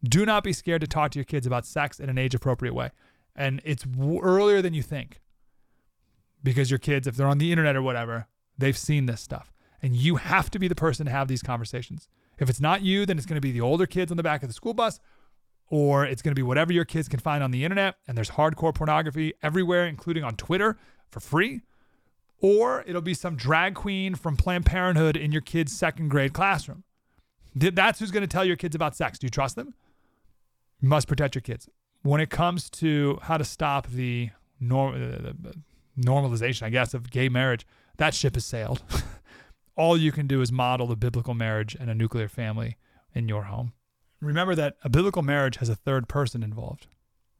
Do 0.03 0.25
not 0.25 0.43
be 0.43 0.53
scared 0.53 0.81
to 0.81 0.87
talk 0.87 1.11
to 1.11 1.19
your 1.19 1.25
kids 1.25 1.47
about 1.47 1.65
sex 1.65 1.99
in 1.99 2.09
an 2.09 2.17
age 2.17 2.35
appropriate 2.35 2.73
way. 2.73 2.91
And 3.35 3.61
it's 3.65 3.83
w- 3.83 4.19
earlier 4.21 4.61
than 4.61 4.73
you 4.73 4.83
think 4.83 5.21
because 6.43 6.69
your 6.69 6.79
kids, 6.79 7.07
if 7.07 7.15
they're 7.15 7.27
on 7.27 7.37
the 7.37 7.51
internet 7.51 7.75
or 7.75 7.81
whatever, 7.81 8.27
they've 8.57 8.77
seen 8.77 9.05
this 9.05 9.21
stuff. 9.21 9.51
And 9.81 9.95
you 9.95 10.15
have 10.15 10.49
to 10.51 10.59
be 10.59 10.67
the 10.67 10.75
person 10.75 11.05
to 11.05 11.11
have 11.11 11.27
these 11.27 11.43
conversations. 11.43 12.07
If 12.39 12.49
it's 12.49 12.59
not 12.59 12.81
you, 12.81 13.05
then 13.05 13.17
it's 13.17 13.25
going 13.25 13.35
to 13.35 13.41
be 13.41 13.51
the 13.51 13.61
older 13.61 13.85
kids 13.85 14.11
on 14.11 14.17
the 14.17 14.23
back 14.23 14.43
of 14.43 14.49
the 14.49 14.53
school 14.53 14.73
bus, 14.73 14.99
or 15.69 16.05
it's 16.05 16.21
going 16.21 16.31
to 16.31 16.39
be 16.39 16.43
whatever 16.43 16.73
your 16.73 16.85
kids 16.85 17.07
can 17.07 17.19
find 17.19 17.43
on 17.43 17.51
the 17.51 17.63
internet. 17.63 17.95
And 18.07 18.17
there's 18.17 18.31
hardcore 18.31 18.73
pornography 18.73 19.33
everywhere, 19.43 19.85
including 19.85 20.23
on 20.23 20.35
Twitter 20.35 20.77
for 21.09 21.19
free 21.19 21.61
or 22.39 22.83
it'll 22.87 23.01
be 23.01 23.13
some 23.13 23.35
drag 23.35 23.73
queen 23.75 24.15
from 24.15 24.37
Planned 24.37 24.65
Parenthood 24.65 25.17
in 25.17 25.31
your 25.31 25.41
kid's 25.41 25.75
second 25.75 26.09
grade 26.09 26.33
classroom. 26.33 26.83
That's 27.55 27.99
who's 27.99 28.11
going 28.11 28.21
to 28.21 28.27
tell 28.27 28.45
your 28.45 28.55
kids 28.55 28.75
about 28.75 28.95
sex. 28.95 29.17
Do 29.17 29.25
you 29.25 29.31
trust 29.31 29.55
them? 29.55 29.73
You 30.79 30.89
must 30.89 31.07
protect 31.07 31.33
your 31.33 31.41
kids. 31.41 31.67
When 32.03 32.21
it 32.21 32.29
comes 32.29 32.69
to 32.71 33.17
how 33.23 33.37
to 33.37 33.43
stop 33.43 33.87
the, 33.87 34.29
norm, 34.59 35.35
normalization, 35.97 36.63
I 36.63 36.69
guess, 36.69 36.93
of 36.93 37.09
gay 37.09 37.29
marriage, 37.29 37.65
that 37.97 38.13
ship 38.13 38.35
has 38.35 38.45
sailed. 38.45 38.81
All 39.75 39.97
you 39.97 40.11
can 40.11 40.27
do 40.27 40.41
is 40.41 40.51
model 40.51 40.87
the 40.87 40.95
biblical 40.95 41.33
marriage 41.33 41.75
and 41.79 41.89
a 41.89 41.95
nuclear 41.95 42.27
family 42.27 42.77
in 43.13 43.27
your 43.27 43.43
home. 43.43 43.73
Remember 44.21 44.55
that 44.55 44.77
a 44.83 44.89
biblical 44.89 45.21
marriage 45.21 45.57
has 45.57 45.69
a 45.69 45.75
third 45.75 46.07
person 46.07 46.41
involved. 46.41 46.87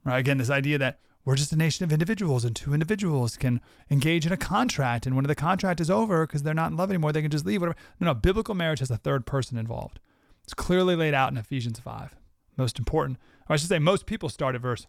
Right? 0.04 0.20
Again, 0.20 0.38
this 0.38 0.50
idea 0.50 0.78
that 0.78 1.00
we're 1.26 1.36
just 1.36 1.52
a 1.52 1.58
nation 1.58 1.84
of 1.84 1.92
individuals, 1.92 2.46
and 2.46 2.56
two 2.56 2.74
individuals 2.74 3.36
can 3.36 3.60
engage 3.90 4.26
in 4.26 4.32
a 4.32 4.38
contract. 4.38 5.06
And 5.06 5.16
when 5.16 5.26
the 5.26 5.36
contract 5.36 5.82
is 5.82 5.90
over, 5.90 6.26
because 6.26 6.44
they're 6.44 6.54
not 6.54 6.72
in 6.72 6.78
love 6.78 6.90
anymore, 6.90 7.12
they 7.12 7.22
can 7.22 7.32
just 7.32 7.46
leave. 7.46 7.60
Whatever. 7.60 7.78
No, 8.00 8.06
no. 8.06 8.14
Biblical 8.14 8.56
marriage 8.56 8.80
has 8.80 8.90
a 8.90 8.98
third 8.98 9.26
person 9.26 9.58
involved. 9.58 10.00
It's 10.46 10.54
clearly 10.54 10.96
laid 10.96 11.14
out 11.14 11.32
in 11.32 11.38
Ephesians 11.38 11.80
5. 11.80 12.16
Most 12.56 12.80
important, 12.80 13.20
or 13.50 13.54
I 13.54 13.58
should 13.58 13.68
say, 13.68 13.78
most 13.78 14.06
people 14.06 14.30
start 14.30 14.56
at 14.56 14.62
verse 14.62 14.88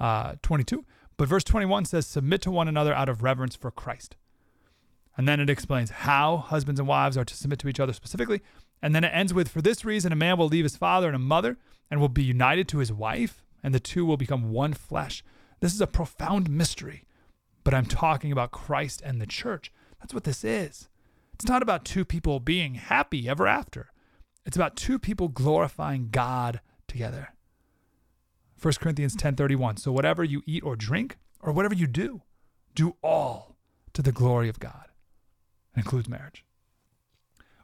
uh, 0.00 0.36
22, 0.40 0.84
but 1.16 1.28
verse 1.28 1.44
21 1.44 1.84
says, 1.84 2.06
Submit 2.06 2.42
to 2.42 2.50
one 2.50 2.68
another 2.68 2.94
out 2.94 3.08
of 3.08 3.22
reverence 3.22 3.56
for 3.56 3.70
Christ. 3.70 4.16
And 5.16 5.28
then 5.28 5.40
it 5.40 5.50
explains 5.50 5.90
how 5.90 6.38
husbands 6.38 6.80
and 6.80 6.88
wives 6.88 7.16
are 7.16 7.24
to 7.24 7.36
submit 7.36 7.60
to 7.60 7.68
each 7.68 7.80
other 7.80 7.92
specifically. 7.92 8.42
And 8.82 8.94
then 8.94 9.04
it 9.04 9.12
ends 9.14 9.32
with, 9.32 9.48
For 9.48 9.62
this 9.62 9.84
reason, 9.84 10.12
a 10.12 10.16
man 10.16 10.38
will 10.38 10.48
leave 10.48 10.64
his 10.64 10.76
father 10.76 11.06
and 11.06 11.16
a 11.16 11.20
mother 11.20 11.56
and 11.90 12.00
will 12.00 12.08
be 12.08 12.24
united 12.24 12.68
to 12.68 12.78
his 12.78 12.92
wife, 12.92 13.44
and 13.62 13.74
the 13.74 13.80
two 13.80 14.04
will 14.04 14.16
become 14.16 14.50
one 14.50 14.72
flesh. 14.72 15.22
This 15.60 15.74
is 15.74 15.80
a 15.80 15.86
profound 15.86 16.50
mystery, 16.50 17.04
but 17.62 17.74
I'm 17.74 17.86
talking 17.86 18.32
about 18.32 18.50
Christ 18.50 19.00
and 19.04 19.20
the 19.20 19.26
church. 19.26 19.72
That's 20.00 20.12
what 20.12 20.24
this 20.24 20.44
is. 20.44 20.88
It's 21.34 21.46
not 21.46 21.62
about 21.62 21.84
two 21.84 22.04
people 22.04 22.40
being 22.40 22.74
happy 22.74 23.28
ever 23.28 23.46
after. 23.46 23.90
It's 24.44 24.56
about 24.56 24.76
two 24.76 24.98
people 24.98 25.28
glorifying 25.28 26.08
God 26.10 26.60
together. 26.86 27.33
1 28.64 28.72
Corinthians 28.80 29.14
10:31. 29.14 29.76
So 29.76 29.92
whatever 29.92 30.24
you 30.24 30.42
eat 30.46 30.64
or 30.64 30.74
drink 30.74 31.18
or 31.40 31.52
whatever 31.52 31.74
you 31.74 31.86
do, 31.86 32.22
do 32.74 32.96
all 33.02 33.56
to 33.92 34.00
the 34.00 34.10
glory 34.10 34.48
of 34.48 34.58
God. 34.58 34.86
It 35.76 35.80
includes 35.80 36.08
marriage. 36.08 36.46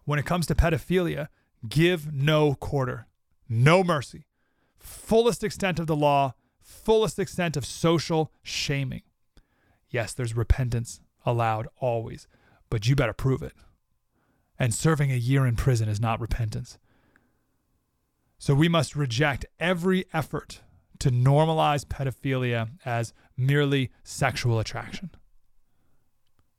When 0.04 0.18
it 0.18 0.26
comes 0.26 0.46
to 0.46 0.54
pedophilia, 0.54 1.28
give 1.66 2.12
no 2.12 2.54
quarter, 2.54 3.06
no 3.48 3.82
mercy. 3.82 4.26
Fullest 4.76 5.42
extent 5.42 5.78
of 5.78 5.86
the 5.86 5.96
law, 5.96 6.34
fullest 6.60 7.18
extent 7.18 7.56
of 7.56 7.64
social 7.64 8.30
shaming. 8.42 9.02
Yes, 9.88 10.12
there's 10.12 10.36
repentance 10.36 11.00
allowed 11.24 11.66
always, 11.78 12.28
but 12.68 12.86
you 12.86 12.94
better 12.94 13.14
prove 13.14 13.42
it. 13.42 13.54
And 14.58 14.74
serving 14.74 15.10
a 15.10 15.16
year 15.16 15.46
in 15.46 15.56
prison 15.56 15.88
is 15.88 15.98
not 15.98 16.20
repentance. 16.20 16.78
So 18.36 18.54
we 18.54 18.68
must 18.68 18.94
reject 18.94 19.46
every 19.58 20.04
effort 20.12 20.60
to 21.00 21.10
normalize 21.10 21.84
pedophilia 21.84 22.68
as 22.84 23.12
merely 23.36 23.90
sexual 24.04 24.58
attraction. 24.58 25.10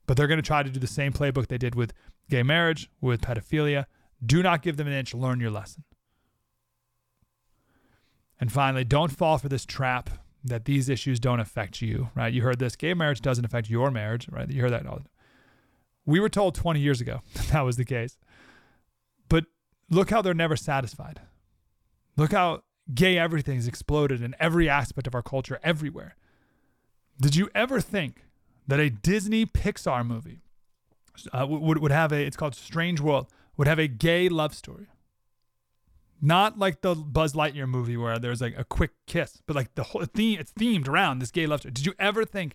But 0.06 0.16
they're 0.16 0.26
going 0.26 0.38
to 0.38 0.46
try 0.46 0.62
to 0.62 0.70
do 0.70 0.80
the 0.80 0.86
same 0.86 1.12
playbook 1.12 1.46
they 1.46 1.58
did 1.58 1.74
with 1.74 1.92
gay 2.28 2.42
marriage, 2.42 2.90
with 3.00 3.22
pedophilia. 3.22 3.86
Do 4.24 4.42
not 4.42 4.62
give 4.62 4.76
them 4.76 4.86
an 4.86 4.92
inch, 4.92 5.14
learn 5.14 5.40
your 5.40 5.50
lesson. 5.50 5.84
And 8.40 8.50
finally, 8.50 8.84
don't 8.84 9.12
fall 9.12 9.38
for 9.38 9.48
this 9.48 9.64
trap 9.64 10.10
that 10.44 10.64
these 10.64 10.88
issues 10.88 11.20
don't 11.20 11.38
affect 11.38 11.80
you, 11.80 12.10
right? 12.16 12.32
You 12.32 12.42
heard 12.42 12.58
this 12.58 12.74
gay 12.74 12.94
marriage 12.94 13.20
doesn't 13.20 13.44
affect 13.44 13.70
your 13.70 13.92
marriage, 13.92 14.28
right? 14.28 14.50
You 14.50 14.62
heard 14.62 14.72
that 14.72 14.86
all. 14.86 15.02
We 16.04 16.18
were 16.18 16.28
told 16.28 16.56
20 16.56 16.80
years 16.80 17.00
ago 17.00 17.20
that, 17.34 17.46
that 17.46 17.60
was 17.60 17.76
the 17.76 17.84
case. 17.84 18.18
But 19.28 19.44
look 19.88 20.10
how 20.10 20.20
they're 20.20 20.34
never 20.34 20.56
satisfied. 20.56 21.20
Look 22.16 22.32
how 22.32 22.62
gay 22.94 23.18
everything's 23.18 23.66
exploded 23.68 24.22
in 24.22 24.34
every 24.38 24.68
aspect 24.68 25.06
of 25.06 25.14
our 25.14 25.22
culture 25.22 25.58
everywhere. 25.62 26.16
Did 27.20 27.36
you 27.36 27.48
ever 27.54 27.80
think 27.80 28.24
that 28.66 28.80
a 28.80 28.90
Disney 28.90 29.46
Pixar 29.46 30.06
movie 30.06 30.42
uh, 31.32 31.46
would, 31.46 31.78
would 31.78 31.92
have 31.92 32.12
a, 32.12 32.24
it's 32.24 32.36
called 32.36 32.54
Strange 32.54 33.00
World, 33.00 33.28
would 33.56 33.68
have 33.68 33.78
a 33.78 33.86
gay 33.86 34.28
love 34.28 34.54
story? 34.54 34.86
Not 36.20 36.58
like 36.58 36.82
the 36.82 36.94
Buzz 36.94 37.32
Lightyear 37.32 37.68
movie 37.68 37.96
where 37.96 38.18
there's 38.18 38.40
like 38.40 38.56
a 38.56 38.64
quick 38.64 38.92
kiss, 39.06 39.42
but 39.46 39.56
like 39.56 39.74
the 39.74 39.82
whole 39.82 40.04
theme, 40.04 40.38
it's 40.38 40.52
themed 40.52 40.88
around 40.88 41.18
this 41.18 41.30
gay 41.32 41.46
love 41.46 41.60
story. 41.60 41.72
Did 41.72 41.86
you 41.86 41.94
ever 41.98 42.24
think 42.24 42.54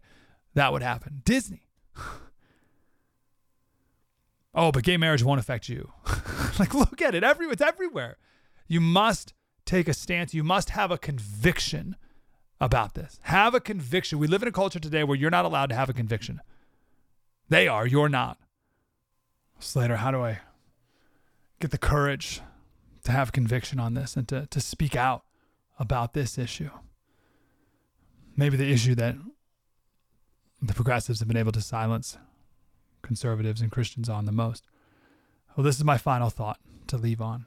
that 0.54 0.72
would 0.72 0.82
happen? 0.82 1.22
Disney. 1.26 1.68
oh, 4.56 4.72
but 4.72 4.84
gay 4.84 4.96
marriage 4.98 5.24
won't 5.24 5.40
affect 5.40 5.68
you. 5.68 5.92
like, 6.60 6.74
look 6.74 7.02
at 7.02 7.14
it. 7.14 7.24
Every, 7.24 7.48
it's 7.48 7.62
everywhere. 7.62 8.18
You 8.70 8.80
must 8.80 9.34
take 9.68 9.88
a 9.88 9.94
stance. 9.94 10.34
You 10.34 10.44
must 10.44 10.72
have 10.72 10.90
a 10.90 10.98
conviction 10.98 11.96
about 12.60 12.96
this. 12.96 13.20
Have 13.24 13.54
a 13.54 13.60
conviction. 13.60 14.18
We 14.18 14.28
live 14.28 14.42
in 14.42 14.48
a 14.48 14.52
culture 14.52 14.80
today 14.80 15.04
where 15.04 15.18
you're 15.18 15.30
not 15.30 15.46
allowed 15.46 15.70
to 15.70 15.76
have 15.76 15.90
a 15.90 15.94
conviction. 15.94 16.42
They 17.50 17.68
are, 17.68 17.86
you're 17.86 18.10
not. 18.10 18.40
Slater, 19.60 19.98
how 19.98 20.12
do 20.12 20.22
I 20.22 20.40
get 21.60 21.72
the 21.72 21.78
courage 21.78 22.42
to 23.04 23.12
have 23.12 23.32
conviction 23.32 23.80
on 23.80 23.94
this 23.94 24.16
and 24.16 24.28
to, 24.28 24.48
to 24.48 24.60
speak 24.60 24.96
out 24.96 25.24
about 25.80 26.14
this 26.14 26.38
issue. 26.38 26.70
Maybe 28.36 28.58
the 28.58 28.72
issue 28.72 28.96
that 28.96 29.16
the 30.62 30.74
progressives 30.74 31.20
have 31.20 31.28
been 31.28 31.38
able 31.38 31.52
to 31.54 31.62
silence 31.62 32.18
conservatives 33.02 33.62
and 33.62 33.72
Christians 33.72 34.10
on 34.10 34.26
the 34.26 34.32
most. 34.32 34.66
Well, 35.56 35.64
this 35.64 35.78
is 35.78 35.84
my 35.84 35.98
final 35.98 36.30
thought 36.30 36.60
to 36.88 36.98
leave 36.98 37.22
on. 37.22 37.46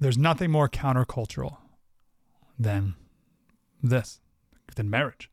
There's 0.00 0.18
nothing 0.18 0.50
more 0.50 0.68
countercultural 0.68 1.58
than 2.58 2.94
this, 3.82 4.20
than 4.74 4.88
marriage. 4.88 5.30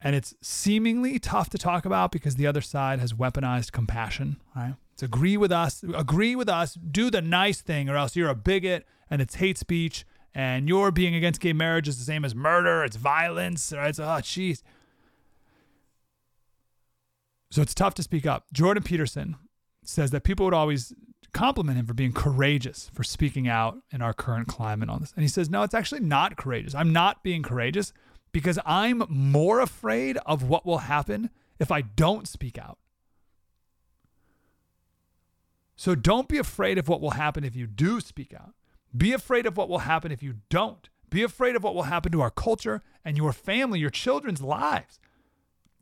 And 0.00 0.16
it's 0.16 0.34
seemingly 0.42 1.18
tough 1.18 1.50
to 1.50 1.58
talk 1.58 1.84
about 1.84 2.10
because 2.10 2.36
the 2.36 2.46
other 2.46 2.60
side 2.60 2.98
has 3.00 3.12
weaponized 3.12 3.72
compassion, 3.72 4.40
right? 4.56 4.74
It's 4.92 5.02
agree 5.02 5.36
with 5.36 5.52
us, 5.52 5.82
agree 5.94 6.36
with 6.36 6.48
us, 6.48 6.74
do 6.74 7.10
the 7.10 7.22
nice 7.22 7.60
thing, 7.60 7.88
or 7.88 7.96
else 7.96 8.16
you're 8.16 8.28
a 8.28 8.34
bigot 8.34 8.86
and 9.10 9.20
it's 9.20 9.36
hate 9.36 9.58
speech 9.58 10.04
and 10.34 10.68
your 10.68 10.90
being 10.90 11.14
against 11.14 11.40
gay 11.40 11.52
marriage 11.52 11.86
is 11.86 11.98
the 11.98 12.04
same 12.04 12.24
as 12.24 12.34
murder, 12.34 12.82
it's 12.82 12.96
violence, 12.96 13.72
right? 13.72 13.90
It's, 13.90 14.00
oh, 14.00 14.04
jeez. 14.04 14.62
So 17.50 17.62
it's 17.62 17.74
tough 17.74 17.94
to 17.94 18.02
speak 18.02 18.26
up. 18.26 18.46
Jordan 18.52 18.82
Peterson 18.82 19.36
says 19.84 20.10
that 20.10 20.24
people 20.24 20.44
would 20.44 20.54
always 20.54 20.92
compliment 21.34 21.78
him 21.78 21.86
for 21.86 21.92
being 21.92 22.12
courageous 22.12 22.90
for 22.94 23.04
speaking 23.04 23.46
out 23.46 23.78
in 23.90 24.00
our 24.00 24.14
current 24.14 24.48
climate 24.48 24.88
on 24.88 25.00
this. 25.00 25.12
And 25.14 25.22
he 25.22 25.28
says, 25.28 25.50
no, 25.50 25.62
it's 25.62 25.74
actually 25.74 26.00
not 26.00 26.36
courageous. 26.36 26.74
I'm 26.74 26.92
not 26.92 27.22
being 27.22 27.42
courageous 27.42 27.92
because 28.32 28.58
I'm 28.64 29.04
more 29.08 29.60
afraid 29.60 30.16
of 30.24 30.42
what 30.44 30.64
will 30.64 30.78
happen 30.78 31.30
if 31.58 31.70
I 31.70 31.82
don't 31.82 32.26
speak 32.26 32.56
out. 32.56 32.78
So 35.76 35.94
don't 35.94 36.28
be 36.28 36.38
afraid 36.38 36.78
of 36.78 36.88
what 36.88 37.00
will 37.00 37.10
happen 37.10 37.44
if 37.44 37.54
you 37.54 37.66
do 37.66 38.00
speak 38.00 38.32
out. 38.32 38.54
Be 38.96 39.12
afraid 39.12 39.44
of 39.44 39.56
what 39.56 39.68
will 39.68 39.80
happen 39.80 40.12
if 40.12 40.22
you 40.22 40.36
don't. 40.48 40.88
Be 41.10 41.22
afraid 41.22 41.56
of 41.56 41.62
what 41.62 41.74
will 41.74 41.84
happen 41.84 42.12
to 42.12 42.20
our 42.20 42.30
culture 42.30 42.80
and 43.04 43.16
your 43.16 43.32
family, 43.32 43.80
your 43.80 43.90
children's 43.90 44.40
lives 44.40 45.00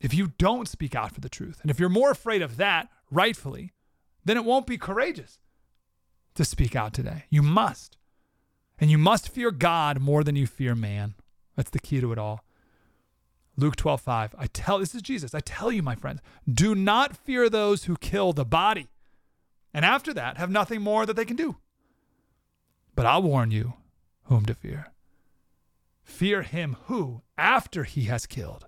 if 0.00 0.12
you 0.12 0.32
don't 0.36 0.68
speak 0.68 0.94
out 0.94 1.14
for 1.14 1.20
the 1.20 1.28
truth. 1.28 1.60
And 1.62 1.70
if 1.70 1.78
you're 1.78 1.88
more 1.88 2.10
afraid 2.10 2.42
of 2.42 2.56
that, 2.56 2.88
rightfully, 3.10 3.72
then 4.24 4.36
it 4.36 4.44
won't 4.44 4.66
be 4.66 4.78
courageous 4.78 5.38
to 6.34 6.44
speak 6.44 6.74
out 6.76 6.92
today. 6.92 7.24
You 7.30 7.42
must. 7.42 7.96
And 8.78 8.90
you 8.90 8.98
must 8.98 9.28
fear 9.28 9.50
God 9.50 10.00
more 10.00 10.24
than 10.24 10.36
you 10.36 10.46
fear 10.46 10.74
man. 10.74 11.14
That's 11.56 11.70
the 11.70 11.78
key 11.78 12.00
to 12.00 12.12
it 12.12 12.18
all. 12.18 12.44
Luke 13.56 13.76
12, 13.76 14.00
5. 14.00 14.34
I 14.38 14.46
tell 14.46 14.78
this 14.78 14.94
is 14.94 15.02
Jesus. 15.02 15.34
I 15.34 15.40
tell 15.40 15.70
you, 15.70 15.82
my 15.82 15.94
friends, 15.94 16.20
do 16.50 16.74
not 16.74 17.16
fear 17.16 17.48
those 17.48 17.84
who 17.84 17.96
kill 17.96 18.32
the 18.32 18.46
body 18.46 18.88
and 19.74 19.84
after 19.84 20.12
that 20.14 20.36
have 20.36 20.50
nothing 20.50 20.82
more 20.82 21.06
that 21.06 21.16
they 21.16 21.24
can 21.24 21.36
do. 21.36 21.56
But 22.94 23.06
I'll 23.06 23.22
warn 23.22 23.50
you 23.50 23.74
whom 24.24 24.44
to 24.46 24.54
fear. 24.54 24.92
Fear 26.04 26.42
him 26.42 26.76
who, 26.84 27.22
after 27.38 27.84
he 27.84 28.04
has 28.04 28.26
killed, 28.26 28.66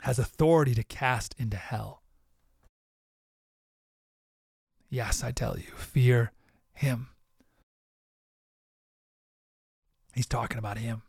has 0.00 0.18
authority 0.18 0.74
to 0.74 0.84
cast 0.84 1.34
into 1.38 1.56
hell. 1.56 2.02
Yes, 4.94 5.24
I 5.24 5.32
tell 5.32 5.58
you, 5.58 5.72
fear 5.74 6.30
him. 6.72 7.08
He's 10.14 10.28
talking 10.28 10.56
about 10.56 10.78
him. 10.78 11.02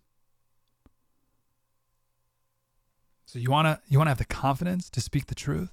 So 3.28 3.38
you 3.38 3.52
want 3.52 3.68
to 3.68 3.80
you 3.88 4.00
want 4.00 4.08
to 4.08 4.10
have 4.10 4.18
the 4.18 4.26
confidence 4.26 4.90
to 4.90 5.00
speak 5.00 5.28
the 5.28 5.36
truth? 5.36 5.72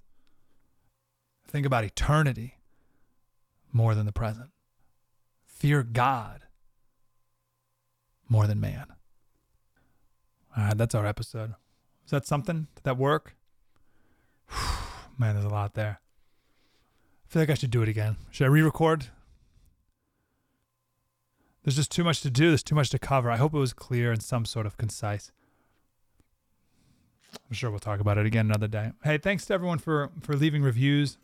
Think 1.48 1.64
about 1.64 1.84
eternity 1.84 2.58
more 3.72 3.94
than 3.94 4.04
the 4.04 4.12
present. 4.12 4.50
Fear 5.46 5.82
God 5.82 6.42
more 8.28 8.46
than 8.46 8.60
man. 8.60 8.88
All 10.54 10.64
right, 10.64 10.76
that's 10.76 10.94
our 10.94 11.06
episode. 11.06 11.54
Is 12.04 12.10
that 12.10 12.26
something? 12.26 12.66
Did 12.74 12.84
that 12.84 12.98
work? 12.98 13.36
man, 15.16 15.34
there's 15.34 15.46
a 15.46 15.48
lot 15.48 15.72
there. 15.72 16.01
I 17.32 17.34
feel 17.34 17.42
like 17.42 17.50
I 17.50 17.54
should 17.54 17.70
do 17.70 17.80
it 17.80 17.88
again. 17.88 18.16
Should 18.30 18.44
I 18.44 18.48
re 18.48 18.60
record? 18.60 19.06
There's 21.64 21.76
just 21.76 21.90
too 21.90 22.04
much 22.04 22.20
to 22.20 22.30
do. 22.30 22.48
There's 22.48 22.62
too 22.62 22.74
much 22.74 22.90
to 22.90 22.98
cover. 22.98 23.30
I 23.30 23.38
hope 23.38 23.54
it 23.54 23.58
was 23.58 23.72
clear 23.72 24.12
and 24.12 24.22
some 24.22 24.44
sort 24.44 24.66
of 24.66 24.76
concise. 24.76 25.32
I'm 27.32 27.54
sure 27.54 27.70
we'll 27.70 27.78
talk 27.78 28.00
about 28.00 28.18
it 28.18 28.26
again 28.26 28.44
another 28.44 28.68
day. 28.68 28.92
Hey, 29.02 29.16
thanks 29.16 29.46
to 29.46 29.54
everyone 29.54 29.78
for 29.78 30.10
for 30.20 30.36
leaving 30.36 30.62
reviews. 30.62 31.16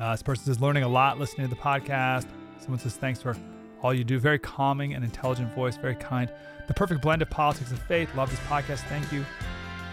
Uh, 0.00 0.10
this 0.10 0.24
person 0.24 0.50
is 0.50 0.60
learning 0.60 0.82
a 0.82 0.88
lot 0.88 1.20
listening 1.20 1.48
to 1.48 1.54
the 1.54 1.60
podcast. 1.60 2.26
Someone 2.58 2.80
says, 2.80 2.96
thanks 2.96 3.22
for 3.22 3.36
all 3.82 3.94
you 3.94 4.02
do. 4.02 4.18
Very 4.18 4.40
calming 4.40 4.94
and 4.94 5.04
intelligent 5.04 5.54
voice, 5.54 5.76
very 5.76 5.94
kind. 5.94 6.32
The 6.66 6.74
perfect 6.74 7.00
blend 7.00 7.22
of 7.22 7.30
politics 7.30 7.70
and 7.70 7.78
faith. 7.78 8.12
Love 8.16 8.28
this 8.28 8.40
podcast. 8.40 8.80
Thank 8.88 9.12
you. 9.12 9.24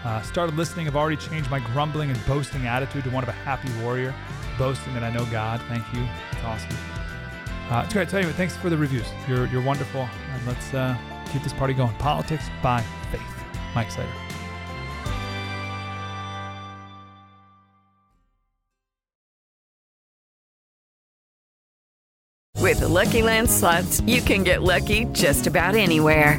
Uh, 0.04 0.22
started 0.22 0.56
listening. 0.56 0.88
I've 0.88 0.96
already 0.96 1.18
changed 1.18 1.52
my 1.52 1.60
grumbling 1.60 2.10
and 2.10 2.26
boasting 2.26 2.66
attitude 2.66 3.04
to 3.04 3.10
one 3.10 3.22
of 3.22 3.28
a 3.28 3.32
happy 3.32 3.68
warrior, 3.84 4.12
boasting 4.58 4.94
that 4.94 5.02
I 5.02 5.10
know 5.10 5.24
God. 5.26 5.60
Thank 5.68 5.84
you. 5.92 6.06
It's 6.32 6.44
awesome. 6.44 6.76
Uh, 7.70 7.82
it's 7.84 7.92
great. 7.92 8.10
So 8.10 8.18
anyway, 8.18 8.32
thanks 8.32 8.56
for 8.56 8.70
the 8.70 8.76
reviews. 8.76 9.06
You're 9.28 9.46
you're 9.46 9.62
wonderful, 9.62 10.08
and 10.32 10.46
let's 10.46 10.74
uh, 10.74 10.96
keep 11.32 11.42
this 11.42 11.52
party 11.52 11.74
going. 11.74 11.94
Politics 11.96 12.44
by 12.62 12.82
faith. 13.10 13.22
Mike 13.74 13.90
Slater. 13.90 14.10
With 22.60 22.80
the 22.80 22.88
Lucky 22.88 23.20
Land 23.20 23.50
slots, 23.50 24.00
you 24.00 24.22
can 24.22 24.42
get 24.42 24.62
lucky 24.62 25.04
just 25.12 25.46
about 25.46 25.74
anywhere. 25.74 26.38